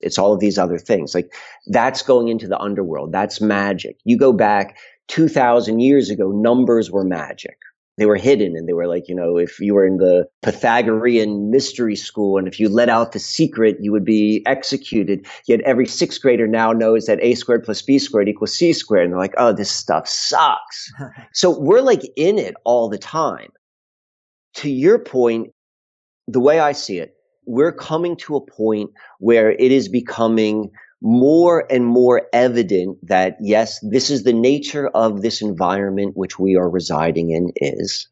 It's 0.00 0.18
all 0.18 0.32
of 0.32 0.40
these 0.40 0.58
other 0.58 0.78
things. 0.78 1.14
Like 1.14 1.32
that's 1.68 2.02
going 2.02 2.28
into 2.28 2.48
the 2.48 2.58
underworld. 2.58 3.12
That's 3.12 3.40
magic. 3.40 3.96
You 4.04 4.18
go 4.18 4.32
back 4.32 4.76
2000 5.08 5.80
years 5.80 6.10
ago, 6.10 6.30
numbers 6.30 6.90
were 6.90 7.04
magic. 7.04 7.56
They 7.96 8.06
were 8.06 8.16
hidden 8.16 8.56
and 8.56 8.68
they 8.68 8.72
were 8.72 8.88
like, 8.88 9.08
you 9.08 9.14
know, 9.14 9.36
if 9.36 9.60
you 9.60 9.74
were 9.74 9.86
in 9.86 9.98
the 9.98 10.26
Pythagorean 10.42 11.50
mystery 11.50 11.94
school 11.94 12.38
and 12.38 12.48
if 12.48 12.58
you 12.58 12.68
let 12.68 12.88
out 12.88 13.12
the 13.12 13.18
secret, 13.18 13.76
you 13.80 13.92
would 13.92 14.04
be 14.04 14.42
executed. 14.46 15.26
Yet 15.46 15.60
every 15.60 15.86
sixth 15.86 16.20
grader 16.20 16.48
now 16.48 16.72
knows 16.72 17.06
that 17.06 17.22
a 17.22 17.34
squared 17.36 17.64
plus 17.64 17.82
b 17.82 17.98
squared 17.98 18.28
equals 18.28 18.54
c 18.54 18.72
squared. 18.72 19.04
And 19.04 19.12
they're 19.12 19.20
like, 19.20 19.34
oh, 19.38 19.52
this 19.52 19.70
stuff 19.70 20.08
sucks. 20.08 20.92
so 21.32 21.56
we're 21.58 21.82
like 21.82 22.02
in 22.16 22.38
it 22.38 22.54
all 22.64 22.88
the 22.88 22.98
time. 22.98 23.50
To 24.54 24.70
your 24.70 24.98
point, 24.98 25.52
the 26.26 26.40
way 26.40 26.60
I 26.60 26.72
see 26.72 26.98
it, 26.98 27.14
we're 27.46 27.72
coming 27.72 28.16
to 28.16 28.36
a 28.36 28.40
point 28.40 28.90
where 29.18 29.52
it 29.52 29.70
is 29.70 29.88
becoming 29.88 30.70
more 31.04 31.70
and 31.70 31.84
more 31.84 32.22
evident 32.32 32.96
that 33.06 33.36
yes, 33.38 33.78
this 33.82 34.08
is 34.08 34.24
the 34.24 34.32
nature 34.32 34.88
of 34.88 35.20
this 35.20 35.42
environment 35.42 36.16
which 36.16 36.38
we 36.38 36.56
are 36.56 36.68
residing 36.68 37.30
in 37.30 37.52
is. 37.56 38.08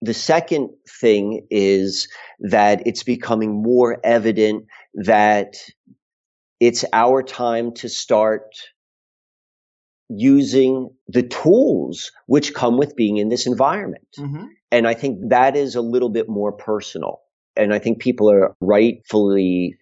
The 0.00 0.14
second 0.14 0.70
thing 1.00 1.44
is 1.50 2.06
that 2.38 2.86
it's 2.86 3.02
becoming 3.02 3.60
more 3.60 3.98
evident 4.04 4.66
that 4.94 5.56
it's 6.60 6.84
our 6.92 7.24
time 7.24 7.74
to 7.74 7.88
start 7.88 8.54
using 10.08 10.88
the 11.08 11.24
tools 11.24 12.12
which 12.26 12.54
come 12.54 12.78
with 12.78 12.94
being 12.94 13.16
in 13.16 13.30
this 13.30 13.48
environment. 13.48 14.06
Mm-hmm. 14.16 14.44
And 14.70 14.86
I 14.86 14.94
think 14.94 15.18
that 15.30 15.56
is 15.56 15.74
a 15.74 15.80
little 15.80 16.08
bit 16.08 16.28
more 16.28 16.52
personal. 16.52 17.20
And 17.56 17.74
I 17.74 17.80
think 17.80 17.98
people 17.98 18.30
are 18.30 18.54
rightfully 18.60 19.76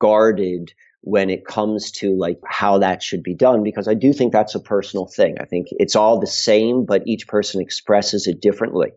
guarded 0.00 0.72
when 1.02 1.30
it 1.30 1.46
comes 1.46 1.90
to 1.90 2.16
like 2.16 2.38
how 2.46 2.78
that 2.78 3.02
should 3.02 3.22
be 3.22 3.34
done 3.34 3.62
because 3.62 3.88
I 3.88 3.94
do 3.94 4.12
think 4.12 4.32
that's 4.32 4.54
a 4.54 4.60
personal 4.60 5.06
thing. 5.06 5.36
I 5.40 5.44
think 5.44 5.68
it's 5.72 5.96
all 5.96 6.20
the 6.20 6.26
same, 6.26 6.84
but 6.84 7.06
each 7.06 7.26
person 7.26 7.60
expresses 7.60 8.26
it 8.26 8.40
differently. 8.40 8.90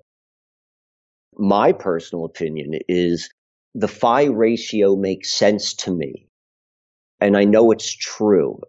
My 1.36 1.72
personal 1.72 2.26
opinion 2.26 2.74
is 2.90 3.30
the 3.74 3.88
phi 3.88 4.26
ratio 4.26 4.96
makes 4.96 5.34
sense 5.34 5.74
to 5.76 5.96
me. 5.96 6.28
And 7.20 7.38
I 7.38 7.46
know 7.46 7.72
it's 7.72 7.92
true, 7.92 8.60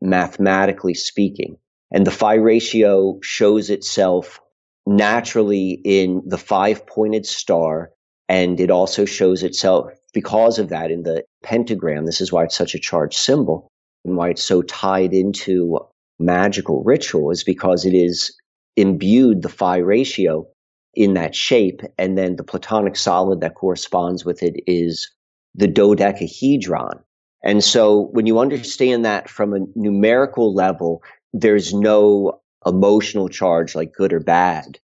mathematically 0.00 0.94
speaking. 0.94 1.56
And 1.92 2.06
the 2.06 2.10
phi 2.10 2.34
ratio 2.34 3.18
shows 3.22 3.70
itself 3.70 4.40
naturally 4.86 5.80
in 5.84 6.22
the 6.26 6.38
five 6.38 6.86
pointed 6.86 7.24
star. 7.24 7.92
And 8.28 8.60
it 8.60 8.70
also 8.70 9.04
shows 9.04 9.42
itself 9.42 9.92
because 10.10 10.58
of 10.58 10.68
that 10.68 10.90
in 10.90 11.02
the 11.02 11.24
pentagram. 11.42 12.06
This 12.06 12.20
is 12.20 12.32
why 12.32 12.44
it's 12.44 12.56
such 12.56 12.74
a 12.74 12.78
charged 12.78 13.18
symbol 13.18 13.68
and 14.04 14.16
why 14.16 14.30
it's 14.30 14.42
so 14.42 14.62
tied 14.62 15.12
into 15.12 15.78
magical 16.18 16.82
ritual 16.84 17.30
is 17.30 17.44
because 17.44 17.84
it 17.84 17.94
is 17.94 18.34
imbued 18.76 19.42
the 19.42 19.48
phi 19.48 19.78
ratio 19.78 20.46
in 20.94 21.14
that 21.14 21.34
shape. 21.34 21.82
And 21.98 22.16
then 22.16 22.36
the 22.36 22.44
platonic 22.44 22.96
solid 22.96 23.40
that 23.40 23.54
corresponds 23.54 24.24
with 24.24 24.42
it 24.42 24.62
is 24.66 25.10
the 25.54 25.66
dodecahedron. 25.68 26.98
And 27.42 27.64
so 27.64 28.08
when 28.12 28.26
you 28.26 28.38
understand 28.38 29.04
that 29.04 29.28
from 29.28 29.54
a 29.54 29.66
numerical 29.74 30.54
level, 30.54 31.02
there's 31.32 31.72
no 31.72 32.40
emotional 32.66 33.28
charge 33.28 33.74
like 33.74 33.94
good 33.94 34.12
or 34.12 34.20
bad. 34.20 34.78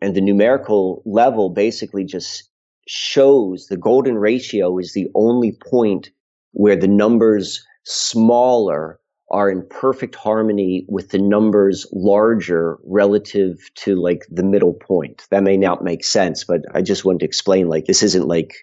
And 0.00 0.14
the 0.14 0.20
numerical 0.20 1.02
level 1.04 1.50
basically 1.50 2.04
just 2.04 2.48
shows 2.86 3.66
the 3.66 3.76
golden 3.76 4.18
ratio 4.18 4.78
is 4.78 4.92
the 4.92 5.08
only 5.14 5.52
point 5.52 6.10
where 6.52 6.76
the 6.76 6.88
numbers 6.88 7.64
smaller 7.84 8.98
are 9.30 9.50
in 9.50 9.66
perfect 9.68 10.14
harmony 10.14 10.84
with 10.88 11.08
the 11.08 11.18
numbers 11.18 11.86
larger 11.92 12.78
relative 12.84 13.58
to 13.74 13.96
like 13.96 14.26
the 14.30 14.42
middle 14.42 14.74
point. 14.74 15.26
That 15.30 15.42
may 15.42 15.56
not 15.56 15.82
make 15.82 16.04
sense, 16.04 16.44
but 16.44 16.62
I 16.74 16.82
just 16.82 17.04
wanted 17.04 17.20
to 17.20 17.24
explain 17.24 17.68
like 17.68 17.86
this 17.86 18.02
isn't 18.02 18.28
like 18.28 18.54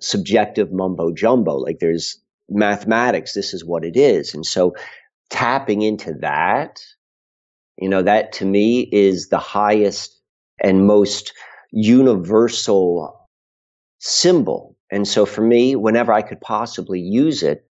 subjective 0.00 0.70
mumbo 0.70 1.12
jumbo. 1.12 1.56
Like 1.56 1.78
there's 1.78 2.18
mathematics, 2.50 3.32
this 3.32 3.54
is 3.54 3.64
what 3.64 3.84
it 3.84 3.96
is. 3.96 4.34
And 4.34 4.44
so 4.44 4.74
tapping 5.30 5.80
into 5.80 6.12
that, 6.20 6.84
you 7.78 7.88
know, 7.88 8.02
that 8.02 8.32
to 8.32 8.44
me 8.44 8.80
is 8.92 9.28
the 9.28 9.38
highest 9.38 10.20
and 10.60 10.86
most 10.86 11.32
universal 11.74 13.28
symbol. 13.98 14.76
And 14.90 15.06
so 15.08 15.26
for 15.26 15.42
me, 15.42 15.76
whenever 15.76 16.12
I 16.12 16.22
could 16.22 16.40
possibly 16.40 17.00
use 17.00 17.42
it, 17.42 17.66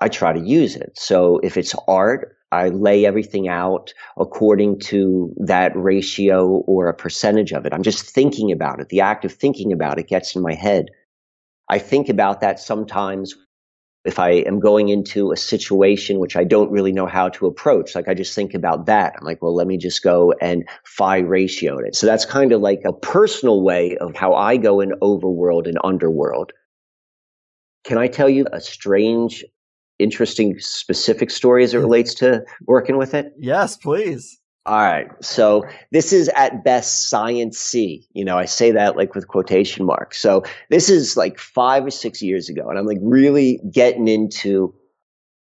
I 0.00 0.08
try 0.08 0.32
to 0.32 0.40
use 0.40 0.76
it. 0.76 0.92
So 0.94 1.40
if 1.42 1.56
it's 1.56 1.74
art, 1.88 2.36
I 2.52 2.68
lay 2.68 3.04
everything 3.04 3.48
out 3.48 3.92
according 4.16 4.78
to 4.80 5.34
that 5.38 5.72
ratio 5.74 6.46
or 6.66 6.88
a 6.88 6.94
percentage 6.94 7.52
of 7.52 7.66
it. 7.66 7.72
I'm 7.72 7.82
just 7.82 8.06
thinking 8.06 8.52
about 8.52 8.80
it. 8.80 8.88
The 8.88 9.00
act 9.00 9.24
of 9.24 9.32
thinking 9.32 9.72
about 9.72 9.98
it 9.98 10.08
gets 10.08 10.36
in 10.36 10.42
my 10.42 10.54
head. 10.54 10.86
I 11.68 11.78
think 11.78 12.08
about 12.08 12.40
that 12.40 12.60
sometimes 12.60 13.34
if 14.08 14.18
I 14.18 14.30
am 14.30 14.58
going 14.58 14.88
into 14.88 15.32
a 15.32 15.36
situation 15.36 16.18
which 16.18 16.34
I 16.34 16.42
don't 16.42 16.70
really 16.70 16.92
know 16.92 17.06
how 17.06 17.28
to 17.28 17.46
approach, 17.46 17.94
like 17.94 18.08
I 18.08 18.14
just 18.14 18.34
think 18.34 18.54
about 18.54 18.86
that. 18.86 19.12
I'm 19.18 19.26
like, 19.26 19.42
well, 19.42 19.54
let 19.54 19.66
me 19.66 19.76
just 19.76 20.02
go 20.02 20.32
and 20.40 20.66
phi 20.84 21.18
ratio 21.18 21.76
it. 21.78 21.94
So 21.94 22.06
that's 22.06 22.24
kind 22.24 22.52
of 22.52 22.62
like 22.62 22.80
a 22.86 22.92
personal 22.94 23.62
way 23.62 23.98
of 23.98 24.16
how 24.16 24.32
I 24.32 24.56
go 24.56 24.80
in 24.80 24.92
overworld 25.02 25.68
and 25.68 25.76
underworld. 25.84 26.52
Can 27.84 27.98
I 27.98 28.08
tell 28.08 28.30
you 28.30 28.46
a 28.50 28.62
strange, 28.62 29.44
interesting, 29.98 30.58
specific 30.58 31.30
story 31.30 31.62
as 31.62 31.74
it 31.74 31.78
relates 31.78 32.14
to 32.14 32.46
working 32.66 32.96
with 32.96 33.12
it? 33.12 33.34
Yes, 33.38 33.76
please. 33.76 34.37
All 34.68 34.76
right. 34.76 35.08
So 35.24 35.64
this 35.92 36.12
is 36.12 36.28
at 36.36 36.62
best 36.62 37.08
science 37.08 37.58
C. 37.58 38.06
You 38.12 38.22
know, 38.22 38.36
I 38.36 38.44
say 38.44 38.70
that 38.70 38.98
like 38.98 39.14
with 39.14 39.26
quotation 39.26 39.86
marks. 39.86 40.20
So 40.20 40.44
this 40.68 40.90
is 40.90 41.16
like 41.16 41.38
five 41.38 41.86
or 41.86 41.90
six 41.90 42.20
years 42.20 42.50
ago. 42.50 42.68
And 42.68 42.78
I'm 42.78 42.84
like 42.84 42.98
really 43.00 43.62
getting 43.72 44.08
into 44.08 44.74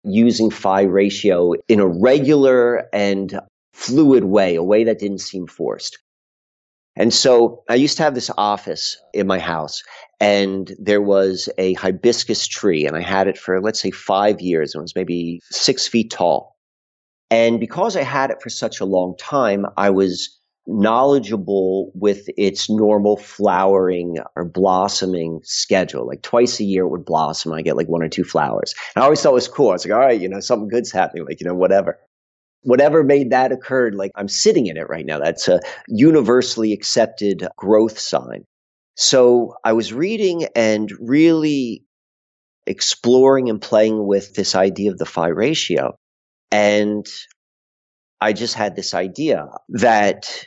using 0.05 0.53
phi 0.53 0.83
ratio 0.83 1.55
in 1.67 1.81
a 1.81 1.89
regular 1.89 2.87
and 2.93 3.41
fluid 3.73 4.23
way, 4.23 4.55
a 4.55 4.63
way 4.63 4.85
that 4.85 5.01
didn't 5.01 5.19
seem 5.19 5.49
forced. 5.49 5.99
And 6.95 7.13
so 7.13 7.65
I 7.69 7.75
used 7.75 7.97
to 7.97 8.05
have 8.05 8.15
this 8.15 8.31
office 8.39 8.97
in 9.13 9.27
my 9.27 9.41
house 9.41 9.83
and 10.21 10.73
there 10.79 11.03
was 11.03 11.49
a 11.59 11.73
hibiscus 11.75 12.47
tree 12.47 12.87
and 12.87 12.97
I 12.97 13.01
had 13.01 13.27
it 13.27 13.37
for, 13.37 13.61
let's 13.61 13.81
say 13.81 13.91
five 13.91 14.41
years. 14.41 14.75
And 14.75 14.81
it 14.81 14.83
was 14.83 14.95
maybe 14.95 15.41
six 15.51 15.89
feet 15.89 16.13
tall. 16.13 16.55
And 17.31 17.61
because 17.61 17.97
I 17.97 18.03
had 18.03 18.31
it 18.31 18.43
for 18.43 18.49
such 18.49 18.81
a 18.81 18.87
long 18.87 19.15
time, 19.19 19.67
I 19.77 19.91
was 19.91 20.39
knowledgeable 20.69 21.91
with 21.95 22.29
its 22.37 22.69
normal 22.69 23.17
flowering 23.17 24.19
or 24.37 24.45
blossoming 24.45 25.41
schedule. 25.43 26.07
Like 26.07 26.23
twice 26.23 26.61
a 26.61 26.65
year 26.65 26.85
it 26.85 26.89
would 26.89 27.07
blossom. 27.07 27.53
I 27.53 27.63
get 27.63 27.77
like 27.77 27.89
one 27.89 28.03
or 28.03 28.09
two 28.09 28.25
flowers. 28.25 28.75
And 28.95 29.03
I 29.03 29.07
always 29.07 29.21
thought 29.23 29.31
it 29.31 29.35
was 29.35 29.49
cool. 29.49 29.71
I 29.71 29.73
was 29.73 29.87
like, 29.87 29.95
all 29.95 30.01
right, 30.01 30.21
you 30.21 30.29
know, 30.29 30.41
something 30.41 30.69
good's 30.69 30.93
happening. 30.93 31.25
Like, 31.25 31.41
you 31.41 31.47
know, 31.47 31.55
whatever. 31.55 31.99
Whatever 32.63 33.03
made 33.03 33.31
that 33.31 33.51
occur, 33.51 33.93
like 33.93 34.11
I'm 34.15 34.29
sitting 34.29 34.67
in 34.67 34.77
it 34.77 34.91
right 34.91 35.07
now. 35.07 35.19
That's 35.19 35.49
a 35.49 35.61
universally 35.87 36.73
accepted 36.73 37.47
growth 37.57 37.99
sign. 37.99 38.45
So 38.97 39.55
I 39.65 39.73
was 39.73 39.93
reading 39.93 40.49
and 40.55 40.93
really 41.01 41.85
exploring 42.67 43.49
and 43.49 43.63
playing 43.63 44.07
with 44.07 44.35
this 44.35 44.55
idea 44.55 44.91
of 44.91 44.99
the 44.99 45.07
phi 45.07 45.29
ratio. 45.29 45.97
And 46.51 47.07
I 48.21 48.33
just 48.33 48.55
had 48.55 48.75
this 48.75 48.95
idea 48.95 49.49
that 49.71 50.47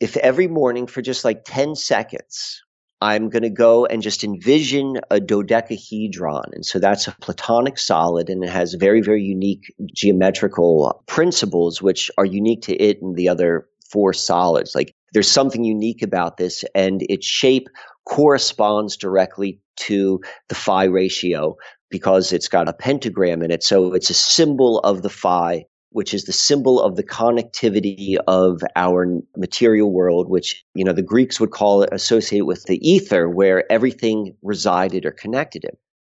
if 0.00 0.16
every 0.16 0.48
morning 0.48 0.86
for 0.86 1.02
just 1.02 1.24
like 1.24 1.44
10 1.44 1.76
seconds, 1.76 2.62
I'm 3.00 3.30
going 3.30 3.42
to 3.42 3.50
go 3.50 3.84
and 3.84 4.00
just 4.00 4.22
envision 4.22 5.00
a 5.10 5.20
dodecahedron. 5.20 6.52
And 6.52 6.64
so 6.64 6.78
that's 6.78 7.08
a 7.08 7.16
platonic 7.20 7.78
solid 7.78 8.30
and 8.30 8.44
it 8.44 8.50
has 8.50 8.74
very, 8.74 9.00
very 9.00 9.22
unique 9.22 9.72
geometrical 9.92 11.02
principles, 11.06 11.82
which 11.82 12.10
are 12.16 12.24
unique 12.24 12.62
to 12.62 12.76
it 12.76 13.02
and 13.02 13.16
the 13.16 13.28
other 13.28 13.66
four 13.90 14.12
solids. 14.12 14.74
Like 14.74 14.94
there's 15.12 15.30
something 15.30 15.64
unique 15.64 16.02
about 16.02 16.36
this 16.36 16.64
and 16.74 17.02
its 17.08 17.26
shape 17.26 17.68
corresponds 18.06 18.96
directly 18.96 19.60
to 19.76 20.20
the 20.48 20.54
phi 20.54 20.84
ratio 20.84 21.56
because 21.92 22.32
it's 22.32 22.48
got 22.48 22.68
a 22.68 22.72
pentagram 22.72 23.42
in 23.42 23.52
it. 23.52 23.62
So 23.62 23.92
it's 23.92 24.10
a 24.10 24.14
symbol 24.14 24.80
of 24.80 25.02
the 25.02 25.10
phi, 25.10 25.66
which 25.90 26.14
is 26.14 26.24
the 26.24 26.32
symbol 26.32 26.80
of 26.80 26.96
the 26.96 27.04
connectivity 27.04 28.16
of 28.26 28.62
our 28.74 29.06
material 29.36 29.92
world, 29.92 30.28
which, 30.28 30.64
you 30.74 30.84
know, 30.84 30.94
the 30.94 31.02
Greeks 31.02 31.38
would 31.38 31.50
call 31.50 31.82
it 31.82 31.90
associated 31.92 32.46
with 32.46 32.64
the 32.64 32.80
ether, 32.80 33.28
where 33.28 33.70
everything 33.70 34.34
resided 34.42 35.04
or 35.04 35.10
connected 35.10 35.64
in. 35.64 35.76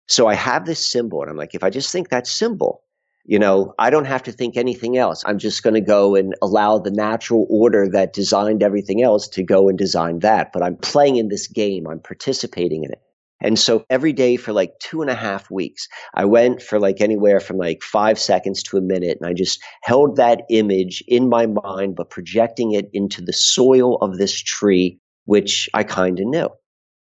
So 0.08 0.28
I 0.28 0.34
have 0.34 0.66
this 0.66 0.86
symbol, 0.86 1.22
and 1.22 1.30
I'm 1.30 1.38
like, 1.38 1.54
if 1.54 1.64
I 1.64 1.70
just 1.70 1.90
think 1.90 2.10
that 2.10 2.26
symbol, 2.26 2.82
you 3.24 3.38
know, 3.38 3.72
I 3.78 3.88
don't 3.88 4.04
have 4.04 4.24
to 4.24 4.32
think 4.32 4.56
anything 4.56 4.98
else. 4.98 5.22
I'm 5.24 5.38
just 5.38 5.62
going 5.62 5.74
to 5.74 5.80
go 5.80 6.16
and 6.16 6.34
allow 6.42 6.78
the 6.78 6.90
natural 6.90 7.46
order 7.48 7.88
that 7.88 8.12
designed 8.12 8.62
everything 8.62 9.02
else 9.02 9.26
to 9.28 9.42
go 9.42 9.68
and 9.68 9.78
design 9.78 10.18
that. 10.18 10.52
But 10.52 10.62
I'm 10.62 10.76
playing 10.76 11.16
in 11.16 11.28
this 11.28 11.46
game, 11.46 11.86
I'm 11.86 12.00
participating 12.00 12.84
in 12.84 12.92
it. 12.92 13.00
And 13.42 13.58
so 13.58 13.84
every 13.90 14.12
day 14.12 14.36
for 14.36 14.52
like 14.52 14.72
two 14.80 15.02
and 15.02 15.10
a 15.10 15.14
half 15.14 15.50
weeks, 15.50 15.88
I 16.14 16.24
went 16.24 16.62
for 16.62 16.78
like 16.78 17.00
anywhere 17.00 17.40
from 17.40 17.58
like 17.58 17.82
five 17.82 18.18
seconds 18.18 18.62
to 18.64 18.76
a 18.76 18.80
minute. 18.80 19.18
And 19.20 19.28
I 19.28 19.32
just 19.32 19.60
held 19.82 20.16
that 20.16 20.42
image 20.48 21.02
in 21.08 21.28
my 21.28 21.46
mind, 21.46 21.96
but 21.96 22.10
projecting 22.10 22.72
it 22.72 22.88
into 22.92 23.20
the 23.20 23.32
soil 23.32 23.96
of 23.96 24.16
this 24.16 24.40
tree, 24.40 24.98
which 25.24 25.68
I 25.74 25.82
kind 25.82 26.20
of 26.20 26.26
knew. 26.26 26.48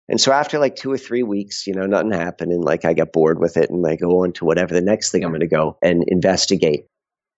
And 0.08 0.22
so 0.22 0.32
after 0.32 0.60
like 0.60 0.76
two 0.76 0.92
or 0.92 0.98
three 0.98 1.24
weeks, 1.24 1.66
you 1.66 1.74
know, 1.74 1.86
nothing 1.86 2.12
happened. 2.12 2.52
And 2.52 2.64
like 2.64 2.86
I 2.86 2.94
got 2.94 3.14
bored 3.14 3.40
with 3.40 3.58
it 3.58 3.70
and 3.70 3.86
I 3.88 3.96
go 3.96 4.24
on 4.24 4.34
to 4.34 4.46
whatever 4.46 4.74
the 4.74 4.82
next 4.82 5.12
thing 5.12 5.24
I'm 5.24 5.32
going 5.32 5.40
to 5.40 5.48
go 5.48 5.78
and 5.82 6.04
investigate. 6.08 6.86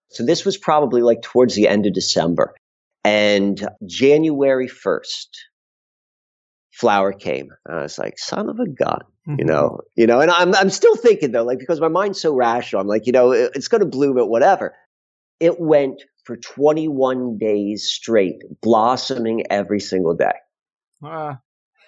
So 0.10 0.26
this 0.26 0.44
was 0.44 0.58
probably 0.58 1.02
like 1.02 1.22
towards 1.22 1.56
the 1.56 1.68
end 1.68 1.86
of 1.86 1.94
December. 1.94 2.56
And 3.04 3.70
January 3.86 4.68
1st, 4.68 5.28
flower 6.78 7.12
came. 7.12 7.50
And 7.66 7.80
I 7.80 7.82
was 7.82 7.98
like, 7.98 8.20
son 8.20 8.50
of 8.50 8.60
a 8.60 8.68
gun, 8.68 9.02
mm-hmm. 9.28 9.36
you 9.40 9.46
know, 9.46 9.82
you 9.96 10.06
know, 10.06 10.20
and 10.20 10.30
I'm, 10.30 10.54
I'm 10.54 10.70
still 10.70 10.96
thinking 10.96 11.32
though, 11.32 11.44
like, 11.44 11.58
because 11.58 11.82
my 11.82 11.88
mind's 11.88 12.22
so 12.22 12.34
rational, 12.34 12.82
I'm 12.82 12.88
like, 12.88 13.08
you 13.08 13.14
know, 13.14 13.32
it, 13.32 13.52
it's 13.56 13.68
going 13.68 13.82
to 13.82 13.88
bloom 13.88 14.20
at 14.20 14.28
whatever. 14.28 14.76
It 15.40 15.60
went 15.60 16.04
for 16.24 16.38
21 16.38 17.38
days 17.40 17.86
straight, 17.86 18.44
blossoming 18.62 19.44
every 19.50 19.80
single 19.80 20.16
day. 20.16 20.34
Uh. 21.04 21.36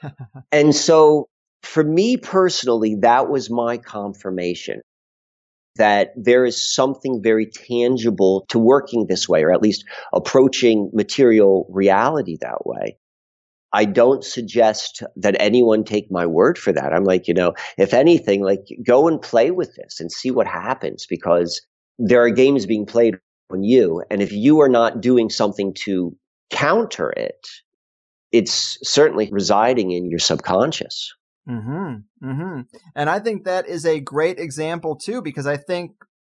and 0.51 0.73
so 0.73 1.27
for 1.61 1.83
me 1.83 2.17
personally, 2.17 2.95
that 3.01 3.29
was 3.29 3.49
my 3.49 3.77
confirmation 3.77 4.81
that 5.75 6.11
there 6.15 6.45
is 6.45 6.73
something 6.73 7.21
very 7.21 7.45
tangible 7.45 8.45
to 8.49 8.57
working 8.57 9.05
this 9.07 9.29
way, 9.29 9.43
or 9.43 9.51
at 9.51 9.61
least 9.61 9.85
approaching 10.13 10.89
material 10.93 11.67
reality 11.69 12.37
that 12.41 12.65
way. 12.65 12.97
I 13.71 13.85
don't 13.85 14.23
suggest 14.23 15.03
that 15.15 15.35
anyone 15.39 15.83
take 15.83 16.11
my 16.11 16.25
word 16.25 16.57
for 16.57 16.71
that. 16.73 16.93
I'm 16.93 17.03
like, 17.03 17.27
you 17.27 17.33
know, 17.33 17.53
if 17.77 17.93
anything, 17.93 18.41
like 18.41 18.65
go 18.85 19.07
and 19.07 19.21
play 19.21 19.51
with 19.51 19.75
this 19.75 19.99
and 19.99 20.11
see 20.11 20.31
what 20.31 20.47
happens 20.47 21.05
because 21.07 21.61
there 21.99 22.23
are 22.23 22.29
games 22.29 22.65
being 22.65 22.85
played 22.85 23.17
on 23.51 23.63
you. 23.63 24.03
And 24.09 24.21
if 24.21 24.31
you 24.31 24.61
are 24.61 24.69
not 24.69 25.01
doing 25.01 25.29
something 25.29 25.73
to 25.85 26.15
counter 26.49 27.11
it, 27.11 27.47
it's 28.31 28.77
certainly 28.83 29.29
residing 29.31 29.91
in 29.91 30.09
your 30.09 30.19
subconscious. 30.19 31.13
Mm-hmm. 31.47 32.27
Mm-hmm. 32.27 32.61
And 32.95 33.09
I 33.09 33.19
think 33.19 33.43
that 33.43 33.67
is 33.67 33.85
a 33.85 33.99
great 33.99 34.39
example 34.39 34.95
too, 34.95 35.21
because 35.21 35.47
I 35.47 35.57
think 35.57 35.91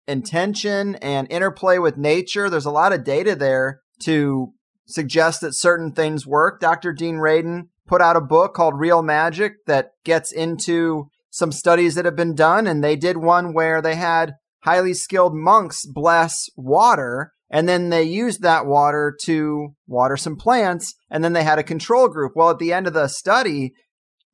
intention 0.07 0.95
and 0.95 1.31
interplay 1.31 1.77
with 1.77 1.97
nature, 1.97 2.49
there's 2.49 2.65
a 2.65 2.71
lot 2.71 2.93
of 2.93 3.03
data 3.03 3.36
there 3.36 3.81
to 4.01 4.53
suggest 4.86 5.41
that 5.41 5.53
certain 5.53 5.91
things 5.91 6.27
work. 6.27 6.59
Dr. 6.59 6.93
Dean 6.93 7.15
Radin 7.15 7.67
put 7.88 8.01
out 8.01 8.15
a 8.15 8.21
book 8.21 8.53
called 8.53 8.79
Real 8.79 9.01
Magic 9.01 9.65
that 9.67 9.91
gets 10.03 10.31
into 10.31 11.09
some 11.29 11.51
studies 11.51 11.95
that 11.95 12.05
have 12.05 12.15
been 12.15 12.36
done. 12.36 12.67
And 12.67 12.84
they 12.84 12.95
did 12.95 13.17
one 13.17 13.53
where 13.53 13.81
they 13.81 13.95
had 13.95 14.34
highly 14.63 14.93
skilled 14.93 15.36
monks 15.36 15.86
bless 15.86 16.49
water 16.55 17.34
and 17.49 17.69
then 17.69 17.89
they 17.89 18.03
used 18.03 18.41
that 18.41 18.65
water 18.65 19.15
to 19.21 19.75
water 19.88 20.17
some 20.17 20.36
plants 20.36 20.95
and 21.09 21.23
then 21.23 21.34
they 21.34 21.43
had 21.43 21.59
a 21.59 21.63
control 21.63 22.07
group 22.07 22.31
well 22.36 22.49
at 22.49 22.59
the 22.59 22.73
end 22.73 22.88
of 22.88 22.93
the 22.93 23.07
study 23.07 23.73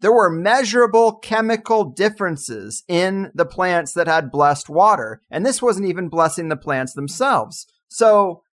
there 0.02 0.14
were 0.14 0.30
measurable 0.30 1.18
chemical 1.18 1.84
differences 1.84 2.84
in 2.88 3.32
the 3.34 3.46
plants 3.46 3.94
that 3.94 4.08
had 4.08 4.32
blessed 4.32 4.70
water 4.70 5.22
and 5.32 5.46
this 5.46 5.62
wasn't 5.62 5.88
even 5.88 6.10
blessing 6.10 6.48
the 6.50 6.56
plants 6.56 6.94
themselves 6.94 7.66
so 7.88 8.44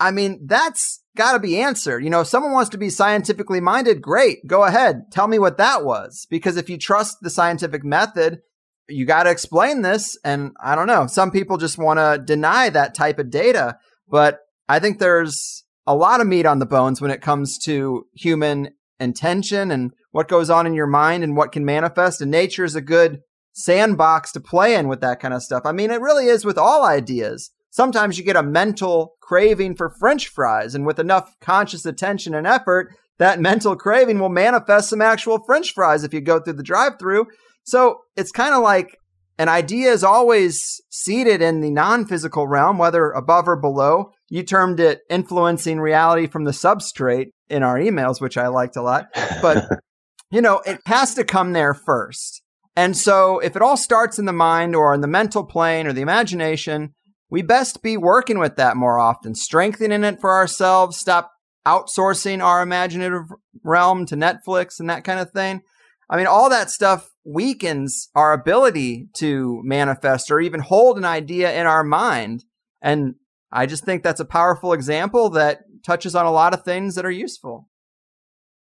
i 0.00 0.10
mean 0.10 0.40
that's 0.46 1.02
got 1.16 1.32
to 1.32 1.38
be 1.38 1.60
answered 1.60 2.04
you 2.04 2.10
know 2.10 2.20
if 2.20 2.26
someone 2.28 2.52
wants 2.52 2.70
to 2.70 2.78
be 2.78 2.90
scientifically 2.90 3.60
minded 3.60 4.00
great 4.00 4.46
go 4.46 4.64
ahead 4.64 5.02
tell 5.10 5.26
me 5.26 5.38
what 5.38 5.58
that 5.58 5.84
was 5.84 6.26
because 6.30 6.56
if 6.56 6.70
you 6.70 6.78
trust 6.78 7.18
the 7.22 7.30
scientific 7.30 7.84
method 7.84 8.40
you 8.88 9.04
got 9.04 9.24
to 9.24 9.30
explain 9.30 9.82
this. 9.82 10.18
And 10.24 10.52
I 10.62 10.74
don't 10.74 10.86
know, 10.86 11.06
some 11.06 11.30
people 11.30 11.58
just 11.58 11.78
want 11.78 11.98
to 11.98 12.22
deny 12.24 12.70
that 12.70 12.94
type 12.94 13.18
of 13.18 13.30
data. 13.30 13.78
But 14.08 14.40
I 14.68 14.78
think 14.78 14.98
there's 14.98 15.64
a 15.86 15.94
lot 15.94 16.20
of 16.20 16.26
meat 16.26 16.46
on 16.46 16.58
the 16.58 16.66
bones 16.66 17.00
when 17.00 17.10
it 17.10 17.22
comes 17.22 17.58
to 17.64 18.06
human 18.14 18.70
intention 18.98 19.70
and 19.70 19.92
what 20.10 20.28
goes 20.28 20.50
on 20.50 20.66
in 20.66 20.74
your 20.74 20.86
mind 20.86 21.22
and 21.22 21.36
what 21.36 21.52
can 21.52 21.64
manifest. 21.64 22.20
And 22.20 22.30
nature 22.30 22.64
is 22.64 22.74
a 22.74 22.80
good 22.80 23.20
sandbox 23.52 24.32
to 24.32 24.40
play 24.40 24.74
in 24.74 24.88
with 24.88 25.00
that 25.00 25.20
kind 25.20 25.34
of 25.34 25.42
stuff. 25.42 25.62
I 25.64 25.72
mean, 25.72 25.90
it 25.90 26.00
really 26.00 26.26
is 26.26 26.44
with 26.44 26.58
all 26.58 26.84
ideas. 26.84 27.50
Sometimes 27.70 28.18
you 28.18 28.24
get 28.24 28.36
a 28.36 28.42
mental 28.42 29.14
craving 29.20 29.76
for 29.76 29.90
french 29.90 30.28
fries, 30.28 30.74
and 30.74 30.86
with 30.86 30.98
enough 30.98 31.34
conscious 31.40 31.84
attention 31.84 32.34
and 32.34 32.46
effort, 32.46 32.94
that 33.18 33.40
mental 33.40 33.76
craving 33.76 34.18
will 34.18 34.28
manifest 34.28 34.88
some 34.88 35.02
actual 35.02 35.38
french 35.44 35.74
fries 35.74 36.04
if 36.04 36.14
you 36.14 36.20
go 36.20 36.40
through 36.40 36.54
the 36.54 36.62
drive 36.62 36.98
through. 36.98 37.26
So 37.64 38.00
it's 38.16 38.32
kind 38.32 38.54
of 38.54 38.62
like 38.62 38.96
an 39.38 39.48
idea 39.48 39.92
is 39.92 40.02
always 40.02 40.80
seated 40.90 41.40
in 41.40 41.60
the 41.60 41.70
non 41.70 42.06
physical 42.06 42.48
realm, 42.48 42.78
whether 42.78 43.10
above 43.10 43.48
or 43.48 43.56
below. 43.56 44.12
You 44.28 44.42
termed 44.42 44.80
it 44.80 45.02
influencing 45.08 45.80
reality 45.80 46.26
from 46.26 46.44
the 46.44 46.50
substrate 46.50 47.28
in 47.48 47.62
our 47.62 47.78
emails, 47.78 48.20
which 48.20 48.36
I 48.36 48.48
liked 48.48 48.76
a 48.76 48.82
lot. 48.82 49.06
But, 49.40 49.68
you 50.30 50.40
know, 50.40 50.60
it 50.66 50.80
has 50.86 51.14
to 51.14 51.24
come 51.24 51.52
there 51.52 51.72
first. 51.72 52.42
And 52.76 52.96
so 52.96 53.38
if 53.38 53.56
it 53.56 53.62
all 53.62 53.76
starts 53.76 54.18
in 54.18 54.24
the 54.24 54.32
mind 54.32 54.76
or 54.76 54.94
in 54.94 55.00
the 55.00 55.06
mental 55.06 55.44
plane 55.44 55.86
or 55.86 55.92
the 55.92 56.02
imagination, 56.02 56.94
we 57.30 57.42
best 57.42 57.82
be 57.82 57.96
working 57.96 58.38
with 58.38 58.56
that 58.56 58.76
more 58.76 58.98
often, 58.98 59.34
strengthening 59.34 60.04
it 60.04 60.20
for 60.20 60.32
ourselves, 60.32 60.96
stop 60.96 61.32
outsourcing 61.66 62.42
our 62.42 62.62
imaginative 62.62 63.24
realm 63.62 64.06
to 64.06 64.16
Netflix 64.16 64.80
and 64.80 64.88
that 64.88 65.04
kind 65.04 65.20
of 65.20 65.30
thing. 65.30 65.62
I 66.10 66.16
mean, 66.16 66.26
all 66.26 66.48
that 66.48 66.70
stuff 66.70 67.10
weakens 67.24 68.08
our 68.14 68.32
ability 68.32 69.08
to 69.14 69.60
manifest 69.62 70.30
or 70.30 70.40
even 70.40 70.60
hold 70.60 70.96
an 70.96 71.04
idea 71.04 71.52
in 71.52 71.66
our 71.66 71.84
mind. 71.84 72.44
And 72.80 73.16
I 73.52 73.66
just 73.66 73.84
think 73.84 74.02
that's 74.02 74.20
a 74.20 74.24
powerful 74.24 74.72
example 74.72 75.30
that 75.30 75.60
touches 75.84 76.14
on 76.14 76.24
a 76.24 76.32
lot 76.32 76.54
of 76.54 76.64
things 76.64 76.94
that 76.94 77.04
are 77.04 77.10
useful. 77.10 77.68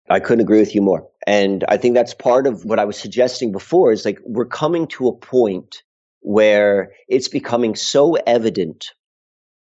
I 0.10 0.20
couldn't 0.20 0.42
agree 0.42 0.60
with 0.60 0.76
you 0.76 0.82
more. 0.82 1.08
And 1.26 1.64
I 1.68 1.78
think 1.78 1.96
that's 1.96 2.14
part 2.14 2.46
of 2.46 2.66
what 2.66 2.78
I 2.78 2.86
was 2.86 2.98
suggesting 2.98 3.52
before 3.52 3.92
is 3.92 4.06
like 4.06 4.20
we're 4.26 4.46
coming 4.46 4.88
to 4.90 5.08
a 5.08 5.16
point 5.16 5.82
where 6.24 6.92
it's 7.08 7.28
becoming 7.28 7.76
so 7.76 8.16
evident 8.16 8.94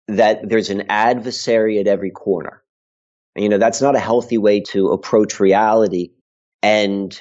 that 0.08 0.48
there's 0.48 0.70
an 0.70 0.84
adversary 0.88 1.78
at 1.78 1.86
every 1.86 2.10
corner. 2.10 2.62
You 3.36 3.48
know, 3.48 3.58
that's 3.58 3.80
not 3.80 3.94
a 3.94 4.00
healthy 4.00 4.38
way 4.38 4.60
to 4.72 4.88
approach 4.88 5.38
reality. 5.38 6.10
And 6.62 7.20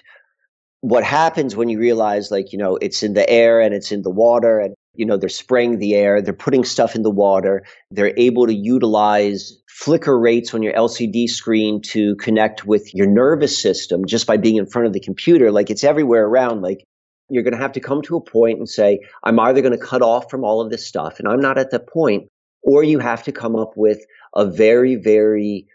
what 0.82 1.04
happens 1.04 1.56
when 1.56 1.70
you 1.70 1.80
realize 1.80 2.32
like 2.32 2.52
you 2.52 2.58
know 2.58 2.76
it's 2.78 3.02
in 3.02 3.14
the 3.14 3.28
air 3.30 3.60
and 3.62 3.74
it's 3.74 3.92
in 3.92 4.04
the 4.04 4.10
water 4.10 4.60
and 4.60 4.76
you 4.94 5.06
know 5.06 5.18
they're 5.18 5.30
spraying 5.30 5.80
the 5.80 5.96
air 5.96 6.22
they're 6.22 6.34
putting 6.34 6.64
stuff 6.64 6.96
in 6.96 7.02
the 7.02 7.10
water 7.10 7.64
they're 7.92 8.14
able 8.18 8.46
to 8.46 8.54
utilize 8.54 9.54
flicker 9.68 10.20
rates 10.20 10.54
on 10.54 10.62
your 10.62 10.74
lcd 10.74 11.28
screen 11.28 11.82
to 11.82 12.16
connect 12.18 12.66
with 12.66 12.94
your 12.94 13.08
nervous 13.08 13.60
system 13.60 14.06
just 14.06 14.28
by 14.28 14.38
being 14.38 14.56
in 14.56 14.68
front 14.68 14.86
of 14.86 14.94
the 14.94 15.00
computer 15.00 15.52
like 15.52 15.70
it's 15.70 15.84
everywhere 15.84 16.26
around 16.26 16.62
like 16.62 16.84
you're 17.30 17.44
going 17.44 17.54
to 17.54 17.60
have 17.60 17.74
to 17.74 17.80
come 17.80 18.02
to 18.02 18.16
a 18.16 18.22
point 18.22 18.58
and 18.58 18.70
say 18.70 19.00
i'm 19.24 19.40
either 19.40 19.62
going 19.62 19.78
to 19.78 19.86
cut 19.86 20.02
off 20.02 20.30
from 20.30 20.44
all 20.44 20.62
of 20.62 20.70
this 20.70 20.86
stuff 20.86 21.20
and 21.20 21.28
i'm 21.28 21.42
not 21.42 21.58
at 21.58 21.72
that 21.72 21.88
point 21.88 22.28
or 22.64 22.84
you 22.84 23.00
have 23.00 23.24
to 23.24 23.32
come 23.32 23.56
up 23.56 23.74
with 23.76 24.00
a 24.36 24.46
very 24.46 24.96
very 24.96 25.68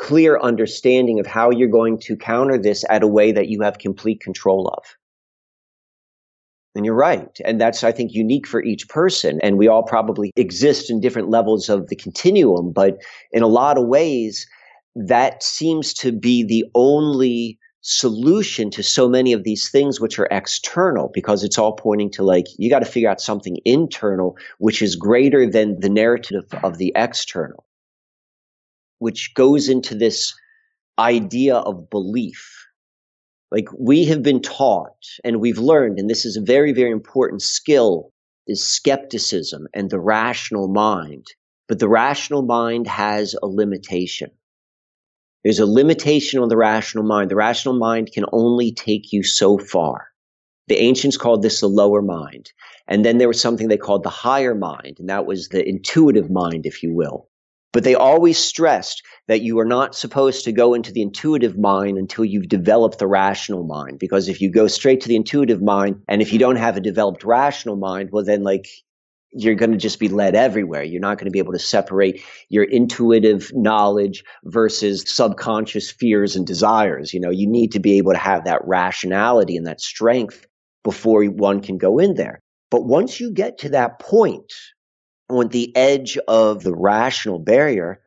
clear 0.00 0.40
understanding 0.40 1.20
of 1.20 1.26
how 1.26 1.50
you're 1.50 1.68
going 1.68 1.98
to 1.98 2.16
counter 2.16 2.56
this 2.56 2.86
at 2.88 3.02
a 3.02 3.06
way 3.06 3.32
that 3.32 3.48
you 3.48 3.60
have 3.60 3.76
complete 3.78 4.18
control 4.18 4.66
of. 4.68 4.82
And 6.74 6.86
you're 6.86 6.94
right. 6.94 7.38
And 7.44 7.60
that's, 7.60 7.84
I 7.84 7.92
think, 7.92 8.14
unique 8.14 8.46
for 8.46 8.62
each 8.62 8.88
person. 8.88 9.40
And 9.42 9.58
we 9.58 9.68
all 9.68 9.82
probably 9.82 10.32
exist 10.36 10.88
in 10.88 11.00
different 11.00 11.28
levels 11.28 11.68
of 11.68 11.88
the 11.88 11.96
continuum. 11.96 12.72
But 12.72 12.96
in 13.32 13.42
a 13.42 13.46
lot 13.46 13.76
of 13.76 13.88
ways, 13.88 14.46
that 14.94 15.42
seems 15.42 15.92
to 15.94 16.12
be 16.12 16.44
the 16.44 16.64
only 16.74 17.58
solution 17.82 18.70
to 18.70 18.82
so 18.82 19.08
many 19.08 19.32
of 19.32 19.44
these 19.44 19.70
things 19.70 20.00
which 20.00 20.18
are 20.18 20.28
external 20.30 21.10
because 21.14 21.42
it's 21.42 21.58
all 21.58 21.72
pointing 21.72 22.10
to 22.10 22.22
like 22.22 22.46
you 22.58 22.68
got 22.68 22.80
to 22.80 22.84
figure 22.84 23.08
out 23.08 23.20
something 23.20 23.56
internal 23.64 24.36
which 24.58 24.82
is 24.82 24.96
greater 24.96 25.50
than 25.50 25.80
the 25.80 25.88
narrative 25.88 26.44
of 26.62 26.76
the 26.76 26.92
external 26.94 27.64
which 29.00 29.32
goes 29.34 29.68
into 29.68 29.94
this 29.94 30.34
idea 30.98 31.56
of 31.56 31.90
belief. 31.90 32.66
Like 33.50 33.66
we 33.76 34.04
have 34.04 34.22
been 34.22 34.40
taught 34.40 35.04
and 35.24 35.40
we've 35.40 35.58
learned, 35.58 35.98
and 35.98 36.08
this 36.08 36.24
is 36.24 36.36
a 36.36 36.42
very, 36.42 36.72
very 36.72 36.92
important 36.92 37.42
skill, 37.42 38.12
is 38.46 38.62
skepticism 38.62 39.66
and 39.74 39.90
the 39.90 39.98
rational 39.98 40.68
mind. 40.68 41.26
But 41.66 41.80
the 41.80 41.88
rational 41.88 42.42
mind 42.42 42.86
has 42.86 43.34
a 43.42 43.46
limitation. 43.46 44.30
There's 45.42 45.58
a 45.58 45.66
limitation 45.66 46.40
on 46.40 46.48
the 46.48 46.56
rational 46.56 47.04
mind. 47.04 47.30
The 47.30 47.36
rational 47.36 47.78
mind 47.78 48.10
can 48.12 48.24
only 48.32 48.72
take 48.72 49.12
you 49.12 49.22
so 49.22 49.58
far. 49.58 50.08
The 50.68 50.76
ancients 50.76 51.16
called 51.16 51.42
this 51.42 51.60
the 51.60 51.68
lower 51.68 52.02
mind. 52.02 52.52
And 52.86 53.04
then 53.04 53.18
there 53.18 53.28
was 53.28 53.40
something 53.40 53.68
they 53.68 53.76
called 53.76 54.02
the 54.02 54.10
higher 54.10 54.54
mind, 54.54 54.96
and 54.98 55.08
that 55.08 55.26
was 55.26 55.48
the 55.48 55.66
intuitive 55.66 56.30
mind, 56.30 56.66
if 56.66 56.82
you 56.82 56.92
will. 56.92 57.28
But 57.72 57.84
they 57.84 57.94
always 57.94 58.36
stressed 58.36 59.02
that 59.28 59.42
you 59.42 59.58
are 59.60 59.64
not 59.64 59.94
supposed 59.94 60.44
to 60.44 60.52
go 60.52 60.74
into 60.74 60.92
the 60.92 61.02
intuitive 61.02 61.56
mind 61.56 61.98
until 61.98 62.24
you've 62.24 62.48
developed 62.48 62.98
the 62.98 63.06
rational 63.06 63.64
mind. 63.64 63.98
Because 64.00 64.28
if 64.28 64.40
you 64.40 64.50
go 64.50 64.66
straight 64.66 65.00
to 65.02 65.08
the 65.08 65.16
intuitive 65.16 65.62
mind 65.62 66.02
and 66.08 66.20
if 66.20 66.32
you 66.32 66.38
don't 66.38 66.56
have 66.56 66.76
a 66.76 66.80
developed 66.80 67.22
rational 67.22 67.76
mind, 67.76 68.10
well, 68.10 68.24
then 68.24 68.42
like 68.42 68.66
you're 69.32 69.54
going 69.54 69.72
to 69.72 69.78
just 69.78 70.00
be 70.00 70.08
led 70.08 70.34
everywhere. 70.34 70.82
You're 70.82 71.00
not 71.00 71.18
going 71.18 71.26
to 71.26 71.30
be 71.30 71.38
able 71.38 71.52
to 71.52 71.58
separate 71.58 72.22
your 72.48 72.64
intuitive 72.64 73.52
knowledge 73.54 74.24
versus 74.44 75.04
subconscious 75.06 75.90
fears 75.90 76.36
and 76.36 76.46
desires. 76.46 77.14
You 77.14 77.20
know, 77.20 77.30
you 77.30 77.46
need 77.46 77.72
to 77.72 77.80
be 77.80 77.98
able 77.98 78.12
to 78.12 78.18
have 78.18 78.44
that 78.44 78.66
rationality 78.66 79.56
and 79.56 79.66
that 79.66 79.80
strength 79.80 80.46
before 80.82 81.24
one 81.26 81.60
can 81.60 81.78
go 81.78 81.98
in 81.98 82.14
there. 82.14 82.40
But 82.70 82.84
once 82.84 83.20
you 83.20 83.32
get 83.32 83.58
to 83.58 83.70
that 83.70 84.00
point, 84.00 84.52
on 85.30 85.48
the 85.48 85.74
edge 85.76 86.18
of 86.28 86.62
the 86.62 86.74
rational 86.74 87.38
barrier, 87.38 88.00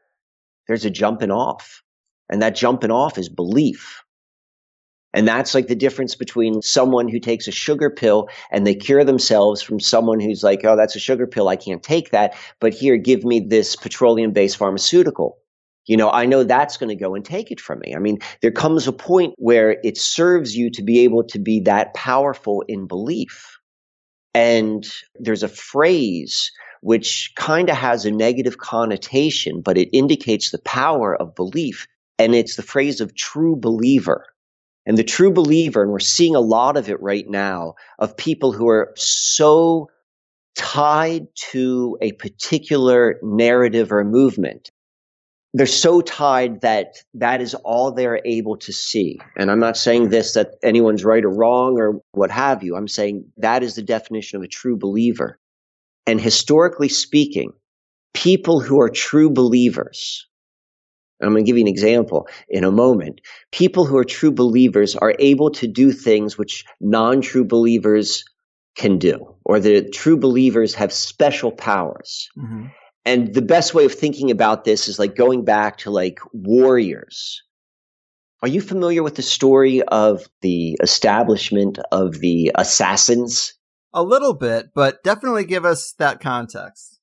there's 0.68 0.86
a 0.86 0.90
jumping 0.90 1.32
off. 1.32 1.82
And 2.30 2.42
that 2.42 2.56
jumping 2.56 2.92
off 2.92 3.18
is 3.18 3.30
belief. 3.30 4.03
And 5.14 5.28
that's 5.28 5.54
like 5.54 5.68
the 5.68 5.76
difference 5.76 6.16
between 6.16 6.62
someone 6.62 7.08
who 7.08 7.20
takes 7.20 7.48
a 7.48 7.52
sugar 7.52 7.90
pill 7.90 8.30
and 8.52 8.66
they 8.66 8.74
cure 8.74 9.04
themselves 9.04 9.62
from 9.62 9.80
someone 9.80 10.20
who's 10.20 10.44
like, 10.44 10.66
oh, 10.66 10.76
that's 10.76 10.96
a 10.96 11.00
sugar 11.00 11.28
pill. 11.28 11.50
I 11.50 11.56
can't 11.56 11.84
take 11.84 12.10
that. 12.12 12.36
But 12.60 12.74
here, 12.74 12.98
give 12.98 13.24
me 13.24 13.40
this 13.40 13.76
petroleum 13.76 14.32
based 14.32 14.58
pharmaceutical. 14.58 15.38
You 15.86 15.98
know, 15.98 16.10
I 16.10 16.26
know 16.26 16.44
that's 16.44 16.78
going 16.78 16.90
to 16.90 16.96
go 16.96 17.14
and 17.14 17.26
take 17.26 17.52
it 17.52 17.60
from 17.60 17.80
me. 17.80 17.94
I 17.94 18.00
mean, 18.00 18.20
there 18.42 18.52
comes 18.52 18.88
a 18.88 18.94
point 18.94 19.34
where 19.38 19.78
it 19.84 19.98
serves 19.98 20.56
you 20.56 20.72
to 20.72 20.82
be 20.82 21.02
able 21.02 21.26
to 21.26 21.40
be 21.40 21.60
that 21.62 21.94
powerful 21.94 22.64
in 22.68 22.88
belief. 22.88 23.60
And 24.34 24.86
there's 25.20 25.44
a 25.44 25.50
phrase 25.50 26.50
which 26.82 27.32
kind 27.36 27.70
of 27.70 27.78
has 27.78 28.06
a 28.06 28.12
negative 28.12 28.58
connotation, 28.58 29.62
but 29.62 29.78
it 29.78 29.90
indicates 29.94 30.52
the 30.52 30.60
power 30.60 31.16
of 31.16 31.36
belief. 31.36 31.88
And 32.18 32.34
it's 32.34 32.56
the 32.56 32.64
phrase 32.64 33.00
of 33.00 33.16
true 33.16 33.56
believer. 33.56 34.26
And 34.86 34.98
the 34.98 35.04
true 35.04 35.32
believer, 35.32 35.82
and 35.82 35.92
we're 35.92 36.00
seeing 36.00 36.36
a 36.36 36.42
lot 36.42 36.76
of 36.76 36.90
it 36.90 37.02
right 37.02 37.28
now, 37.30 37.76
of 38.00 38.18
people 38.18 38.52
who 38.52 38.68
are 38.68 38.94
so 38.96 39.90
tied 40.56 41.28
to 41.52 41.98
a 42.02 42.12
particular 42.14 43.20
narrative 43.24 43.92
or 43.92 44.04
movement. 44.04 44.70
They're 45.56 45.68
so 45.68 46.02
tied 46.02 46.62
that 46.62 46.96
that 47.14 47.42
is 47.42 47.54
all 47.54 47.92
they're 47.92 48.22
able 48.26 48.58
to 48.58 48.74
see. 48.74 49.20
And 49.38 49.52
I'm 49.52 49.60
not 49.60 49.78
saying 49.78 50.10
this 50.10 50.34
that 50.34 50.56
anyone's 50.64 51.06
right 51.06 51.24
or 51.24 51.30
wrong 51.30 51.78
or 51.80 52.02
what 52.12 52.32
have 52.32 52.64
you. 52.64 52.76
I'm 52.76 52.88
saying 52.88 53.26
that 53.38 53.62
is 53.62 53.76
the 53.76 53.84
definition 53.84 54.38
of 54.38 54.44
a 54.44 54.48
true 54.48 54.78
believer. 54.78 55.40
And 56.08 56.20
historically 56.20 56.90
speaking, 56.90 57.54
people 58.14 58.60
who 58.60 58.82
are 58.82 58.90
true 58.90 59.30
believers, 59.30 60.28
I'm 61.24 61.34
going 61.34 61.46
to 61.46 61.50
give 61.50 61.58
you 61.58 61.64
an 61.64 61.68
example 61.68 62.28
in 62.50 62.64
a 62.64 62.72
moment. 62.72 63.22
People 63.52 63.86
who 63.86 63.98
are 63.98 64.04
true 64.04 64.32
believers 64.32 64.96
are 64.96 65.16
able 65.20 65.52
to 65.52 65.68
do 65.68 65.92
things 65.92 66.38
which 66.38 66.66
non 66.82 67.22
true 67.22 67.46
believers 67.46 68.24
can 68.76 68.98
do, 68.98 69.36
or 69.46 69.60
the 69.60 69.88
true 69.90 70.18
believers 70.18 70.74
have 70.76 70.92
special 70.92 71.52
powers. 71.52 72.30
Mm-hmm. 72.38 72.66
And 73.06 73.34
the 73.34 73.42
best 73.42 73.74
way 73.74 73.86
of 73.86 73.94
thinking 73.94 74.32
about 74.32 74.64
this 74.64 74.88
is 74.88 74.98
like 74.98 75.16
going 75.16 75.44
back 75.44 75.78
to 75.80 75.92
like 75.92 76.20
warriors. 76.32 77.42
Are 78.42 78.48
you 78.48 78.62
familiar 78.62 79.04
with 79.04 79.16
the 79.16 79.22
story 79.22 79.82
of 79.84 80.28
the 80.42 80.78
establishment 80.82 81.80
of 81.92 82.20
the 82.20 82.52
assassins 82.56 83.54
a 83.94 84.04
little 84.04 84.34
bit, 84.34 84.72
but 84.74 85.04
definitely 85.04 85.46
give 85.46 85.66
us 85.66 85.94
that 86.00 86.20
context. 86.20 87.00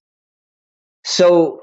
So 1.04 1.60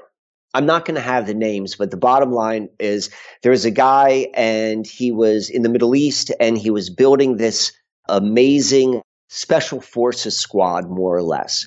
I'm 0.54 0.66
not 0.66 0.84
going 0.84 0.94
to 0.94 1.00
have 1.00 1.26
the 1.26 1.34
names, 1.34 1.76
but 1.76 1.90
the 1.90 1.96
bottom 1.96 2.32
line 2.32 2.68
is 2.78 3.10
there 3.42 3.52
was 3.52 3.64
a 3.64 3.70
guy 3.70 4.28
and 4.34 4.86
he 4.86 5.12
was 5.12 5.50
in 5.50 5.62
the 5.62 5.68
Middle 5.68 5.94
East 5.94 6.32
and 6.40 6.56
he 6.56 6.70
was 6.70 6.90
building 6.90 7.36
this 7.36 7.72
amazing 8.08 9.02
special 9.28 9.80
forces 9.80 10.38
squad, 10.38 10.88
more 10.88 11.14
or 11.14 11.22
less. 11.22 11.66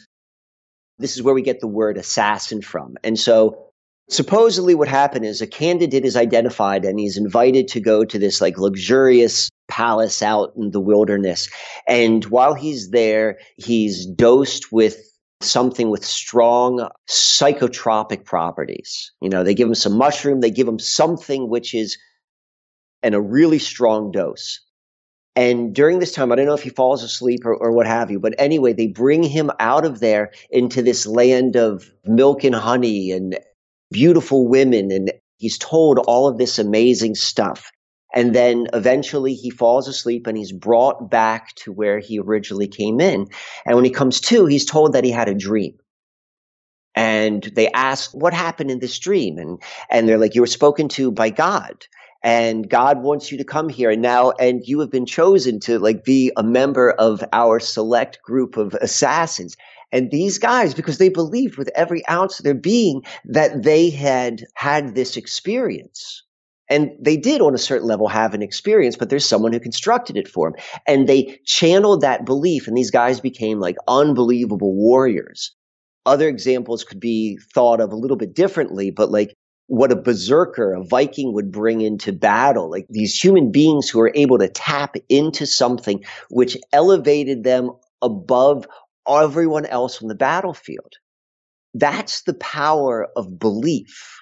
This 0.98 1.16
is 1.16 1.24
where 1.24 1.34
we 1.34 1.42
get 1.42 1.60
the 1.60 1.68
word 1.68 1.98
assassin 1.98 2.62
from. 2.62 2.96
And 3.04 3.20
so 3.20 3.72
supposedly 4.10 4.76
what 4.76 4.88
happened 4.88 5.26
is 5.26 5.42
a 5.42 5.48
candidate 5.48 6.04
is 6.04 6.16
identified 6.16 6.84
and 6.84 7.00
he's 7.00 7.18
invited 7.18 7.68
to 7.70 7.80
go 7.80 8.04
to 8.04 8.20
this 8.20 8.42
like 8.42 8.58
luxurious 8.58 9.50
palace 9.68 10.22
out 10.22 10.54
in 10.58 10.72
the 10.72 10.82
wilderness. 10.82 11.50
And 11.88 12.26
while 12.26 12.54
he's 12.54 12.90
there, 12.90 13.38
he's 13.58 14.06
dosed 14.06 14.72
with 14.72 14.98
something 15.44 15.90
with 15.90 16.06
strong 16.06 16.90
psychotropic 17.10 18.26
properties. 18.26 19.12
You 19.22 19.30
know, 19.30 19.44
they 19.44 19.54
give 19.54 19.68
him 19.68 19.76
some 19.76 19.98
mushroom, 19.98 20.42
they 20.42 20.52
give 20.52 20.68
him 20.68 20.80
something 20.80 21.50
which 21.50 21.74
is 21.74 21.98
in 23.04 23.14
a 23.14 23.22
really 23.22 23.60
strong 23.60 24.12
dose. 24.12 24.60
And 25.36 25.74
during 25.74 26.00
this 26.00 26.12
time, 26.12 26.32
I 26.32 26.36
don't 26.36 26.46
know 26.46 26.54
if 26.54 26.64
he 26.64 26.70
falls 26.70 27.04
asleep 27.04 27.46
or, 27.46 27.56
or, 27.56 27.72
what 27.72 27.88
have 27.88 28.12
you, 28.12 28.20
but 28.20 28.36
anyway, 28.38 28.74
they 28.74 28.88
bring 28.88 29.24
him 29.24 29.50
out 29.60 29.86
of 29.86 30.02
there 30.02 30.32
into 30.50 30.82
this 30.82 31.08
land 31.08 31.56
of 31.56 31.90
milk 32.06 32.44
and 32.44 32.54
honey 32.54 33.12
and 33.12 33.40
beautiful 33.92 34.48
women. 34.48 34.92
And 34.92 35.14
he's 35.38 35.58
told 35.58 36.00
all 36.00 36.28
of 36.28 36.38
this 36.38 36.60
amazing 36.60 37.16
stuff. 37.16 37.72
And 38.14 38.36
then 38.36 38.68
eventually 38.74 39.34
he 39.34 39.50
falls 39.50 39.88
asleep 39.88 40.28
and 40.28 40.38
he's 40.38 40.52
brought 40.52 41.10
back 41.10 41.56
to 41.56 41.72
where 41.72 42.00
he 42.00 42.20
originally 42.20 42.68
came 42.68 43.00
in. 43.00 43.28
And 43.66 43.76
when 43.76 43.86
he 43.86 43.92
comes 43.92 44.20
to, 44.22 44.46
he's 44.46 44.66
told 44.66 44.94
that 44.94 45.04
he 45.04 45.12
had 45.12 45.30
a 45.30 45.34
dream. 45.34 45.78
And 46.94 47.44
they 47.56 47.70
ask, 47.72 48.12
what 48.12 48.34
happened 48.34 48.70
in 48.70 48.80
this 48.80 49.00
dream? 49.00 49.38
And, 49.38 49.62
and 49.90 50.08
they're 50.08 50.18
like, 50.18 50.36
you 50.36 50.42
were 50.42 50.48
spoken 50.48 50.90
to 50.90 51.12
by 51.12 51.30
God 51.30 51.86
and 52.24 52.70
God 52.70 53.02
wants 53.02 53.32
you 53.32 53.38
to 53.38 53.44
come 53.44 53.70
here 53.70 53.90
and 53.90 54.02
now, 54.02 54.32
and 54.32 54.62
you 54.68 54.80
have 54.80 54.92
been 54.92 55.06
chosen 55.06 55.60
to 55.62 55.80
like 55.80 56.04
be 56.04 56.32
a 56.38 56.44
member 56.44 56.92
of 56.92 57.24
our 57.34 57.60
select 57.60 58.22
group 58.22 58.58
of 58.58 58.76
assassins. 58.76 59.58
And 59.92 60.12
these 60.12 60.38
guys, 60.38 60.74
because 60.74 61.00
they 61.00 61.10
believed 61.10 61.58
with 61.58 61.70
every 61.76 62.08
ounce 62.08 62.40
of 62.40 62.44
their 62.44 62.54
being 62.54 63.04
that 63.26 63.64
they 63.64 63.90
had 63.90 64.46
had 64.54 64.96
this 64.96 65.18
experience. 65.18 66.24
And 66.72 66.92
they 67.00 67.18
did, 67.18 67.42
on 67.42 67.54
a 67.54 67.60
certain 67.60 67.88
level, 67.88 68.08
have 68.08 68.34
an 68.34 68.42
experience, 68.42 68.96
but 68.96 69.10
there's 69.10 69.26
someone 69.26 69.52
who 69.52 69.60
constructed 69.60 70.16
it 70.16 70.30
for 70.30 70.50
them. 70.50 70.60
And 70.88 71.08
they 71.08 71.38
channeled 71.46 72.02
that 72.02 72.26
belief, 72.26 72.68
and 72.68 72.78
these 72.78 72.92
guys 72.92 73.20
became 73.20 73.60
like 73.60 73.76
unbelievable 73.90 74.74
warriors. 74.74 75.54
Other 76.06 76.30
examples 76.30 76.86
could 76.86 77.00
be 77.00 77.38
thought 77.54 77.82
of 77.82 77.92
a 77.92 77.98
little 77.98 78.16
bit 78.16 78.34
differently, 78.34 78.90
but 78.90 79.12
like 79.12 79.36
what 79.68 79.92
a 79.92 79.96
berserker, 79.98 80.74
a 80.74 80.84
Viking 80.84 81.34
would 81.34 81.52
bring 81.52 81.82
into 81.82 82.14
battle, 82.14 82.72
like 82.72 82.86
these 82.90 83.22
human 83.22 83.52
beings 83.52 83.90
who 83.90 84.00
are 84.00 84.12
able 84.16 84.40
to 84.40 84.48
tap 84.48 84.96
into 85.10 85.46
something 85.46 86.04
which 86.30 86.58
elevated 86.72 87.44
them 87.44 87.72
above 88.02 88.66
everyone 89.08 89.66
else 89.66 90.02
on 90.02 90.08
the 90.08 90.16
battlefield. 90.16 90.94
That's 91.74 92.24
the 92.24 92.34
power 92.34 93.08
of 93.16 93.40
belief 93.40 94.21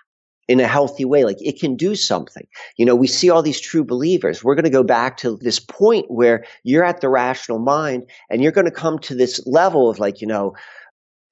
in 0.49 0.59
a 0.59 0.67
healthy 0.67 1.05
way. 1.05 1.23
Like 1.23 1.37
it 1.39 1.59
can 1.59 1.75
do 1.75 1.95
something. 1.95 2.45
You 2.75 2.85
know, 2.85 2.95
we 2.95 3.05
see 3.07 3.29
all 3.29 3.43
these 3.43 3.61
true 3.61 3.83
believers. 3.85 4.43
We're 4.43 4.55
going 4.55 4.65
to 4.65 4.71
go 4.71 4.83
back 4.83 5.15
to 5.17 5.37
this 5.37 5.59
point 5.59 6.07
where 6.09 6.43
you're 6.63 6.83
at 6.83 7.01
the 7.01 7.07
rational 7.07 7.59
mind 7.59 8.09
and 8.31 8.41
you're 8.41 8.51
going 8.51 8.65
to 8.65 8.71
come 8.71 8.97
to 8.99 9.15
this 9.15 9.45
level 9.45 9.89
of 9.89 9.99
like, 9.99 10.21
you 10.21 10.27
know, 10.27 10.55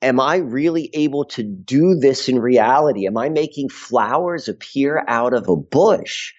am 0.03 0.19
I 0.19 0.35
really 0.35 0.91
able 0.93 1.25
to 1.25 1.41
do 1.41 1.95
this 1.95 2.29
in 2.29 2.39
reality? 2.39 3.07
Am 3.07 3.17
I 3.17 3.29
making 3.29 3.69
flowers 3.69 4.47
appear 4.47 5.03
out 5.07 5.33
of 5.33 5.49
a 5.49 5.55
bush? 5.55 6.31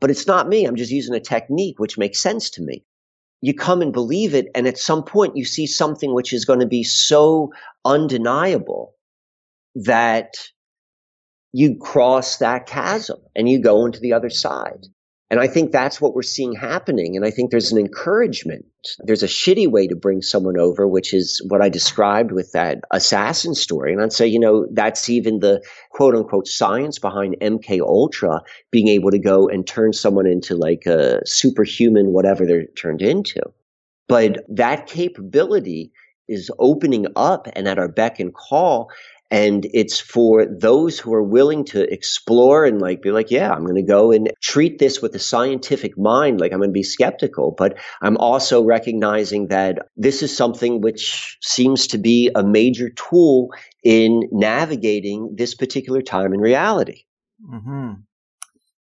But 0.00 0.10
it's 0.10 0.26
not 0.26 0.48
me. 0.48 0.64
I'm 0.64 0.74
just 0.74 0.90
using 0.90 1.14
a 1.14 1.20
technique 1.20 1.78
which 1.78 1.98
makes 1.98 2.20
sense 2.20 2.50
to 2.50 2.62
me. 2.62 2.84
You 3.42 3.54
come 3.54 3.80
and 3.80 3.92
believe 3.92 4.34
it, 4.34 4.48
and 4.54 4.66
at 4.66 4.78
some 4.78 5.04
point 5.04 5.36
you 5.36 5.44
see 5.44 5.66
something 5.66 6.14
which 6.14 6.32
is 6.32 6.44
going 6.44 6.60
to 6.60 6.66
be 6.66 6.82
so 6.82 7.52
undeniable 7.84 8.94
that 9.74 10.34
you 11.52 11.76
cross 11.76 12.38
that 12.38 12.66
chasm 12.66 13.20
and 13.36 13.48
you 13.48 13.60
go 13.60 13.84
into 13.84 14.00
the 14.00 14.12
other 14.12 14.30
side. 14.30 14.86
And 15.32 15.40
I 15.40 15.46
think 15.46 15.72
that's 15.72 15.98
what 15.98 16.14
we're 16.14 16.20
seeing 16.20 16.52
happening. 16.52 17.16
And 17.16 17.24
I 17.24 17.30
think 17.30 17.50
there's 17.50 17.72
an 17.72 17.78
encouragement. 17.78 18.66
There's 18.98 19.22
a 19.22 19.26
shitty 19.26 19.66
way 19.70 19.86
to 19.86 19.96
bring 19.96 20.20
someone 20.20 20.58
over, 20.58 20.86
which 20.86 21.14
is 21.14 21.40
what 21.48 21.62
I 21.62 21.70
described 21.70 22.32
with 22.32 22.52
that 22.52 22.80
assassin 22.90 23.54
story. 23.54 23.94
And 23.94 24.02
I'd 24.02 24.12
say, 24.12 24.26
you 24.26 24.38
know, 24.38 24.66
that's 24.72 25.08
even 25.08 25.40
the 25.40 25.62
quote 25.90 26.14
unquote 26.14 26.46
science 26.46 26.98
behind 26.98 27.36
MK 27.40 27.80
Ultra 27.80 28.42
being 28.70 28.88
able 28.88 29.10
to 29.10 29.18
go 29.18 29.48
and 29.48 29.66
turn 29.66 29.94
someone 29.94 30.26
into 30.26 30.54
like 30.54 30.84
a 30.84 31.26
superhuman, 31.26 32.12
whatever 32.12 32.44
they're 32.44 32.66
turned 32.76 33.00
into. 33.00 33.40
But 34.08 34.44
that 34.50 34.86
capability 34.86 35.92
is 36.28 36.50
opening 36.58 37.06
up 37.16 37.48
and 37.54 37.66
at 37.66 37.78
our 37.78 37.88
beck 37.88 38.20
and 38.20 38.34
call 38.34 38.90
And 39.32 39.66
it's 39.72 39.98
for 39.98 40.44
those 40.44 40.98
who 40.98 41.14
are 41.14 41.22
willing 41.22 41.64
to 41.64 41.90
explore 41.90 42.66
and 42.66 42.82
like 42.82 43.00
be 43.00 43.12
like, 43.12 43.30
yeah, 43.30 43.50
I'm 43.50 43.64
going 43.64 43.76
to 43.76 43.82
go 43.82 44.12
and 44.12 44.30
treat 44.42 44.78
this 44.78 45.00
with 45.00 45.14
a 45.14 45.18
scientific 45.18 45.96
mind. 45.96 46.38
Like 46.38 46.52
I'm 46.52 46.58
going 46.58 46.68
to 46.68 46.74
be 46.74 46.82
skeptical, 46.82 47.54
but 47.56 47.78
I'm 48.02 48.18
also 48.18 48.62
recognizing 48.62 49.48
that 49.48 49.78
this 49.96 50.22
is 50.22 50.36
something 50.36 50.82
which 50.82 51.38
seems 51.40 51.86
to 51.86 51.98
be 51.98 52.30
a 52.34 52.44
major 52.44 52.90
tool 52.90 53.48
in 53.82 54.24
navigating 54.30 55.34
this 55.38 55.54
particular 55.54 56.02
time 56.02 56.34
in 56.34 56.40
reality. 56.40 57.04
Mm-hmm. 57.42 57.92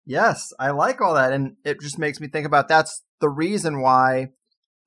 Yes, 0.05 0.51
I 0.59 0.71
like 0.71 0.99
all 0.99 1.13
that. 1.13 1.31
And 1.31 1.55
it 1.63 1.79
just 1.79 1.97
makes 1.97 2.19
me 2.19 2.27
think 2.27 2.45
about 2.45 2.67
that's 2.67 3.03
the 3.21 3.29
reason 3.29 3.79
why 3.79 4.31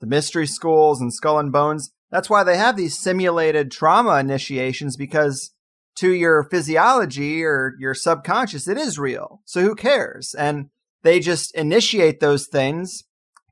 the 0.02 0.06
mystery 0.06 0.46
schools 0.46 1.00
and 1.00 1.10
skull 1.10 1.38
and 1.38 1.50
bones, 1.50 1.93
that's 2.14 2.30
why 2.30 2.44
they 2.44 2.56
have 2.56 2.76
these 2.76 2.96
simulated 2.96 3.72
trauma 3.72 4.20
initiations 4.20 4.96
because 4.96 5.50
to 5.96 6.12
your 6.12 6.44
physiology 6.44 7.42
or 7.42 7.74
your 7.80 7.92
subconscious, 7.92 8.68
it 8.68 8.78
is 8.78 9.00
real. 9.00 9.42
So 9.46 9.62
who 9.62 9.74
cares? 9.74 10.32
And 10.32 10.70
they 11.02 11.18
just 11.18 11.52
initiate 11.56 12.20
those 12.20 12.46
things 12.46 13.02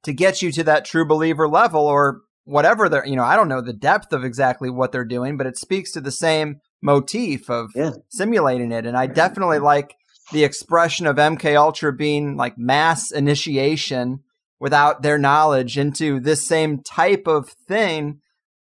to 0.05 0.13
get 0.13 0.43
you 0.43 0.53
to 0.53 0.63
that 0.63 0.85
true 0.85 1.05
believer 1.05 1.49
level 1.49 1.81
or 1.81 2.21
whatever 2.45 2.89
they're, 2.89 3.05
you 3.05 3.17
know, 3.17 3.25
I 3.25 3.35
don't 3.35 3.49
know 3.49 3.61
the 3.61 3.73
depth 3.73 4.13
of 4.13 4.23
exactly 4.25 4.71
what 4.71 4.93
they're 4.93 5.05
doing, 5.05 5.37
but 5.37 5.49
it 5.49 5.59
speaks 5.59 5.91
to 5.93 6.01
the 6.01 6.13
same 6.13 6.61
motif 6.81 7.51
of 7.51 7.73
yeah. 7.75 7.95
simulating 8.11 8.71
it. 8.71 8.87
And 8.87 8.97
I 8.97 9.09
definitely 9.09 9.59
like 9.59 9.97
the 10.31 10.45
expression 10.45 11.09
of 11.09 11.17
MK 11.17 11.57
Ultra 11.57 11.93
being 11.93 12.37
like 12.37 12.57
mass 12.57 13.11
initiation 13.11 14.21
without 14.61 15.03
their 15.03 15.19
knowledge 15.19 15.77
into 15.77 16.21
this 16.21 16.47
same 16.47 16.81
type 16.81 17.27
of 17.27 17.49
thing. 17.67 18.21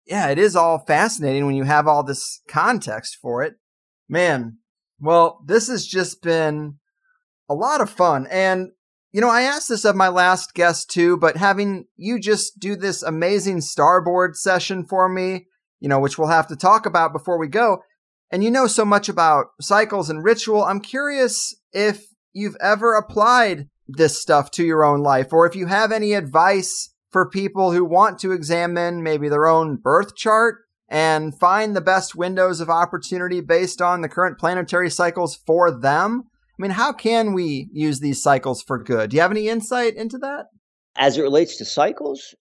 Yeah, 0.07 0.29
it 0.29 0.39
is 0.39 0.57
all 0.57 0.79
fascinating 0.79 1.47
when 1.47 1.55
you 1.55 1.65
have 1.65 1.87
all 1.87 2.03
this 2.03 2.41
context 2.49 3.19
for 3.21 3.43
it. 3.43 3.55
Man, 4.09 4.59
well, 5.01 5.43
this 5.47 5.69
has 5.69 5.87
just 5.87 6.23
been 6.23 6.79
a 7.49 7.55
lot 7.55 7.81
of 7.81 7.91
fun. 7.91 8.27
And, 8.31 8.71
you 9.13 9.21
know, 9.21 9.29
I 9.29 9.43
asked 9.43 9.69
this 9.69 9.85
of 9.85 9.95
my 9.95 10.09
last 10.09 10.55
guest 10.55 10.91
too, 10.91 11.17
but 11.17 11.37
having 11.37 11.87
you 11.97 12.19
just 12.19 12.59
do 12.59 12.77
this 12.77 13.03
amazing 13.03 13.61
starboard 13.61 14.37
session 14.37 14.85
for 14.85 15.09
me, 15.09 15.47
you 15.81 15.89
know, 15.89 16.01
which 16.01 16.19
we'll 16.19 16.29
have 16.29 16.49
to 16.49 16.57
talk 16.57 16.87
about 16.87 17.13
before 17.13 17.39
we 17.39 17.49
go. 17.49 17.83
And 18.31 18.43
you 18.43 18.51
know 18.51 18.67
so 18.67 18.85
much 18.85 19.09
about 19.09 19.49
cycles 19.61 20.09
and 20.09 20.25
ritual. 20.25 20.65
I'm 20.65 20.81
curious 20.81 21.55
if 21.73 22.07
you've 22.33 22.57
ever 22.61 22.95
applied 22.95 23.69
this 23.87 24.21
stuff 24.21 24.51
to 24.53 24.65
your 24.65 24.85
own 24.85 25.03
life 25.03 25.33
or 25.33 25.47
if 25.47 25.55
you 25.55 25.67
have 25.67 25.93
any 25.93 26.15
advice 26.15 26.92
for 27.13 27.29
people 27.29 27.73
who 27.73 27.85
want 27.85 28.19
to 28.21 28.33
examine 28.33 29.03
maybe 29.03 29.29
their 29.29 29.47
own 29.47 29.77
birth 29.77 30.17
chart 30.17 30.57
and 30.89 31.39
find 31.39 31.77
the 31.77 31.81
best 31.81 32.15
windows 32.15 32.61
of 32.61 32.71
opportunity 32.71 33.41
based 33.41 33.81
on 33.81 34.01
the 34.01 34.09
current 34.09 34.39
planetary 34.39 34.91
cycles 34.91 35.37
for 35.37 35.71
them? 35.71 36.25
I 36.59 36.63
mean, 36.63 36.73
how 36.73 36.93
can 36.93 37.33
we 37.33 37.69
use 37.73 38.01
these 38.01 38.23
cycles 38.23 38.63
for 38.63 38.83
good? 38.83 39.11
Do 39.11 39.17
you 39.17 39.21
have 39.23 39.31
any 39.31 39.49
insight 39.49 39.95
into 39.95 40.19
that? 40.19 40.47
As 40.97 41.17
it 41.17 41.23
relates 41.23 41.57
to 41.59 41.65
cycles, 41.65 42.35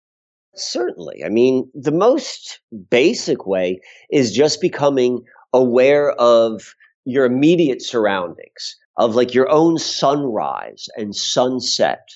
certainly. 0.55 1.23
I 1.25 1.29
mean, 1.29 1.69
the 1.73 1.91
most 1.91 2.59
basic 2.89 3.45
way 3.45 3.79
is 4.09 4.31
just 4.31 4.61
becoming 4.61 5.21
aware 5.53 6.11
of 6.11 6.73
your 7.05 7.25
immediate 7.25 7.81
surroundings, 7.81 8.77
of 8.97 9.15
like 9.15 9.33
your 9.33 9.49
own 9.49 9.77
sunrise 9.77 10.87
and 10.97 11.15
sunset 11.15 12.07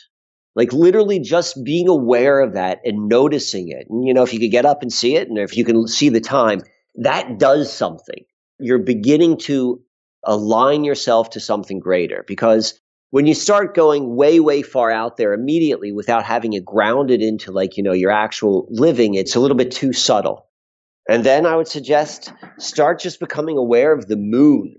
like 0.56 0.72
literally 0.72 1.20
just 1.20 1.64
being 1.64 1.88
aware 1.88 2.40
of 2.40 2.54
that 2.54 2.80
and 2.86 3.10
noticing 3.10 3.70
it. 3.70 3.88
And, 3.90 4.08
you 4.08 4.14
know, 4.14 4.24
if 4.24 4.34
you 4.34 4.40
could 4.40 4.52
get 4.52 4.66
up 4.66 4.82
and 4.82 4.92
see 4.92 5.16
it 5.16 5.28
and 5.28 5.38
if 5.38 5.58
you 5.58 5.66
can 5.66 5.88
see 5.88 6.10
the 6.10 6.22
time, 6.22 6.62
that 6.96 7.38
does 7.38 7.72
something. 7.72 8.24
You're 8.60 8.80
beginning 8.80 9.38
to 9.40 9.82
align 10.24 10.84
yourself 10.84 11.30
to 11.32 11.40
something 11.40 11.80
greater 11.80 12.24
because 12.26 12.80
when 13.12 13.28
you 13.28 13.34
start 13.34 13.76
going 13.76 14.16
way, 14.16 14.40
way 14.40 14.62
far 14.62 14.92
out 14.92 15.18
there 15.18 15.34
immediately 15.34 15.92
without 15.92 16.24
having 16.24 16.54
it 16.54 16.66
grounded 16.66 17.22
into 17.22 17.52
like, 17.52 17.78
you 17.78 17.84
know, 17.84 17.94
your 17.94 18.12
actual 18.12 18.68
living, 18.70 19.14
it's 19.14 19.36
a 19.36 19.40
little 19.40 19.58
bit 19.58 19.72
too 19.72 19.94
subtle. 19.94 20.48
And 21.08 21.24
then 21.24 21.46
I 21.46 21.56
would 21.56 21.68
suggest 21.68 22.34
start 22.58 23.00
just 23.00 23.20
becoming 23.20 23.58
aware 23.58 23.94
of 23.94 24.08
the 24.08 24.16
moon, 24.16 24.78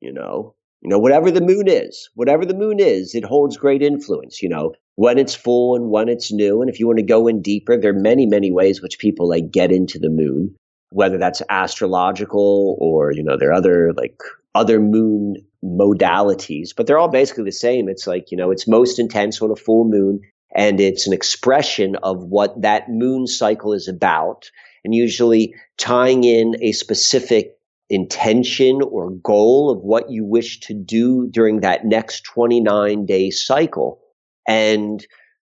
you 0.00 0.12
know, 0.12 0.54
you 0.82 0.88
know, 0.88 0.98
whatever 0.98 1.30
the 1.30 1.40
moon 1.40 1.68
is, 1.68 2.08
whatever 2.14 2.46
the 2.46 2.54
moon 2.54 2.80
is, 2.80 3.14
it 3.14 3.24
holds 3.24 3.56
great 3.56 3.82
influence, 3.82 4.42
you 4.42 4.48
know, 4.48 4.72
when 4.96 5.18
it's 5.18 5.34
full 5.34 5.76
and 5.76 5.90
when 5.90 6.08
it's 6.08 6.32
new. 6.32 6.60
And 6.60 6.70
if 6.70 6.80
you 6.80 6.86
want 6.86 6.98
to 6.98 7.04
go 7.04 7.26
in 7.26 7.42
deeper, 7.42 7.76
there 7.76 7.90
are 7.90 8.00
many, 8.00 8.26
many 8.26 8.50
ways 8.50 8.80
which 8.80 8.98
people 8.98 9.28
like 9.28 9.50
get 9.50 9.70
into 9.70 9.98
the 9.98 10.08
moon, 10.08 10.54
whether 10.90 11.18
that's 11.18 11.42
astrological 11.50 12.76
or, 12.80 13.12
you 13.12 13.22
know, 13.22 13.36
there 13.36 13.50
are 13.50 13.54
other 13.54 13.92
like 13.92 14.18
other 14.54 14.80
moon 14.80 15.36
modalities, 15.62 16.70
but 16.74 16.86
they're 16.86 16.98
all 16.98 17.08
basically 17.08 17.44
the 17.44 17.52
same. 17.52 17.88
It's 17.88 18.06
like, 18.06 18.30
you 18.30 18.36
know, 18.36 18.50
it's 18.50 18.66
most 18.66 18.98
intense 18.98 19.40
on 19.42 19.50
a 19.50 19.56
full 19.56 19.84
moon 19.84 20.20
and 20.54 20.80
it's 20.80 21.06
an 21.06 21.12
expression 21.12 21.96
of 22.02 22.24
what 22.24 22.60
that 22.62 22.88
moon 22.88 23.26
cycle 23.26 23.74
is 23.74 23.86
about. 23.86 24.50
And 24.82 24.94
usually 24.94 25.54
tying 25.76 26.24
in 26.24 26.56
a 26.62 26.72
specific 26.72 27.59
intention 27.90 28.80
or 28.82 29.10
goal 29.10 29.70
of 29.70 29.80
what 29.82 30.10
you 30.10 30.24
wish 30.24 30.60
to 30.60 30.74
do 30.74 31.28
during 31.30 31.60
that 31.60 31.84
next 31.84 32.22
29 32.22 33.04
day 33.04 33.30
cycle. 33.30 34.00
And 34.48 35.04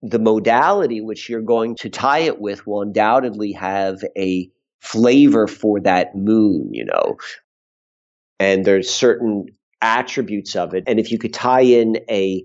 the 0.02 0.20
modality 0.20 1.02
which 1.02 1.30
you're 1.30 1.42
going 1.42 1.76
to 1.78 1.90
tie 1.90 2.20
it 2.20 2.40
with 2.40 2.68
will 2.68 2.82
undoubtedly 2.82 3.54
have 3.54 4.04
a 4.18 4.50
flavor 4.82 5.48
for 5.48 5.80
that 5.80 6.16
moon, 6.16 6.70
you 6.72 6.86
know. 6.86 7.18
And 8.40 8.66
there's 8.66 8.90
certain 8.90 9.48
attributes 9.82 10.56
of 10.56 10.74
it. 10.74 10.84
And 10.86 11.00
if 11.00 11.12
you 11.12 11.18
could 11.18 11.34
tie 11.34 11.62
in 11.62 11.98
a 12.10 12.44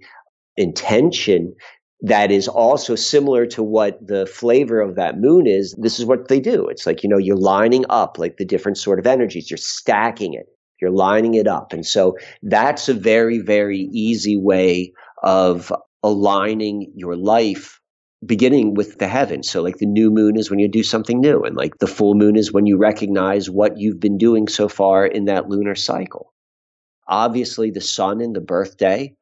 intention 0.57 1.55
that 2.03 2.31
is 2.31 2.49
also 2.49 2.95
similar 2.95 3.47
to 3.47 3.63
what 3.63 4.05
the 4.05 4.27
flavor 4.27 4.81
of 4.81 4.95
that 4.95 5.19
moon 5.19 5.47
is, 5.47 5.75
this 5.79 5.99
is 5.99 6.07
what 6.07 6.29
they 6.29 6.41
do. 6.41 6.67
It's 6.67 6.87
like, 6.87 7.03
you 7.03 7.09
know, 7.09 7.19
you're 7.19 7.37
lining 7.37 7.85
up 7.91 8.19
like 8.19 8.39
the 8.39 8.45
different 8.45 8.79
sort 8.79 8.99
of 8.99 9.07
energies, 9.07 9.51
you're 9.51 9.59
stacking 9.59 10.35
it, 10.35 10.47
you're 10.81 10.91
lining 10.91 11.35
it 11.35 11.47
up. 11.47 11.73
And 11.73 11.85
so 11.85 12.17
that's 12.43 12.89
a 12.89 12.95
very, 12.95 13.39
very 13.39 13.89
easy 13.93 14.37
way 14.37 14.93
of 15.23 15.73
aligning 16.03 16.91
your 16.95 17.17
life 17.17 17.81
beginning 18.25 18.75
with 18.75 18.99
the 18.99 19.09
heavens. 19.09 19.51
So, 19.51 19.63
like 19.63 19.79
the 19.79 19.87
new 19.87 20.11
moon 20.11 20.39
is 20.39 20.51
when 20.51 20.59
you 20.59 20.69
do 20.69 20.83
something 20.83 21.21
new, 21.21 21.43
and 21.43 21.57
like 21.57 21.79
the 21.79 21.87
full 21.87 22.15
moon 22.15 22.37
is 22.37 22.53
when 22.53 22.67
you 22.67 22.77
recognize 22.77 23.49
what 23.49 23.79
you've 23.79 24.01
been 24.01 24.19
doing 24.19 24.49
so 24.49 24.69
far 24.69 25.07
in 25.07 25.25
that 25.27 25.49
lunar 25.49 25.75
cycle. 25.75 26.33
Obviously, 27.09 27.71
the 27.71 27.81
sun 27.81 28.21
and 28.21 28.37
the 28.37 28.41
birthday 28.41 29.15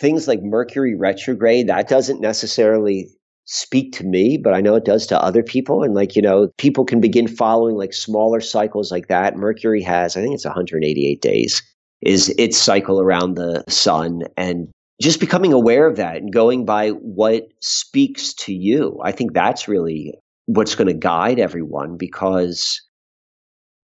things 0.00 0.28
like 0.28 0.42
Mercury 0.42 0.94
retrograde, 0.94 1.68
that 1.68 1.88
doesn't 1.88 2.20
necessarily 2.20 3.08
speak 3.44 3.92
to 3.94 4.04
me, 4.04 4.36
but 4.36 4.54
I 4.54 4.60
know 4.60 4.74
it 4.74 4.84
does 4.84 5.06
to 5.06 5.22
other 5.22 5.42
people. 5.42 5.82
And 5.82 5.94
like, 5.94 6.14
you 6.14 6.22
know, 6.22 6.48
people 6.58 6.84
can 6.84 7.00
begin 7.00 7.26
following 7.26 7.76
like 7.76 7.94
smaller 7.94 8.40
cycles 8.40 8.90
like 8.90 9.08
that. 9.08 9.36
Mercury 9.36 9.82
has, 9.82 10.16
I 10.16 10.20
think 10.20 10.34
it's 10.34 10.44
188 10.44 11.20
days 11.22 11.62
is 12.00 12.28
its 12.38 12.56
cycle 12.56 13.00
around 13.00 13.34
the 13.34 13.64
sun 13.68 14.22
and 14.36 14.68
just 15.00 15.20
becoming 15.20 15.52
aware 15.52 15.86
of 15.86 15.96
that 15.96 16.16
and 16.16 16.32
going 16.32 16.64
by 16.64 16.90
what 16.90 17.48
speaks 17.60 18.34
to 18.34 18.52
you. 18.52 18.98
I 19.02 19.12
think 19.12 19.32
that's 19.32 19.66
really 19.66 20.14
what's 20.46 20.74
going 20.74 20.88
to 20.88 20.94
guide 20.94 21.38
everyone 21.38 21.96
because 21.96 22.80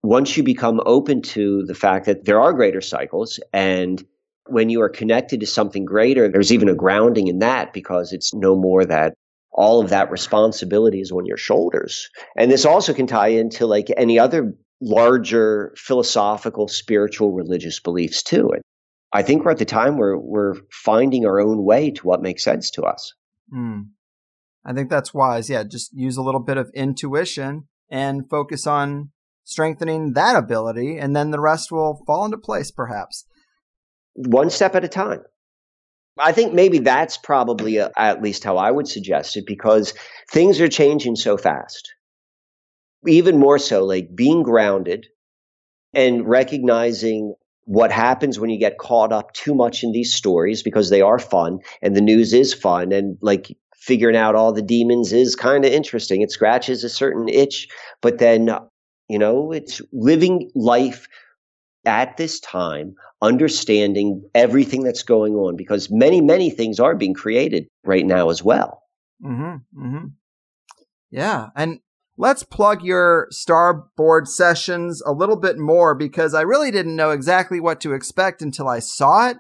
once 0.04 0.36
you 0.36 0.44
become 0.44 0.82
open 0.86 1.22
to 1.22 1.64
the 1.68 1.76
fact 1.76 2.06
that 2.06 2.26
there 2.26 2.42
are 2.42 2.54
greater 2.54 2.82
cycles 2.82 3.40
and 3.54 4.04
when 4.48 4.70
you 4.70 4.82
are 4.82 4.90
connected 4.90 5.40
to 5.40 5.46
something 5.46 5.86
greater, 5.86 6.30
there's 6.30 6.52
even 6.52 6.70
a 6.70 6.76
grounding 6.76 7.28
in 7.28 7.40
that 7.40 7.74
because 7.74 8.12
it's 8.12 8.34
no 8.34 8.56
more 8.56 8.86
that 8.86 9.14
all 9.52 9.82
of 9.82 9.90
that 9.90 10.12
responsibility 10.12 11.02
is 11.02 11.12
on 11.12 11.26
your 11.26 11.38
shoulders. 11.38 12.10
And 12.38 12.50
this 12.50 12.66
also 12.66 12.94
can 12.94 13.08
tie 13.08 13.30
into 13.30 13.66
like 13.68 13.88
any 13.98 14.18
other 14.18 14.54
larger 14.82 15.74
philosophical, 15.78 16.68
spiritual, 16.68 17.34
religious 17.34 17.80
beliefs 17.80 18.24
too. 18.24 18.50
And 18.54 18.62
I 19.14 19.22
think 19.22 19.44
we're 19.44 19.52
at 19.52 19.58
the 19.58 19.66
time 19.66 19.98
where 19.98 20.18
we're 20.18 20.56
finding 20.72 21.26
our 21.26 21.40
own 21.40 21.64
way 21.64 21.92
to 21.92 22.08
what 22.08 22.22
makes 22.22 22.44
sense 22.44 22.72
to 22.72 22.84
us. 22.84 23.14
Mm. 23.54 23.90
I 24.66 24.74
think 24.74 24.90
that's 24.90 25.14
wise. 25.14 25.50
Yeah, 25.50 25.64
just 25.64 25.92
use 25.94 26.18
a 26.18 26.22
little 26.22 26.40
bit 26.40 26.58
of 26.58 26.72
intuition 26.74 27.68
and 27.90 28.30
focus 28.30 28.66
on 28.66 29.12
strengthening 29.44 30.14
that 30.14 30.36
ability, 30.36 30.98
and 30.98 31.16
then 31.16 31.32
the 31.32 31.42
rest 31.42 31.72
will 31.72 32.04
fall 32.08 32.24
into 32.24 32.38
place, 32.38 32.72
perhaps 32.72 33.26
one 34.14 34.50
step 34.50 34.76
at 34.76 34.84
a 34.84 34.88
time. 34.88 35.22
I 36.18 36.32
think 36.32 36.54
maybe 36.54 36.80
that's 36.80 37.18
probably 37.18 37.78
a, 37.78 37.92
at 37.98 38.22
least 38.22 38.44
how 38.44 38.58
I 38.58 38.72
would 38.72 38.88
suggest 38.88 39.38
it 39.38 39.46
because 39.46 39.94
things 40.30 40.60
are 40.60 40.68
changing 40.68 41.16
so 41.16 41.38
fast. 41.38 41.94
Even 43.08 43.40
more 43.40 43.58
so, 43.58 43.84
like 43.86 44.16
being 44.16 44.44
grounded 44.44 45.08
and 45.94 46.28
recognizing 46.28 47.34
what 47.66 47.92
happens 47.92 48.40
when 48.40 48.50
you 48.50 48.60
get 48.60 48.78
caught 48.78 49.14
up 49.14 49.34
too 49.34 49.56
much 49.56 49.84
in 49.84 49.92
these 49.92 50.14
stories 50.14 50.62
because 50.62 50.90
they 50.90 51.02
are 51.02 51.20
fun 51.20 51.60
and 51.82 51.96
the 51.96 52.02
news 52.02 52.34
is 52.34 52.54
fun 52.54 52.92
and 52.92 53.18
like 53.22 53.56
figuring 53.76 54.16
out 54.16 54.36
all 54.36 54.52
the 54.52 54.62
demons 54.62 55.14
is 55.14 55.36
kind 55.36 55.66
of 55.66 55.72
interesting. 55.72 56.22
It 56.22 56.32
scratches 56.32 56.84
a 56.84 56.90
certain 56.90 57.30
itch, 57.30 57.68
but 58.02 58.20
then, 58.20 58.50
you 59.10 59.18
know, 59.18 59.52
it's 59.52 59.82
living 59.92 60.52
life 60.54 61.08
at 61.86 62.18
this 62.18 62.40
time, 62.40 62.96
understanding 63.22 64.24
everything 64.34 64.84
that's 64.84 65.04
going 65.04 65.36
on 65.36 65.56
because 65.56 65.90
many, 65.90 66.22
many 66.22 66.50
things 66.50 66.80
are 66.80 66.96
being 66.96 67.14
created 67.14 67.68
right 67.84 68.06
now 68.06 68.30
as 68.30 68.44
well. 68.44 68.84
Mm-hmm. 69.24 69.86
Mm-hmm. 69.86 70.06
Yeah. 71.12 71.50
And 71.56 71.80
let's 72.18 72.44
plug 72.44 72.84
your 72.84 73.28
starboard 73.30 74.28
sessions 74.28 75.02
a 75.06 75.12
little 75.12 75.36
bit 75.36 75.58
more 75.58 75.94
because 75.96 76.34
I 76.34 76.42
really 76.42 76.72
didn't 76.72 76.96
know 76.96 77.12
exactly 77.12 77.60
what 77.60 77.82
to 77.82 77.94
expect 77.94 78.42
until 78.42 78.68
I 78.68 78.80
saw 78.80 79.30
it. 79.30 79.38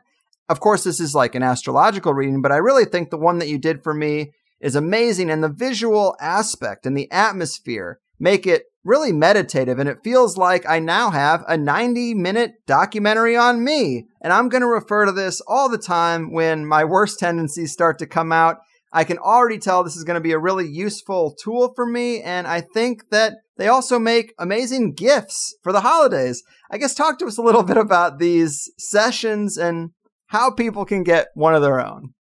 Of 0.50 0.60
course, 0.60 0.84
this 0.84 1.00
is 1.00 1.16
like 1.16 1.34
an 1.34 1.44
astrological 1.44 2.14
reading, 2.14 2.42
but 2.42 2.52
I 2.52 2.58
really 2.58 2.86
think 2.86 3.10
the 3.10 3.18
one 3.18 3.40
that 3.40 3.48
you 3.48 3.58
did 3.58 3.84
for 3.84 3.94
me 3.94 4.34
is 4.60 4.76
amazing 4.76 5.30
and 5.30 5.44
the 5.44 5.50
visual 5.50 6.16
aspect 6.20 6.86
and 6.86 6.96
the 6.96 7.10
atmosphere 7.12 8.00
make 8.22 8.46
it 8.46 8.66
really 8.84 9.12
meditative 9.12 9.80
and 9.80 9.90
it 9.90 10.04
feels 10.04 10.38
like 10.38 10.64
I 10.68 10.80
now 10.80 11.10
have 11.10 11.44
a 11.48 11.58
90 11.58 12.14
minute 12.14 12.54
documentary 12.66 13.36
on 13.36 13.64
me. 13.64 14.06
And 14.22 14.32
I'm 14.32 14.48
going 14.48 14.62
to 14.62 14.68
refer 14.68 15.06
to 15.06 15.12
this 15.12 15.42
all 15.48 15.70
the 15.70 15.78
time 15.78 16.32
when 16.32 16.66
my 16.66 16.84
worst 16.84 17.20
tendencies 17.20 17.74
start 17.74 18.00
to 18.00 18.08
come 18.08 18.32
out. 18.32 18.58
I 18.94 19.04
can 19.04 19.18
already 19.18 19.58
tell 19.58 19.84
this 19.84 19.96
is 19.96 20.04
going 20.04 20.16
to 20.16 20.22
be 20.22 20.34
a 20.34 20.40
really 20.40 20.68
useful 20.68 21.36
tool 21.42 21.74
for 21.76 21.86
me. 21.86 22.22
And 22.22 22.46
I 22.46 22.62
think 22.62 23.10
that 23.10 23.34
they 23.58 23.68
also 23.68 23.98
make 23.98 24.34
amazing 24.38 24.94
gifts 24.94 25.56
for 25.64 25.72
the 25.72 25.82
holidays. 25.82 26.44
I 26.70 26.78
guess 26.78 26.94
talk 26.94 27.18
to 27.20 27.26
us 27.26 27.38
a 27.38 27.44
little 27.44 27.64
bit 27.64 27.78
about 27.78 28.20
these 28.20 28.70
sessions 28.78 29.58
and 29.58 29.92
how 30.28 30.52
people 30.52 30.86
can 30.86 31.04
get 31.04 31.28
one 31.34 31.56
of 31.56 31.62
their 31.62 31.80
own. 31.80 32.14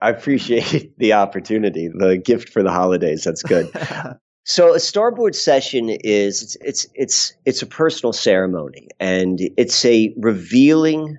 I 0.00 0.10
appreciate 0.10 0.92
the 0.98 1.14
opportunity, 1.14 1.88
the 1.88 2.18
gift 2.18 2.50
for 2.50 2.62
the 2.62 2.70
holidays. 2.70 3.24
That's 3.24 3.42
good. 3.42 3.70
so 4.44 4.74
a 4.74 4.80
starboard 4.80 5.34
session 5.34 5.88
is 5.88 6.42
it's, 6.42 6.56
it's 6.60 6.86
it's 6.94 7.32
it's 7.46 7.62
a 7.62 7.66
personal 7.66 8.12
ceremony 8.12 8.88
and 9.00 9.40
it's 9.56 9.84
a 9.86 10.14
revealing 10.18 11.18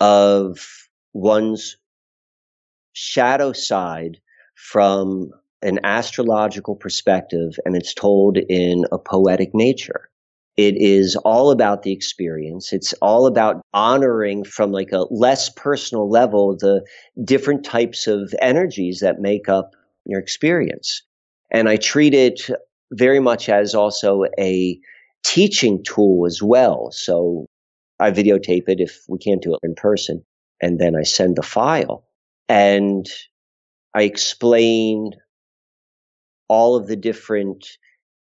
of 0.00 0.88
one's 1.14 1.76
shadow 2.92 3.52
side 3.52 4.18
from 4.54 5.30
an 5.62 5.78
astrological 5.82 6.76
perspective 6.76 7.58
and 7.64 7.74
it's 7.74 7.94
told 7.94 8.36
in 8.36 8.84
a 8.92 8.98
poetic 8.98 9.54
nature. 9.54 10.10
It 10.56 10.76
is 10.76 11.16
all 11.16 11.50
about 11.50 11.84
the 11.84 11.92
experience. 11.92 12.72
It's 12.72 12.92
all 13.00 13.26
about 13.26 13.62
honoring 13.72 14.44
from 14.44 14.72
like 14.72 14.92
a 14.92 15.06
less 15.10 15.48
personal 15.48 16.10
level 16.10 16.54
the 16.56 16.84
different 17.24 17.64
types 17.64 18.06
of 18.06 18.34
energies 18.42 19.00
that 19.00 19.20
make 19.20 19.48
up 19.48 19.70
your 20.04 20.20
experience. 20.20 21.02
And 21.52 21.68
I 21.68 21.76
treat 21.76 22.14
it 22.14 22.42
very 22.92 23.20
much 23.20 23.48
as 23.48 23.74
also 23.74 24.24
a 24.38 24.78
teaching 25.24 25.82
tool 25.84 26.26
as 26.26 26.42
well. 26.42 26.90
So 26.92 27.46
I 27.98 28.10
videotape 28.10 28.68
it 28.68 28.80
if 28.80 29.02
we 29.08 29.18
can't 29.18 29.42
do 29.42 29.54
it 29.54 29.60
in 29.62 29.74
person, 29.74 30.24
and 30.62 30.78
then 30.78 30.96
I 30.96 31.02
send 31.02 31.36
the 31.36 31.42
file. 31.42 32.04
And 32.48 33.06
I 33.94 34.02
explain 34.02 35.12
all 36.48 36.76
of 36.76 36.86
the 36.86 36.96
different 36.96 37.66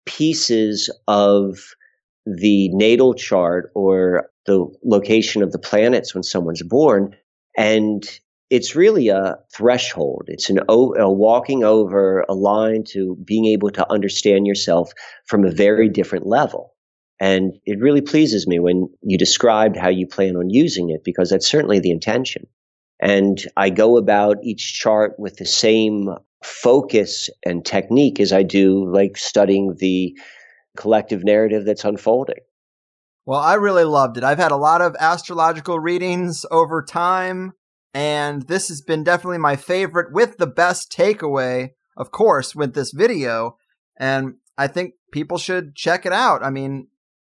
pieces 0.05 0.89
of 1.07 1.59
the 2.25 2.69
natal 2.69 3.13
chart 3.13 3.71
or 3.75 4.29
the 4.45 4.67
location 4.83 5.41
of 5.41 5.51
the 5.51 5.59
planets 5.59 6.13
when 6.13 6.23
someone's 6.23 6.63
born. 6.63 7.15
And 7.57 8.07
it's 8.49 8.75
really 8.75 9.09
a 9.09 9.35
threshold. 9.53 10.23
It's 10.27 10.49
an 10.49 10.59
a 10.67 11.11
walking 11.11 11.63
over 11.63 12.25
a 12.27 12.33
line 12.33 12.83
to 12.89 13.15
being 13.23 13.45
able 13.45 13.69
to 13.71 13.91
understand 13.91 14.47
yourself 14.47 14.91
from 15.25 15.45
a 15.45 15.51
very 15.51 15.87
different 15.87 16.25
level. 16.25 16.73
And 17.19 17.53
it 17.65 17.79
really 17.79 18.01
pleases 18.01 18.47
me 18.47 18.59
when 18.59 18.89
you 19.01 19.17
described 19.17 19.75
how 19.75 19.89
you 19.89 20.07
plan 20.07 20.35
on 20.35 20.49
using 20.49 20.89
it 20.89 21.03
because 21.03 21.29
that's 21.29 21.47
certainly 21.47 21.79
the 21.79 21.91
intention. 21.91 22.47
And 23.01 23.43
I 23.57 23.69
go 23.69 23.97
about 23.97 24.37
each 24.43 24.73
chart 24.73 25.13
with 25.19 25.37
the 25.37 25.45
same 25.45 26.09
focus 26.43 27.29
and 27.45 27.65
technique 27.65 28.19
as 28.19 28.31
I 28.31 28.43
do 28.43 28.89
like 28.91 29.17
studying 29.17 29.75
the 29.79 30.17
collective 30.77 31.23
narrative 31.23 31.65
that's 31.65 31.83
unfolding. 31.83 32.39
Well, 33.25 33.39
I 33.39 33.55
really 33.55 33.83
loved 33.83 34.17
it. 34.17 34.23
I've 34.23 34.39
had 34.39 34.51
a 34.51 34.57
lot 34.57 34.81
of 34.81 34.95
astrological 34.99 35.79
readings 35.79 36.45
over 36.49 36.81
time, 36.81 37.53
and 37.93 38.43
this 38.43 38.67
has 38.69 38.81
been 38.81 39.03
definitely 39.03 39.37
my 39.39 39.55
favorite 39.55 40.13
with 40.13 40.37
the 40.37 40.47
best 40.47 40.91
takeaway, 40.91 41.69
of 41.97 42.11
course, 42.11 42.55
with 42.55 42.73
this 42.73 42.91
video. 42.91 43.57
And 43.97 44.35
I 44.57 44.67
think 44.67 44.93
people 45.11 45.37
should 45.37 45.75
check 45.75 46.05
it 46.05 46.13
out. 46.13 46.43
I 46.43 46.49
mean, 46.49 46.87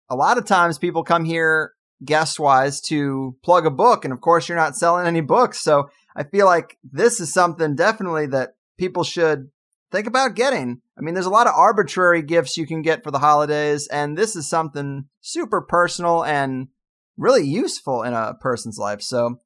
a 0.09 0.17
lot 0.17 0.39
of 0.39 0.45
times 0.45 0.79
people 0.79 1.05
come 1.05 1.25
here 1.25 1.73
guest 2.05 2.41
wise 2.41 2.81
to 2.81 3.37
plug 3.45 3.67
a 3.67 3.71
book, 3.71 4.05
and 4.05 4.13
of 4.13 4.21
course, 4.21 4.49
you're 4.49 4.59
not 4.59 4.77
selling 4.77 5.07
any 5.07 5.21
books. 5.21 5.61
So 5.61 5.89
I 6.17 6.25
feel 6.25 6.47
like 6.47 6.77
this 6.83 7.21
is 7.21 7.33
something 7.33 7.75
definitely 7.75 8.27
that 8.27 8.55
people 8.79 9.05
should 9.05 9.51
think 9.91 10.07
about 10.07 10.35
getting. 10.35 10.81
I 10.99 11.03
mean, 11.03 11.15
there's 11.15 11.27
a 11.27 11.31
lot 11.31 11.47
of 11.47 11.55
arbitrary 11.55 12.23
gifts 12.23 12.57
you 12.57 12.67
can 12.67 12.83
get 12.83 13.05
for 13.05 13.11
the 13.11 13.21
holidays, 13.21 13.87
and 13.89 14.17
this 14.17 14.37
is 14.37 14.49
something 14.49 15.05
super 15.21 15.61
personal 15.61 16.25
and 16.25 16.69
really 17.17 17.47
useful 17.47 18.03
in 18.03 18.15
a 18.15 18.35
person's 18.41 18.79
life. 18.79 19.03
So, 19.03 19.39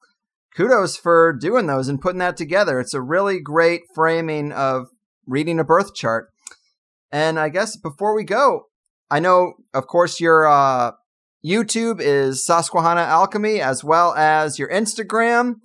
kudos 0.56 0.96
for 0.96 1.32
doing 1.32 1.66
those 1.66 1.88
and 1.88 2.00
putting 2.00 2.18
that 2.20 2.36
together. 2.36 2.80
It's 2.80 2.94
a 2.94 3.02
really 3.02 3.40
great 3.40 3.82
framing 3.94 4.52
of 4.52 4.86
reading 5.26 5.60
a 5.60 5.64
birth 5.64 5.94
chart. 5.94 6.28
And 7.12 7.38
I 7.38 7.50
guess 7.50 7.76
before 7.76 8.14
we 8.14 8.24
go, 8.24 8.62
I 9.10 9.20
know, 9.20 9.54
of 9.74 9.86
course, 9.86 10.18
your 10.18 10.46
uh, 10.46 10.92
YouTube 11.44 12.00
is 12.00 12.44
Susquehanna 12.44 13.02
Alchemy, 13.02 13.60
as 13.60 13.84
well 13.84 14.14
as 14.14 14.58
your 14.58 14.68
Instagram. 14.68 15.56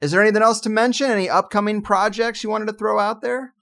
Is 0.00 0.12
there 0.12 0.22
anything 0.22 0.42
else 0.42 0.60
to 0.60 0.70
mention? 0.70 1.10
Any 1.10 1.28
upcoming 1.28 1.82
projects 1.82 2.44
you 2.44 2.50
wanted 2.50 2.66
to 2.66 2.74
throw 2.74 2.98
out 2.98 3.22
there? 3.22 3.54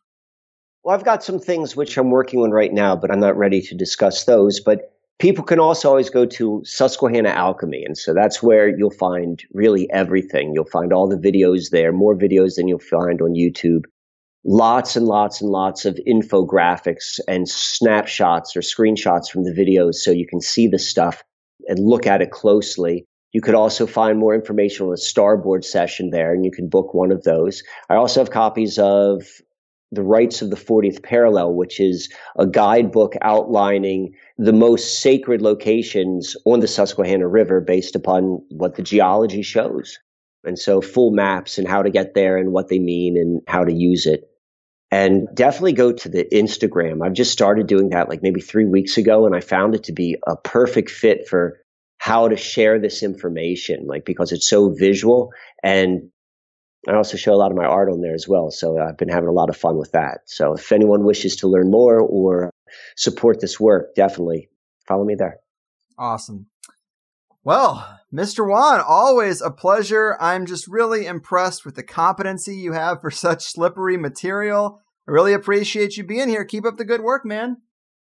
Well, 0.85 0.95
I've 0.95 1.05
got 1.05 1.25
some 1.25 1.39
things 1.39 1.75
which 1.75 1.97
I'm 1.97 2.11
working 2.11 2.41
on 2.41 2.51
right 2.51 2.73
now, 2.73 2.97
but 2.97 3.11
I'm 3.11 3.21
not 3.21 3.37
ready 3.37 3.61
to 3.63 3.75
discuss 3.75 4.25
those. 4.25 4.61
But 4.61 4.93
people 5.19 5.45
can 5.45 5.59
also 5.59 5.89
always 5.89 6.11
go 6.11 6.25
to 6.25 6.63
Susquehanna 6.65 7.31
Alchemy. 7.31 7.85
And 7.85 7.99
so 7.99 8.15
that's 8.15 8.43
where 8.43 8.69
you'll 8.69 8.91
find 8.91 9.43
really 9.53 9.91
everything. 9.91 10.53
You'll 10.55 10.65
find 10.65 10.93
all 10.93 11.09
the 11.09 11.17
videos 11.17 11.71
there, 11.71 11.93
more 11.93 12.17
videos 12.17 12.57
than 12.57 12.69
you'll 12.69 12.79
find 12.79 13.21
on 13.21 13.35
YouTube. 13.35 13.85
Lots 14.45 14.97
and 14.97 15.07
lots 15.07 15.41
and 15.41 15.51
lots 15.51 15.85
of 15.85 15.99
infographics 16.07 17.19
and 17.27 17.49
snapshots 17.49 18.57
or 18.57 18.61
screenshots 18.61 19.29
from 19.29 19.45
the 19.45 19.53
videos 19.53 19.97
so 19.97 20.11
you 20.11 20.27
can 20.27 20.41
see 20.41 20.69
the 20.69 20.79
stuff 20.79 21.23
and 21.67 21.79
look 21.81 22.07
at 22.07 22.23
it 22.23 22.31
closely. 22.31 23.05
You 23.33 23.43
could 23.43 23.57
also 23.57 23.87
find 23.87 24.19
more 24.19 24.35
information 24.35 24.87
on 24.87 24.93
a 24.93 24.97
starboard 24.97 25.65
session 25.65 26.11
there, 26.11 26.33
and 26.33 26.47
you 26.47 26.51
can 26.51 26.69
book 26.69 26.95
one 26.95 27.13
of 27.13 27.25
those. 27.25 27.63
I 27.91 27.97
also 27.97 28.21
have 28.21 28.31
copies 28.31 28.79
of 28.79 29.23
the 29.91 30.03
Rites 30.03 30.43
of 30.43 30.51
the 30.51 30.57
40th 30.57 31.03
Parallel, 31.03 31.55
which 31.55 31.81
is 31.81 32.09
a 32.39 32.47
guidebook 32.47 33.15
outlining 33.23 34.15
the 34.37 34.53
most 34.53 35.01
sacred 35.01 35.41
locations 35.41 36.37
on 36.45 36.61
the 36.61 36.69
Susquehanna 36.69 37.27
River 37.27 37.61
based 37.61 37.97
upon 37.97 38.45
what 38.51 38.75
the 38.75 38.83
geology 38.83 39.43
shows. 39.43 39.99
And 40.45 40.59
so 40.59 40.81
full 40.81 41.11
maps 41.11 41.59
and 41.59 41.67
how 41.67 41.83
to 41.83 41.91
get 41.91 42.15
there 42.15 42.37
and 42.37 42.53
what 42.53 42.69
they 42.69 42.79
mean 42.79 43.17
and 43.17 43.43
how 43.49 43.65
to 43.65 43.73
use 43.73 44.07
it. 44.07 44.31
And 44.91 45.29
definitely 45.35 45.75
go 45.75 45.93
to 45.93 46.09
the 46.09 46.25
Instagram. 46.33 47.05
I've 47.05 47.13
just 47.13 47.33
started 47.33 47.67
doing 47.67 47.91
that 47.91 48.09
like 48.09 48.23
maybe 48.23 48.41
three 48.41 48.65
weeks 48.65 48.97
ago, 48.97 49.27
and 49.27 49.35
I 49.37 49.41
found 49.41 49.75
it 49.75 49.85
to 49.85 49.93
be 49.93 50.17
a 50.27 50.37
perfect 50.37 50.91
fit 50.91 51.29
for 51.29 51.59
how 51.99 52.29
to 52.29 52.37
share 52.37 52.79
this 52.79 53.03
information, 53.03 53.87
like 53.87 54.05
because 54.07 54.33
it's 54.33 54.49
so 54.49 54.71
visual 54.71 55.31
and 55.63 56.11
I 56.89 56.95
also 56.95 57.19
show 57.19 57.35
a 57.35 57.37
lot 57.37 57.51
of 57.51 57.57
my 57.57 57.67
art 57.67 57.91
on 57.91 58.01
there 58.01 58.15
as 58.15 58.27
well. 58.27 58.51
So 58.51 58.79
I've 58.79 58.97
been 58.97 59.11
having 59.11 59.29
a 59.29 59.33
lot 59.33 59.51
of 59.51 59.57
fun 59.57 59.77
with 59.77 59.93
that. 59.93 60.21
So 60.25 60.55
if 60.55 60.73
anyone 60.73 61.05
wishes 61.05 61.37
to 61.37 61.49
learn 61.49 61.71
more 61.71 62.01
or 62.01 62.51
support 62.97 63.41
this 63.41 63.61
work, 63.61 63.95
definitely 63.95 64.49
follow 64.87 65.05
me 65.05 65.15
there. 65.15 65.39
Awesome. 65.99 66.47
Well, 67.45 68.01
Mr. 68.13 68.49
Wann, 68.49 68.81
always 68.81 69.43
a 69.43 69.51
pleasure. 69.51 70.17
I'm 70.19 70.47
just 70.47 70.67
really 70.67 71.07
impressed 71.07 71.65
with 71.67 71.75
the 71.75 71.83
competency 71.83 72.57
you 72.57 72.73
have 72.73 73.03
for 73.03 73.11
such 73.11 73.45
slippery 73.45 73.99
material. 73.99 74.81
I 75.07 75.11
really 75.11 75.35
appreciate 75.35 75.97
you 75.97 76.05
being 76.05 76.29
here. 76.29 76.45
Keep 76.45 76.65
up 76.65 76.79
the 76.79 76.85
good 76.85 77.03
work, 77.03 77.27
man. 77.27 77.59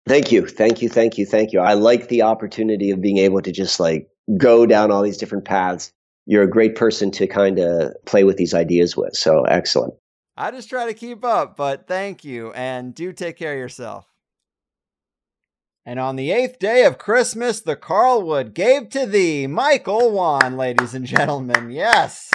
Thank 0.05 0.33
you. 0.33 0.45
Thank 0.45 0.81
you. 0.81 0.89
Thank 0.89 1.17
you. 1.17 1.25
Thank 1.25 1.53
you. 1.53 1.61
I 1.61 1.75
like 1.75 2.09
the 2.09 2.23
opportunity 2.23 2.91
of 2.91 2.99
being 2.99 3.19
able 3.19 3.41
to 3.41 3.51
just 3.53 3.79
like 3.79 4.09
go 4.37 4.65
down 4.65 4.91
all 4.91 5.01
these 5.01 5.17
different 5.17 5.45
paths 5.45 5.93
you're 6.25 6.43
a 6.43 6.49
great 6.49 6.75
person 6.75 7.11
to 7.11 7.27
kind 7.27 7.59
of 7.59 7.93
play 8.05 8.23
with 8.23 8.37
these 8.37 8.53
ideas 8.53 8.95
with. 8.95 9.15
So 9.15 9.43
excellent. 9.43 9.93
I 10.35 10.51
just 10.51 10.69
try 10.69 10.85
to 10.85 10.93
keep 10.93 11.23
up, 11.23 11.55
but 11.55 11.87
thank 11.87 12.23
you 12.23 12.51
and 12.53 12.95
do 12.95 13.13
take 13.13 13.37
care 13.37 13.53
of 13.53 13.59
yourself. 13.59 14.07
And 15.85 15.99
on 15.99 16.15
the 16.15 16.31
eighth 16.31 16.59
day 16.59 16.85
of 16.85 16.97
Christmas, 16.97 17.59
the 17.59 17.75
Carlwood 17.75 18.53
gave 18.53 18.89
to 18.91 19.05
thee, 19.05 19.47
Michael 19.47 20.11
Wann, 20.11 20.55
ladies 20.55 20.93
and 20.93 21.05
gentlemen. 21.05 21.71
Yes, 21.71 22.31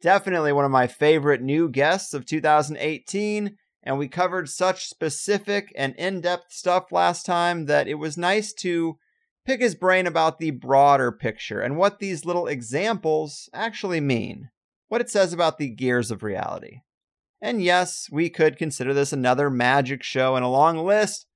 definitely 0.00 0.52
one 0.52 0.64
of 0.64 0.70
my 0.70 0.86
favorite 0.86 1.42
new 1.42 1.68
guests 1.68 2.14
of 2.14 2.24
2018. 2.24 3.56
And 3.82 3.98
we 3.98 4.08
covered 4.08 4.48
such 4.48 4.86
specific 4.86 5.72
and 5.76 5.94
in 5.96 6.22
depth 6.22 6.52
stuff 6.52 6.92
last 6.92 7.26
time 7.26 7.66
that 7.66 7.88
it 7.88 7.94
was 7.94 8.16
nice 8.16 8.52
to 8.54 8.96
pick 9.44 9.60
his 9.60 9.74
brain 9.74 10.06
about 10.06 10.38
the 10.38 10.50
broader 10.50 11.12
picture 11.12 11.60
and 11.60 11.76
what 11.76 11.98
these 11.98 12.24
little 12.24 12.46
examples 12.46 13.48
actually 13.52 14.00
mean, 14.00 14.50
what 14.88 15.00
it 15.00 15.10
says 15.10 15.32
about 15.32 15.58
the 15.58 15.68
gears 15.68 16.10
of 16.10 16.22
reality. 16.22 16.80
And 17.40 17.62
yes, 17.62 18.08
we 18.10 18.30
could 18.30 18.56
consider 18.56 18.94
this 18.94 19.12
another 19.12 19.50
magic 19.50 20.02
show 20.02 20.34
in 20.36 20.42
a 20.42 20.50
long 20.50 20.78
list, 20.78 21.26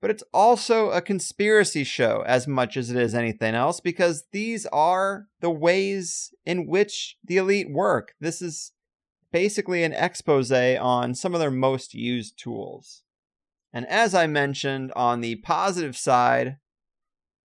but 0.00 0.10
it's 0.10 0.24
also 0.34 0.90
a 0.90 1.00
conspiracy 1.00 1.84
show 1.84 2.24
as 2.26 2.48
much 2.48 2.76
as 2.76 2.90
it 2.90 2.96
is 2.96 3.14
anything 3.14 3.54
else 3.54 3.80
because 3.80 4.24
these 4.32 4.66
are 4.66 5.26
the 5.40 5.50
ways 5.50 6.34
in 6.44 6.66
which 6.66 7.16
the 7.24 7.36
elite 7.36 7.70
work. 7.70 8.14
This 8.20 8.42
is 8.42 8.72
basically 9.32 9.84
an 9.84 9.92
expose 9.92 10.50
on 10.50 11.14
some 11.14 11.34
of 11.34 11.40
their 11.40 11.50
most 11.50 11.94
used 11.94 12.38
tools. 12.38 13.02
And 13.72 13.86
as 13.86 14.14
I 14.14 14.26
mentioned, 14.26 14.92
on 14.96 15.20
the 15.20 15.36
positive 15.36 15.96
side, 15.96 16.56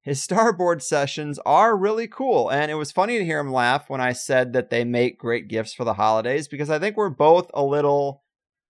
his 0.01 0.21
starboard 0.21 0.81
sessions 0.81 1.39
are 1.45 1.77
really 1.77 2.07
cool. 2.07 2.49
And 2.49 2.71
it 2.71 2.75
was 2.75 2.91
funny 2.91 3.17
to 3.17 3.25
hear 3.25 3.39
him 3.39 3.53
laugh 3.53 3.89
when 3.89 4.01
I 4.01 4.13
said 4.13 4.53
that 4.53 4.69
they 4.69 4.83
make 4.83 5.19
great 5.19 5.47
gifts 5.47 5.73
for 5.73 5.83
the 5.83 5.93
holidays 5.93 6.47
because 6.47 6.69
I 6.69 6.79
think 6.79 6.97
we're 6.97 7.09
both 7.09 7.51
a 7.53 7.63
little 7.63 8.23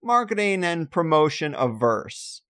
marketing 0.03 0.63
and 0.63 0.91
promotion 0.91 1.55
averse. 1.57 2.41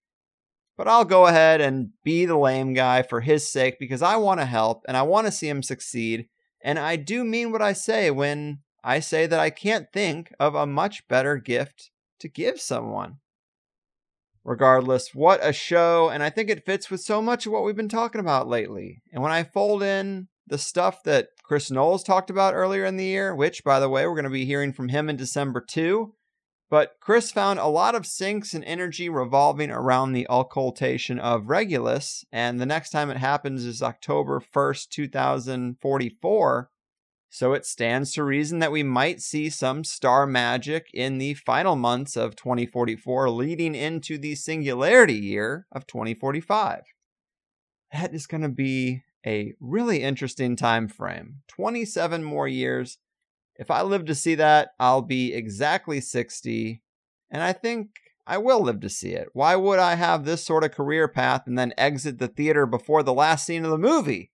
But 0.77 0.88
I'll 0.88 1.05
go 1.05 1.27
ahead 1.27 1.61
and 1.61 1.89
be 2.03 2.25
the 2.25 2.38
lame 2.38 2.73
guy 2.73 3.03
for 3.03 3.21
his 3.21 3.47
sake 3.47 3.77
because 3.77 4.01
I 4.01 4.15
want 4.15 4.39
to 4.39 4.45
help 4.45 4.84
and 4.88 4.97
I 4.97 5.03
want 5.03 5.27
to 5.27 5.32
see 5.32 5.47
him 5.47 5.61
succeed. 5.61 6.27
And 6.63 6.79
I 6.79 6.95
do 6.95 7.23
mean 7.23 7.51
what 7.51 7.61
I 7.61 7.73
say 7.73 8.09
when 8.09 8.59
I 8.84 8.99
say 8.99 9.27
that 9.27 9.39
I 9.39 9.51
can't 9.51 9.91
think 9.93 10.34
of 10.39 10.55
a 10.55 10.65
much 10.65 11.07
better 11.07 11.38
gift 11.38 11.91
to 12.19 12.27
give 12.27 12.59
someone. 12.59 13.17
Regardless, 14.43 15.13
what 15.13 15.39
a 15.43 15.53
show, 15.53 16.09
and 16.09 16.23
I 16.23 16.31
think 16.31 16.49
it 16.49 16.65
fits 16.65 16.89
with 16.89 17.01
so 17.01 17.21
much 17.21 17.45
of 17.45 17.51
what 17.51 17.63
we've 17.63 17.75
been 17.75 17.87
talking 17.87 18.21
about 18.21 18.47
lately. 18.47 19.03
And 19.13 19.21
when 19.21 19.31
I 19.31 19.43
fold 19.43 19.83
in 19.83 20.29
the 20.47 20.57
stuff 20.57 21.03
that 21.03 21.29
Chris 21.43 21.69
Knowles 21.69 22.03
talked 22.03 22.31
about 22.31 22.55
earlier 22.55 22.83
in 22.85 22.97
the 22.97 23.05
year, 23.05 23.35
which, 23.35 23.63
by 23.63 23.79
the 23.79 23.89
way, 23.89 24.05
we're 24.05 24.15
going 24.15 24.23
to 24.23 24.31
be 24.31 24.45
hearing 24.45 24.73
from 24.73 24.89
him 24.89 25.09
in 25.09 25.15
December 25.15 25.61
too, 25.61 26.15
but 26.71 26.95
Chris 27.01 27.31
found 27.31 27.59
a 27.59 27.67
lot 27.67 27.95
of 27.95 28.03
syncs 28.03 28.53
and 28.53 28.63
energy 28.63 29.09
revolving 29.09 29.69
around 29.69 30.13
the 30.13 30.25
occultation 30.27 31.19
of 31.19 31.49
Regulus, 31.49 32.23
and 32.31 32.59
the 32.59 32.65
next 32.65 32.89
time 32.91 33.09
it 33.09 33.17
happens 33.17 33.65
is 33.65 33.83
October 33.83 34.39
1st, 34.39 34.89
2044. 34.89 36.69
So 37.34 37.53
it 37.53 37.65
stands 37.65 38.11
to 38.13 38.25
reason 38.25 38.59
that 38.59 38.73
we 38.73 38.84
might 38.84 39.21
see 39.21 39.49
some 39.49 39.86
star 39.86 40.27
magic 40.27 40.88
in 40.93 41.17
the 41.17 41.34
final 41.34 41.77
months 41.77 42.17
of 42.17 42.36
2044 42.36 43.29
leading 43.29 43.73
into 43.73 44.17
the 44.17 44.36
singularity 44.36 45.15
year 45.15 45.65
of 45.71 45.88
2045. 45.88 46.82
That 47.93 48.13
is 48.13 48.27
going 48.27 48.41
to 48.41 48.49
be 48.49 49.03
a 49.25 49.53
really 49.61 50.03
interesting 50.03 50.57
time 50.57 50.89
frame. 50.89 51.38
27 51.47 52.21
more 52.21 52.49
years. 52.49 52.97
If 53.55 53.71
I 53.71 53.82
live 53.82 54.03
to 54.07 54.15
see 54.15 54.36
that, 54.36 54.71
I'll 54.77 55.01
be 55.01 55.34
exactly 55.34 56.01
60, 56.01 56.82
and 57.29 57.41
I 57.41 57.53
think 57.53 57.91
I 58.27 58.39
will 58.39 58.59
live 58.59 58.82
to 58.82 58.89
see 58.89 59.11
it. 59.11 59.29
Why 59.32 59.55
would 59.55 59.79
I 59.79 59.95
have 59.95 60.25
this 60.25 60.43
sort 60.43 60.65
of 60.65 60.71
career 60.71 61.07
path 61.07 61.43
and 61.47 61.57
then 61.57 61.73
exit 61.77 62.19
the 62.19 62.27
theater 62.27 62.65
before 62.65 63.03
the 63.03 63.13
last 63.13 63.45
scene 63.45 63.63
of 63.63 63.71
the 63.71 63.77
movie? 63.77 64.30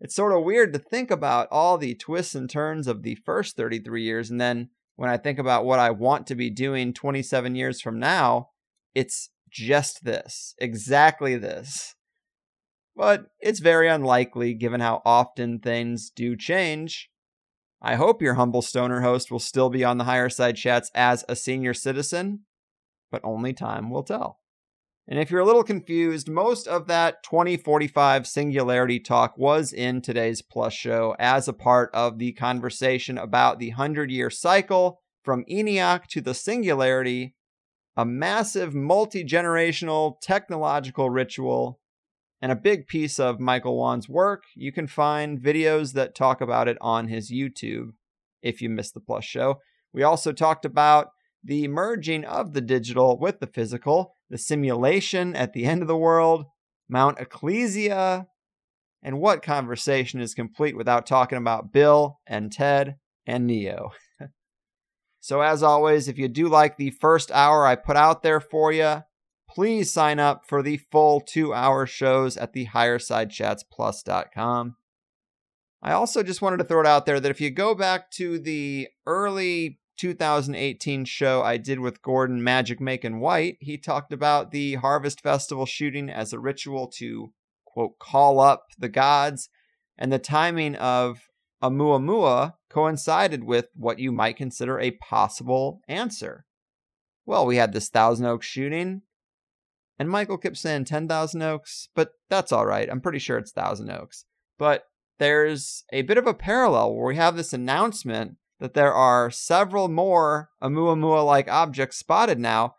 It's 0.00 0.14
sort 0.14 0.32
of 0.32 0.44
weird 0.44 0.72
to 0.72 0.78
think 0.78 1.10
about 1.10 1.48
all 1.50 1.78
the 1.78 1.94
twists 1.94 2.34
and 2.34 2.48
turns 2.48 2.86
of 2.86 3.02
the 3.02 3.14
first 3.14 3.56
33 3.56 4.02
years. 4.02 4.30
And 4.30 4.40
then 4.40 4.70
when 4.96 5.10
I 5.10 5.16
think 5.16 5.38
about 5.38 5.64
what 5.64 5.78
I 5.78 5.90
want 5.90 6.26
to 6.28 6.34
be 6.34 6.50
doing 6.50 6.92
27 6.92 7.54
years 7.54 7.80
from 7.80 7.98
now, 7.98 8.50
it's 8.94 9.30
just 9.50 10.04
this, 10.04 10.54
exactly 10.58 11.36
this. 11.36 11.94
But 12.94 13.26
it's 13.40 13.60
very 13.60 13.88
unlikely 13.88 14.54
given 14.54 14.80
how 14.80 15.02
often 15.04 15.58
things 15.58 16.10
do 16.10 16.36
change. 16.36 17.10
I 17.82 17.96
hope 17.96 18.22
your 18.22 18.34
humble 18.34 18.62
stoner 18.62 19.02
host 19.02 19.30
will 19.30 19.38
still 19.38 19.68
be 19.68 19.84
on 19.84 19.98
the 19.98 20.04
higher 20.04 20.30
side 20.30 20.56
chats 20.56 20.90
as 20.94 21.24
a 21.28 21.36
senior 21.36 21.74
citizen, 21.74 22.40
but 23.10 23.20
only 23.22 23.52
time 23.52 23.90
will 23.90 24.02
tell. 24.02 24.40
And 25.08 25.20
if 25.20 25.30
you're 25.30 25.40
a 25.40 25.46
little 25.46 25.62
confused, 25.62 26.28
most 26.28 26.66
of 26.66 26.88
that 26.88 27.22
2045 27.22 28.26
singularity 28.26 28.98
talk 28.98 29.38
was 29.38 29.72
in 29.72 30.00
today's 30.00 30.42
Plus 30.42 30.74
show 30.74 31.14
as 31.20 31.46
a 31.46 31.52
part 31.52 31.90
of 31.94 32.18
the 32.18 32.32
conversation 32.32 33.16
about 33.16 33.60
the 33.60 33.68
100 33.68 34.10
year 34.10 34.30
cycle 34.30 35.00
from 35.22 35.44
ENIAC 35.48 36.06
to 36.08 36.20
the 36.20 36.34
singularity, 36.34 37.36
a 37.96 38.04
massive 38.04 38.74
multi 38.74 39.22
generational 39.22 40.20
technological 40.20 41.08
ritual, 41.08 41.78
and 42.42 42.50
a 42.50 42.56
big 42.56 42.88
piece 42.88 43.20
of 43.20 43.38
Michael 43.38 43.78
Wann's 43.78 44.08
work. 44.08 44.42
You 44.56 44.72
can 44.72 44.88
find 44.88 45.40
videos 45.40 45.92
that 45.92 46.16
talk 46.16 46.40
about 46.40 46.66
it 46.66 46.78
on 46.80 47.06
his 47.06 47.30
YouTube 47.30 47.90
if 48.42 48.60
you 48.60 48.68
missed 48.68 48.94
the 48.94 49.00
Plus 49.00 49.24
show. 49.24 49.60
We 49.92 50.02
also 50.02 50.32
talked 50.32 50.64
about 50.64 51.10
the 51.44 51.68
merging 51.68 52.24
of 52.24 52.54
the 52.54 52.60
digital 52.60 53.16
with 53.20 53.38
the 53.38 53.46
physical 53.46 54.15
the 54.30 54.38
simulation 54.38 55.36
at 55.36 55.52
the 55.52 55.64
end 55.64 55.82
of 55.82 55.88
the 55.88 55.96
world, 55.96 56.46
Mount 56.88 57.18
Ecclesia, 57.18 58.26
and 59.02 59.20
what 59.20 59.42
conversation 59.42 60.20
is 60.20 60.34
complete 60.34 60.76
without 60.76 61.06
talking 61.06 61.38
about 61.38 61.72
Bill 61.72 62.18
and 62.26 62.50
Ted 62.50 62.96
and 63.26 63.46
Neo? 63.46 63.92
so, 65.20 65.42
as 65.42 65.62
always, 65.62 66.08
if 66.08 66.18
you 66.18 66.28
do 66.28 66.48
like 66.48 66.76
the 66.76 66.90
first 66.90 67.30
hour 67.30 67.66
I 67.66 67.76
put 67.76 67.96
out 67.96 68.22
there 68.22 68.40
for 68.40 68.72
you, 68.72 69.02
please 69.48 69.92
sign 69.92 70.18
up 70.18 70.44
for 70.46 70.62
the 70.62 70.76
full 70.76 71.20
two 71.20 71.54
hour 71.54 71.86
shows 71.86 72.36
at 72.36 72.52
the 72.52 72.66
highersidechatsplus.com. 72.66 74.76
I 75.82 75.92
also 75.92 76.22
just 76.22 76.42
wanted 76.42 76.58
to 76.58 76.64
throw 76.64 76.80
it 76.80 76.86
out 76.86 77.06
there 77.06 77.18
that 77.20 77.30
if 77.30 77.40
you 77.40 77.50
go 77.50 77.74
back 77.74 78.10
to 78.12 78.38
the 78.38 78.88
early 79.06 79.78
2018 79.96 81.04
show 81.04 81.42
I 81.42 81.56
did 81.56 81.80
with 81.80 82.02
Gordon 82.02 82.42
Magic 82.42 82.80
Making 82.80 83.20
White, 83.20 83.56
he 83.60 83.78
talked 83.78 84.12
about 84.12 84.50
the 84.50 84.74
Harvest 84.74 85.20
Festival 85.20 85.66
shooting 85.66 86.10
as 86.10 86.32
a 86.32 86.38
ritual 86.38 86.88
to, 86.96 87.32
quote, 87.64 87.98
call 87.98 88.40
up 88.40 88.66
the 88.78 88.88
gods. 88.88 89.48
And 89.98 90.12
the 90.12 90.18
timing 90.18 90.76
of 90.76 91.20
Oumuamua 91.62 92.54
coincided 92.68 93.44
with 93.44 93.68
what 93.74 93.98
you 93.98 94.12
might 94.12 94.36
consider 94.36 94.78
a 94.78 94.90
possible 94.92 95.80
answer. 95.88 96.44
Well, 97.24 97.46
we 97.46 97.56
had 97.56 97.72
this 97.72 97.88
Thousand 97.88 98.26
Oaks 98.26 98.46
shooting, 98.46 99.02
and 99.98 100.10
Michael 100.10 100.38
kept 100.38 100.58
saying 100.58 100.84
10,000 100.84 101.42
Oaks, 101.42 101.88
but 101.94 102.10
that's 102.28 102.52
all 102.52 102.66
right. 102.66 102.88
I'm 102.90 103.00
pretty 103.00 103.18
sure 103.18 103.38
it's 103.38 103.52
Thousand 103.52 103.90
Oaks. 103.90 104.26
But 104.58 104.84
there's 105.18 105.84
a 105.92 106.02
bit 106.02 106.18
of 106.18 106.26
a 106.26 106.34
parallel 106.34 106.94
where 106.94 107.06
we 107.06 107.16
have 107.16 107.36
this 107.36 107.52
announcement 107.52 108.36
that 108.60 108.74
there 108.74 108.92
are 108.92 109.30
several 109.30 109.88
more 109.88 110.50
Oumuamua 110.62 111.24
like 111.24 111.48
objects 111.48 111.98
spotted 111.98 112.38
now. 112.38 112.74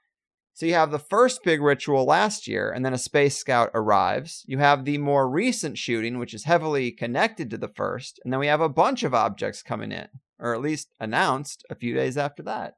So 0.54 0.66
you 0.66 0.74
have 0.74 0.90
the 0.90 0.98
first 0.98 1.44
big 1.44 1.62
ritual 1.62 2.06
last 2.06 2.48
year, 2.48 2.72
and 2.72 2.84
then 2.84 2.94
a 2.94 2.98
space 2.98 3.38
scout 3.38 3.70
arrives. 3.76 4.44
You 4.48 4.58
have 4.58 4.86
the 4.86 4.98
more 4.98 5.30
recent 5.30 5.78
shooting, 5.78 6.18
which 6.18 6.34
is 6.34 6.46
heavily 6.46 6.92
connected 6.92 7.52
to 7.52 7.60
the 7.60 7.68
first, 7.68 8.20
and 8.24 8.34
then 8.34 8.40
we 8.40 8.48
have 8.48 8.62
a 8.62 8.68
bunch 8.68 9.04
of 9.04 9.14
objects 9.14 9.62
coming 9.62 9.92
in, 9.92 10.08
or 10.40 10.56
at 10.56 10.62
least 10.62 10.90
announced 11.00 11.64
a 11.70 11.76
few 11.76 11.94
days 11.94 12.18
after 12.18 12.42
that. 12.44 12.74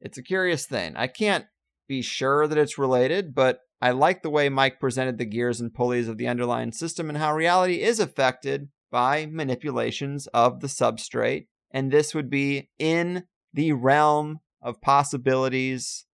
It's 0.00 0.16
a 0.16 0.22
curious 0.22 0.64
thing. 0.64 0.96
I 0.96 1.06
can't 1.06 1.44
be 1.86 2.00
sure 2.00 2.46
that 2.46 2.58
it's 2.58 2.78
related, 2.78 3.34
but 3.34 3.60
I 3.80 3.90
like 3.90 4.22
the 4.22 4.30
way 4.30 4.48
Mike 4.48 4.80
presented 4.80 5.18
the 5.18 5.26
gears 5.26 5.60
and 5.60 5.74
pulleys 5.74 6.08
of 6.08 6.16
the 6.16 6.28
underlying 6.28 6.72
system 6.72 7.10
and 7.10 7.18
how 7.18 7.34
reality 7.34 7.82
is 7.82 8.00
affected 8.00 8.68
by 8.90 9.26
manipulations 9.26 10.26
of 10.28 10.60
the 10.60 10.66
substrate 10.66 11.46
and 11.70 11.90
this 11.90 12.14
would 12.14 12.30
be 12.30 12.70
in 12.78 13.24
the 13.52 13.72
realm 13.72 14.40
of 14.62 14.80
possibilities 14.80 16.06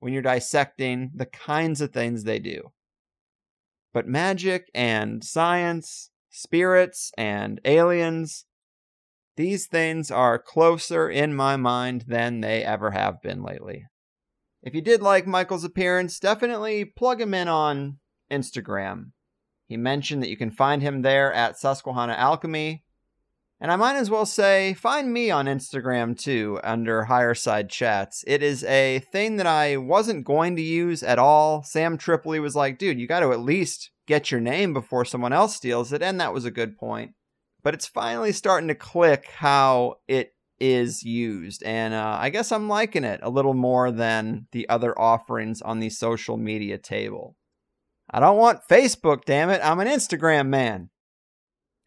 when 0.00 0.12
you're 0.12 0.22
dissecting 0.22 1.10
the 1.14 1.26
kinds 1.26 1.80
of 1.80 1.92
things 1.92 2.24
they 2.24 2.38
do. 2.38 2.72
But 3.92 4.06
magic 4.06 4.70
and 4.74 5.24
science, 5.24 6.10
spirits 6.30 7.12
and 7.16 7.60
aliens, 7.64 8.44
these 9.36 9.66
things 9.66 10.10
are 10.10 10.38
closer 10.38 11.08
in 11.08 11.34
my 11.34 11.56
mind 11.56 12.04
than 12.06 12.40
they 12.40 12.62
ever 12.62 12.92
have 12.92 13.20
been 13.22 13.42
lately. 13.42 13.86
If 14.62 14.74
you 14.74 14.80
did 14.80 15.02
like 15.02 15.26
Michael's 15.26 15.64
appearance, 15.64 16.18
definitely 16.18 16.84
plug 16.84 17.20
him 17.20 17.34
in 17.34 17.48
on 17.48 17.98
Instagram. 18.30 19.12
He 19.66 19.76
mentioned 19.76 20.22
that 20.22 20.30
you 20.30 20.36
can 20.36 20.50
find 20.50 20.82
him 20.82 21.02
there 21.02 21.32
at 21.32 21.58
Susquehanna 21.58 22.14
Alchemy, 22.14 22.83
and 23.64 23.72
I 23.72 23.76
might 23.76 23.96
as 23.96 24.10
well 24.10 24.26
say, 24.26 24.74
find 24.74 25.10
me 25.10 25.30
on 25.30 25.46
Instagram 25.46 26.18
too, 26.18 26.60
under 26.62 27.04
Higher 27.04 27.32
Side 27.34 27.70
Chats. 27.70 28.22
It 28.26 28.42
is 28.42 28.62
a 28.64 28.98
thing 29.10 29.36
that 29.36 29.46
I 29.46 29.78
wasn't 29.78 30.26
going 30.26 30.54
to 30.56 30.62
use 30.62 31.02
at 31.02 31.18
all. 31.18 31.62
Sam 31.62 31.96
Tripoli 31.96 32.40
was 32.40 32.54
like, 32.54 32.76
dude, 32.76 33.00
you 33.00 33.06
got 33.06 33.20
to 33.20 33.32
at 33.32 33.40
least 33.40 33.90
get 34.06 34.30
your 34.30 34.42
name 34.42 34.74
before 34.74 35.06
someone 35.06 35.32
else 35.32 35.56
steals 35.56 35.94
it. 35.94 36.02
And 36.02 36.20
that 36.20 36.34
was 36.34 36.44
a 36.44 36.50
good 36.50 36.76
point. 36.76 37.12
But 37.62 37.72
it's 37.72 37.86
finally 37.86 38.32
starting 38.32 38.68
to 38.68 38.74
click 38.74 39.30
how 39.34 39.94
it 40.08 40.34
is 40.60 41.02
used. 41.02 41.62
And 41.62 41.94
uh, 41.94 42.18
I 42.20 42.28
guess 42.28 42.52
I'm 42.52 42.68
liking 42.68 43.04
it 43.04 43.20
a 43.22 43.30
little 43.30 43.54
more 43.54 43.90
than 43.90 44.46
the 44.52 44.68
other 44.68 44.92
offerings 45.00 45.62
on 45.62 45.80
the 45.80 45.88
social 45.88 46.36
media 46.36 46.76
table. 46.76 47.34
I 48.10 48.20
don't 48.20 48.36
want 48.36 48.68
Facebook, 48.68 49.24
damn 49.24 49.48
it. 49.48 49.62
I'm 49.64 49.80
an 49.80 49.88
Instagram 49.88 50.48
man. 50.48 50.90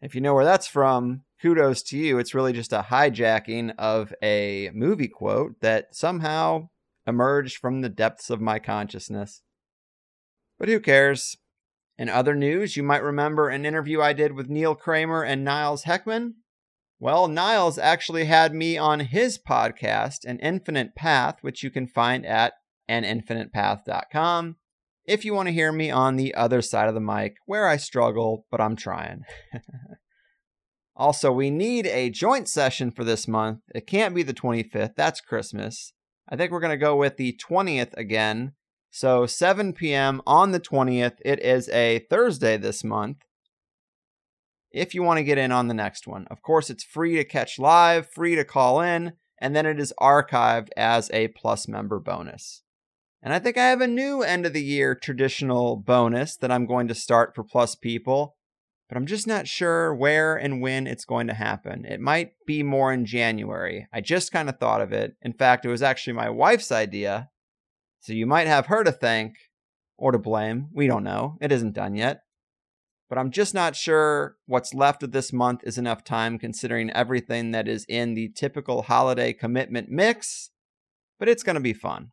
If 0.02 0.16
you 0.16 0.20
know 0.20 0.34
where 0.34 0.44
that's 0.44 0.66
from, 0.66 1.22
kudos 1.40 1.82
to 1.84 1.98
you. 1.98 2.18
It's 2.18 2.34
really 2.34 2.52
just 2.52 2.72
a 2.72 2.86
hijacking 2.90 3.74
of 3.78 4.12
a 4.22 4.70
movie 4.74 5.08
quote 5.08 5.60
that 5.60 5.94
somehow 5.94 6.68
emerged 7.06 7.58
from 7.58 7.80
the 7.80 7.88
depths 7.88 8.30
of 8.30 8.40
my 8.40 8.58
consciousness. 8.58 9.42
But 10.58 10.68
who 10.68 10.80
cares? 10.80 11.36
In 11.96 12.08
other 12.08 12.34
news, 12.34 12.76
you 12.76 12.82
might 12.82 13.02
remember 13.02 13.48
an 13.48 13.66
interview 13.66 14.00
I 14.00 14.12
did 14.12 14.32
with 14.32 14.48
Neil 14.48 14.74
Kramer 14.74 15.22
and 15.22 15.44
Niles 15.44 15.84
Heckman. 15.84 16.34
Well, 17.00 17.28
Niles 17.28 17.78
actually 17.78 18.24
had 18.24 18.54
me 18.54 18.76
on 18.76 19.00
his 19.00 19.38
podcast, 19.38 20.24
An 20.24 20.38
Infinite 20.40 20.94
Path, 20.94 21.38
which 21.42 21.62
you 21.62 21.70
can 21.70 21.86
find 21.86 22.26
at 22.26 22.54
aninfinitepath.com 22.88 24.56
if 25.08 25.24
you 25.24 25.32
want 25.32 25.48
to 25.48 25.54
hear 25.54 25.72
me 25.72 25.90
on 25.90 26.16
the 26.16 26.34
other 26.34 26.60
side 26.60 26.88
of 26.88 26.94
the 26.94 27.00
mic, 27.00 27.36
where 27.46 27.66
I 27.66 27.78
struggle, 27.78 28.44
but 28.50 28.60
I'm 28.60 28.76
trying. 28.76 29.22
also, 30.98 31.32
we 31.32 31.48
need 31.48 31.86
a 31.86 32.10
joint 32.10 32.48
session 32.48 32.90
for 32.90 33.04
this 33.04 33.26
month. 33.26 33.60
It 33.74 33.86
can't 33.86 34.14
be 34.14 34.22
the 34.22 34.34
25th, 34.34 34.96
that's 34.96 35.22
Christmas. 35.22 35.94
I 36.28 36.36
think 36.36 36.52
we're 36.52 36.60
going 36.60 36.70
to 36.70 36.76
go 36.76 36.96
with 36.96 37.16
the 37.16 37.38
20th 37.48 37.96
again 37.96 38.52
so 38.90 39.26
7 39.26 39.72
p.m. 39.74 40.22
on 40.26 40.52
the 40.52 40.60
20th. 40.60 41.18
It 41.24 41.40
is 41.40 41.68
a 41.70 42.06
Thursday 42.10 42.56
this 42.56 42.82
month. 42.82 43.18
If 44.70 44.94
you 44.94 45.02
want 45.02 45.18
to 45.18 45.24
get 45.24 45.38
in 45.38 45.52
on 45.52 45.68
the 45.68 45.74
next 45.74 46.06
one, 46.06 46.26
of 46.30 46.42
course, 46.42 46.68
it's 46.68 46.84
free 46.84 47.16
to 47.16 47.24
catch 47.24 47.58
live, 47.58 48.10
free 48.10 48.34
to 48.34 48.44
call 48.44 48.80
in, 48.80 49.12
and 49.40 49.54
then 49.54 49.66
it 49.66 49.80
is 49.80 49.94
archived 50.00 50.68
as 50.76 51.10
a 51.12 51.28
plus 51.28 51.68
member 51.68 51.98
bonus. 51.98 52.62
And 53.22 53.32
I 53.32 53.38
think 53.38 53.56
I 53.56 53.68
have 53.68 53.80
a 53.80 53.86
new 53.86 54.22
end 54.22 54.46
of 54.46 54.52
the 54.52 54.62
year 54.62 54.94
traditional 54.94 55.76
bonus 55.76 56.36
that 56.36 56.52
I'm 56.52 56.66
going 56.66 56.86
to 56.88 56.94
start 56.94 57.34
for 57.34 57.42
plus 57.42 57.74
people, 57.74 58.36
but 58.88 58.96
I'm 58.96 59.06
just 59.06 59.26
not 59.26 59.46
sure 59.46 59.94
where 59.94 60.36
and 60.36 60.60
when 60.60 60.86
it's 60.86 61.04
going 61.04 61.26
to 61.26 61.34
happen. 61.34 61.84
It 61.84 62.00
might 62.00 62.32
be 62.46 62.62
more 62.62 62.92
in 62.92 63.04
January. 63.04 63.86
I 63.92 64.00
just 64.00 64.32
kind 64.32 64.48
of 64.48 64.58
thought 64.58 64.80
of 64.80 64.92
it. 64.92 65.14
In 65.22 65.32
fact, 65.32 65.64
it 65.64 65.68
was 65.68 65.82
actually 65.82 66.14
my 66.14 66.30
wife's 66.30 66.72
idea 66.72 67.30
so 68.00 68.12
you 68.12 68.26
might 68.26 68.46
have 68.46 68.66
her 68.66 68.84
to 68.84 68.92
thank 68.92 69.34
or 69.96 70.12
to 70.12 70.18
blame. 70.18 70.68
We 70.72 70.86
don't 70.86 71.04
know. 71.04 71.36
It 71.40 71.52
isn't 71.52 71.74
done 71.74 71.94
yet. 71.94 72.22
But 73.08 73.18
I'm 73.18 73.30
just 73.30 73.54
not 73.54 73.74
sure 73.74 74.36
what's 74.46 74.74
left 74.74 75.02
of 75.02 75.12
this 75.12 75.32
month 75.32 75.60
is 75.64 75.78
enough 75.78 76.04
time 76.04 76.38
considering 76.38 76.90
everything 76.90 77.52
that 77.52 77.66
is 77.66 77.86
in 77.88 78.14
the 78.14 78.28
typical 78.28 78.82
holiday 78.82 79.32
commitment 79.32 79.88
mix. 79.88 80.50
But 81.18 81.28
it's 81.28 81.42
going 81.42 81.54
to 81.54 81.60
be 81.60 81.72
fun. 81.72 82.10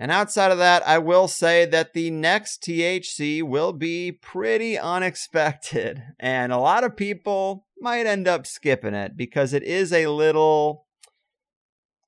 And 0.00 0.10
outside 0.10 0.50
of 0.50 0.56
that, 0.56 0.82
I 0.88 0.96
will 0.96 1.28
say 1.28 1.66
that 1.66 1.92
the 1.92 2.10
next 2.10 2.62
THC 2.62 3.42
will 3.42 3.74
be 3.74 4.10
pretty 4.10 4.78
unexpected. 4.78 6.02
And 6.18 6.52
a 6.52 6.58
lot 6.58 6.84
of 6.84 6.96
people 6.96 7.66
might 7.78 8.06
end 8.06 8.26
up 8.26 8.46
skipping 8.46 8.94
it 8.94 9.16
because 9.16 9.52
it 9.52 9.62
is 9.62 9.92
a 9.92 10.06
little 10.06 10.86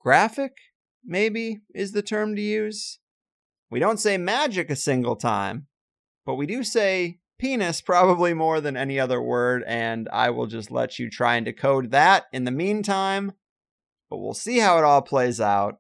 graphic 0.00 0.52
maybe 1.04 1.60
is 1.74 1.92
the 1.92 2.02
term 2.02 2.34
to 2.36 2.42
use. 2.42 2.98
We 3.70 3.78
don't 3.78 4.00
say 4.00 4.16
magic 4.16 4.70
a 4.70 4.76
single 4.76 5.16
time, 5.16 5.66
but 6.24 6.34
we 6.34 6.46
do 6.46 6.62
say 6.62 7.18
penis 7.38 7.80
probably 7.82 8.32
more 8.32 8.60
than 8.60 8.76
any 8.76 8.98
other 8.98 9.20
word, 9.20 9.64
and 9.66 10.08
I 10.12 10.30
will 10.30 10.46
just 10.46 10.70
let 10.70 10.98
you 10.98 11.10
try 11.10 11.36
and 11.36 11.44
decode 11.44 11.90
that 11.90 12.24
in 12.32 12.44
the 12.44 12.50
meantime. 12.50 13.32
But 14.08 14.18
we'll 14.18 14.34
see 14.34 14.58
how 14.58 14.78
it 14.78 14.84
all 14.84 15.02
plays 15.02 15.40
out. 15.40 15.78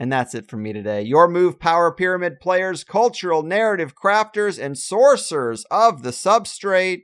And 0.00 0.10
that's 0.10 0.34
it 0.34 0.48
for 0.48 0.56
me 0.56 0.72
today. 0.72 1.02
Your 1.02 1.28
move 1.28 1.60
power 1.60 1.92
pyramid 1.92 2.40
players, 2.40 2.84
cultural 2.84 3.42
narrative 3.42 3.94
crafters, 3.94 4.58
and 4.58 4.78
sorcerers 4.78 5.66
of 5.70 6.02
the 6.02 6.08
substrate. 6.10 7.02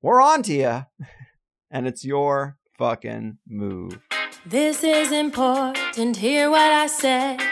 We're 0.00 0.22
on 0.22 0.44
to 0.44 0.54
you. 0.54 1.06
and 1.72 1.88
it's 1.88 2.04
your 2.04 2.56
fucking 2.78 3.38
move. 3.48 3.98
This 4.46 4.84
is 4.84 5.10
important, 5.10 6.18
hear 6.18 6.50
what 6.50 6.72
I 6.72 6.86
said. 6.86 7.42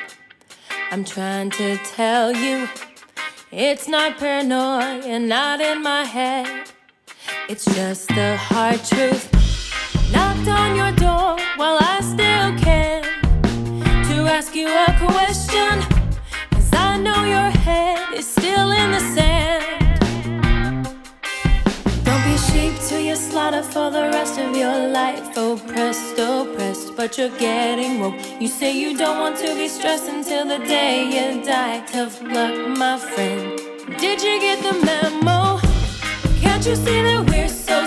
I'm 0.93 1.05
trying 1.05 1.51
to 1.51 1.77
tell 1.79 2.33
you 2.33 2.69
it's 3.51 3.89
not 3.89 4.19
paranoia, 4.19 5.19
not 5.19 5.61
in 5.61 5.83
my 5.83 6.05
head. 6.05 6.71
It's 7.49 7.65
just 7.65 8.07
the 8.09 8.37
hard 8.37 8.85
truth. 8.85 9.29
Knocked 10.13 10.47
on 10.47 10.77
your 10.77 10.93
door 10.93 11.37
while 11.57 11.79
I 11.81 12.01
still 12.03 12.32
ask 14.33 14.55
you 14.57 14.67
a 14.67 14.87
question. 14.99 15.75
Cause 16.53 16.71
I 16.73 16.97
know 16.97 17.25
your 17.25 17.51
head 17.67 18.15
is 18.15 18.27
still 18.27 18.71
in 18.71 18.91
the 18.91 19.01
sand. 19.15 19.63
Don't 22.03 22.25
be 22.25 22.37
sheep 22.39 22.73
till 22.89 23.01
you 23.01 23.15
slaughter 23.15 23.63
for 23.63 23.91
the 23.91 24.05
rest 24.17 24.39
of 24.39 24.57
your 24.57 24.89
life. 24.89 25.37
Oh, 25.37 25.61
pressed, 25.69 26.19
oppressed, 26.19 26.97
but 26.97 27.19
you're 27.19 27.37
getting 27.39 28.01
woke. 28.01 28.19
You 28.41 28.49
say 28.49 28.71
you 28.73 28.97
don't 28.97 29.19
want 29.21 29.37
to 29.45 29.55
be 29.55 29.69
stressed 29.69 30.09
until 30.09 30.47
the 30.47 30.61
day 30.65 30.95
you 31.15 31.45
die. 31.45 31.85
Tough 31.87 32.23
luck, 32.23 32.55
my 32.69 32.97
friend. 32.99 33.59
Did 34.01 34.23
you 34.23 34.41
get 34.41 34.59
the 34.63 34.75
memo? 34.87 35.61
Can't 36.41 36.65
you 36.65 36.77
see 36.77 37.03
that 37.03 37.29
we're 37.29 37.49
so 37.49 37.87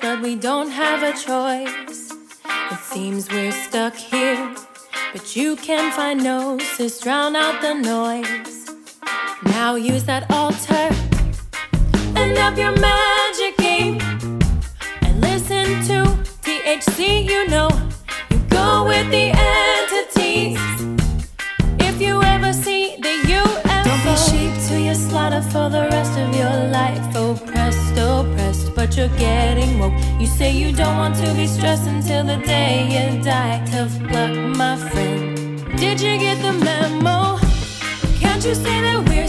but 0.00 0.22
we 0.22 0.36
don't 0.36 0.70
have 0.70 1.02
a 1.02 1.12
choice. 1.12 2.12
It 2.70 2.78
seems 2.78 3.28
we're 3.30 3.52
stuck 3.52 3.94
here, 3.94 4.54
but 5.12 5.34
you 5.34 5.56
can 5.56 5.90
find 5.92 6.22
gnosis, 6.22 7.00
drown 7.00 7.34
out 7.34 7.60
the 7.62 7.74
noise. 7.74 8.70
Now 9.44 9.76
use 9.76 10.04
that 10.04 10.30
altar 10.30 10.88
and 12.16 12.36
up 12.36 12.56
your 12.56 12.72
magic 12.76 13.56
game 13.56 13.98
and 15.02 15.20
listen 15.20 15.66
to 15.88 16.04
THC. 16.42 17.24
You 17.24 17.48
know, 17.48 17.68
you 18.30 18.38
go 18.48 18.84
with 18.86 19.08
the 19.10 19.32
entities. 19.34 20.58
If 21.80 22.00
you 22.00 22.22
ever 22.22 22.52
see 22.52 22.96
the 22.96 23.14
UFO, 23.34 23.84
don't 23.84 24.04
be 24.04 24.14
sheep 24.16 24.68
to 24.68 24.80
your 24.80 24.94
slaughter 24.94 25.42
for 25.42 25.68
the 25.70 25.88
rest 25.90 26.18
of 26.18 26.34
your 26.34 26.70
life. 26.70 27.04
Oh, 27.16 27.34
you're 28.98 29.16
getting 29.16 29.78
woke. 29.78 29.92
You 30.18 30.26
say 30.26 30.50
you 30.50 30.72
don't 30.72 30.96
want 30.96 31.14
to 31.16 31.32
be 31.34 31.46
stressed 31.46 31.86
until 31.86 32.24
the 32.24 32.36
day 32.38 32.74
you 32.94 33.22
die. 33.22 33.64
Tough 33.66 33.94
luck, 34.10 34.32
my 34.56 34.76
friend. 34.76 35.36
Did 35.78 36.00
you 36.00 36.18
get 36.18 36.42
the 36.42 36.52
memo? 36.52 37.38
Can't 38.18 38.44
you 38.44 38.56
say 38.56 38.80
that 38.86 39.08
we're 39.08 39.28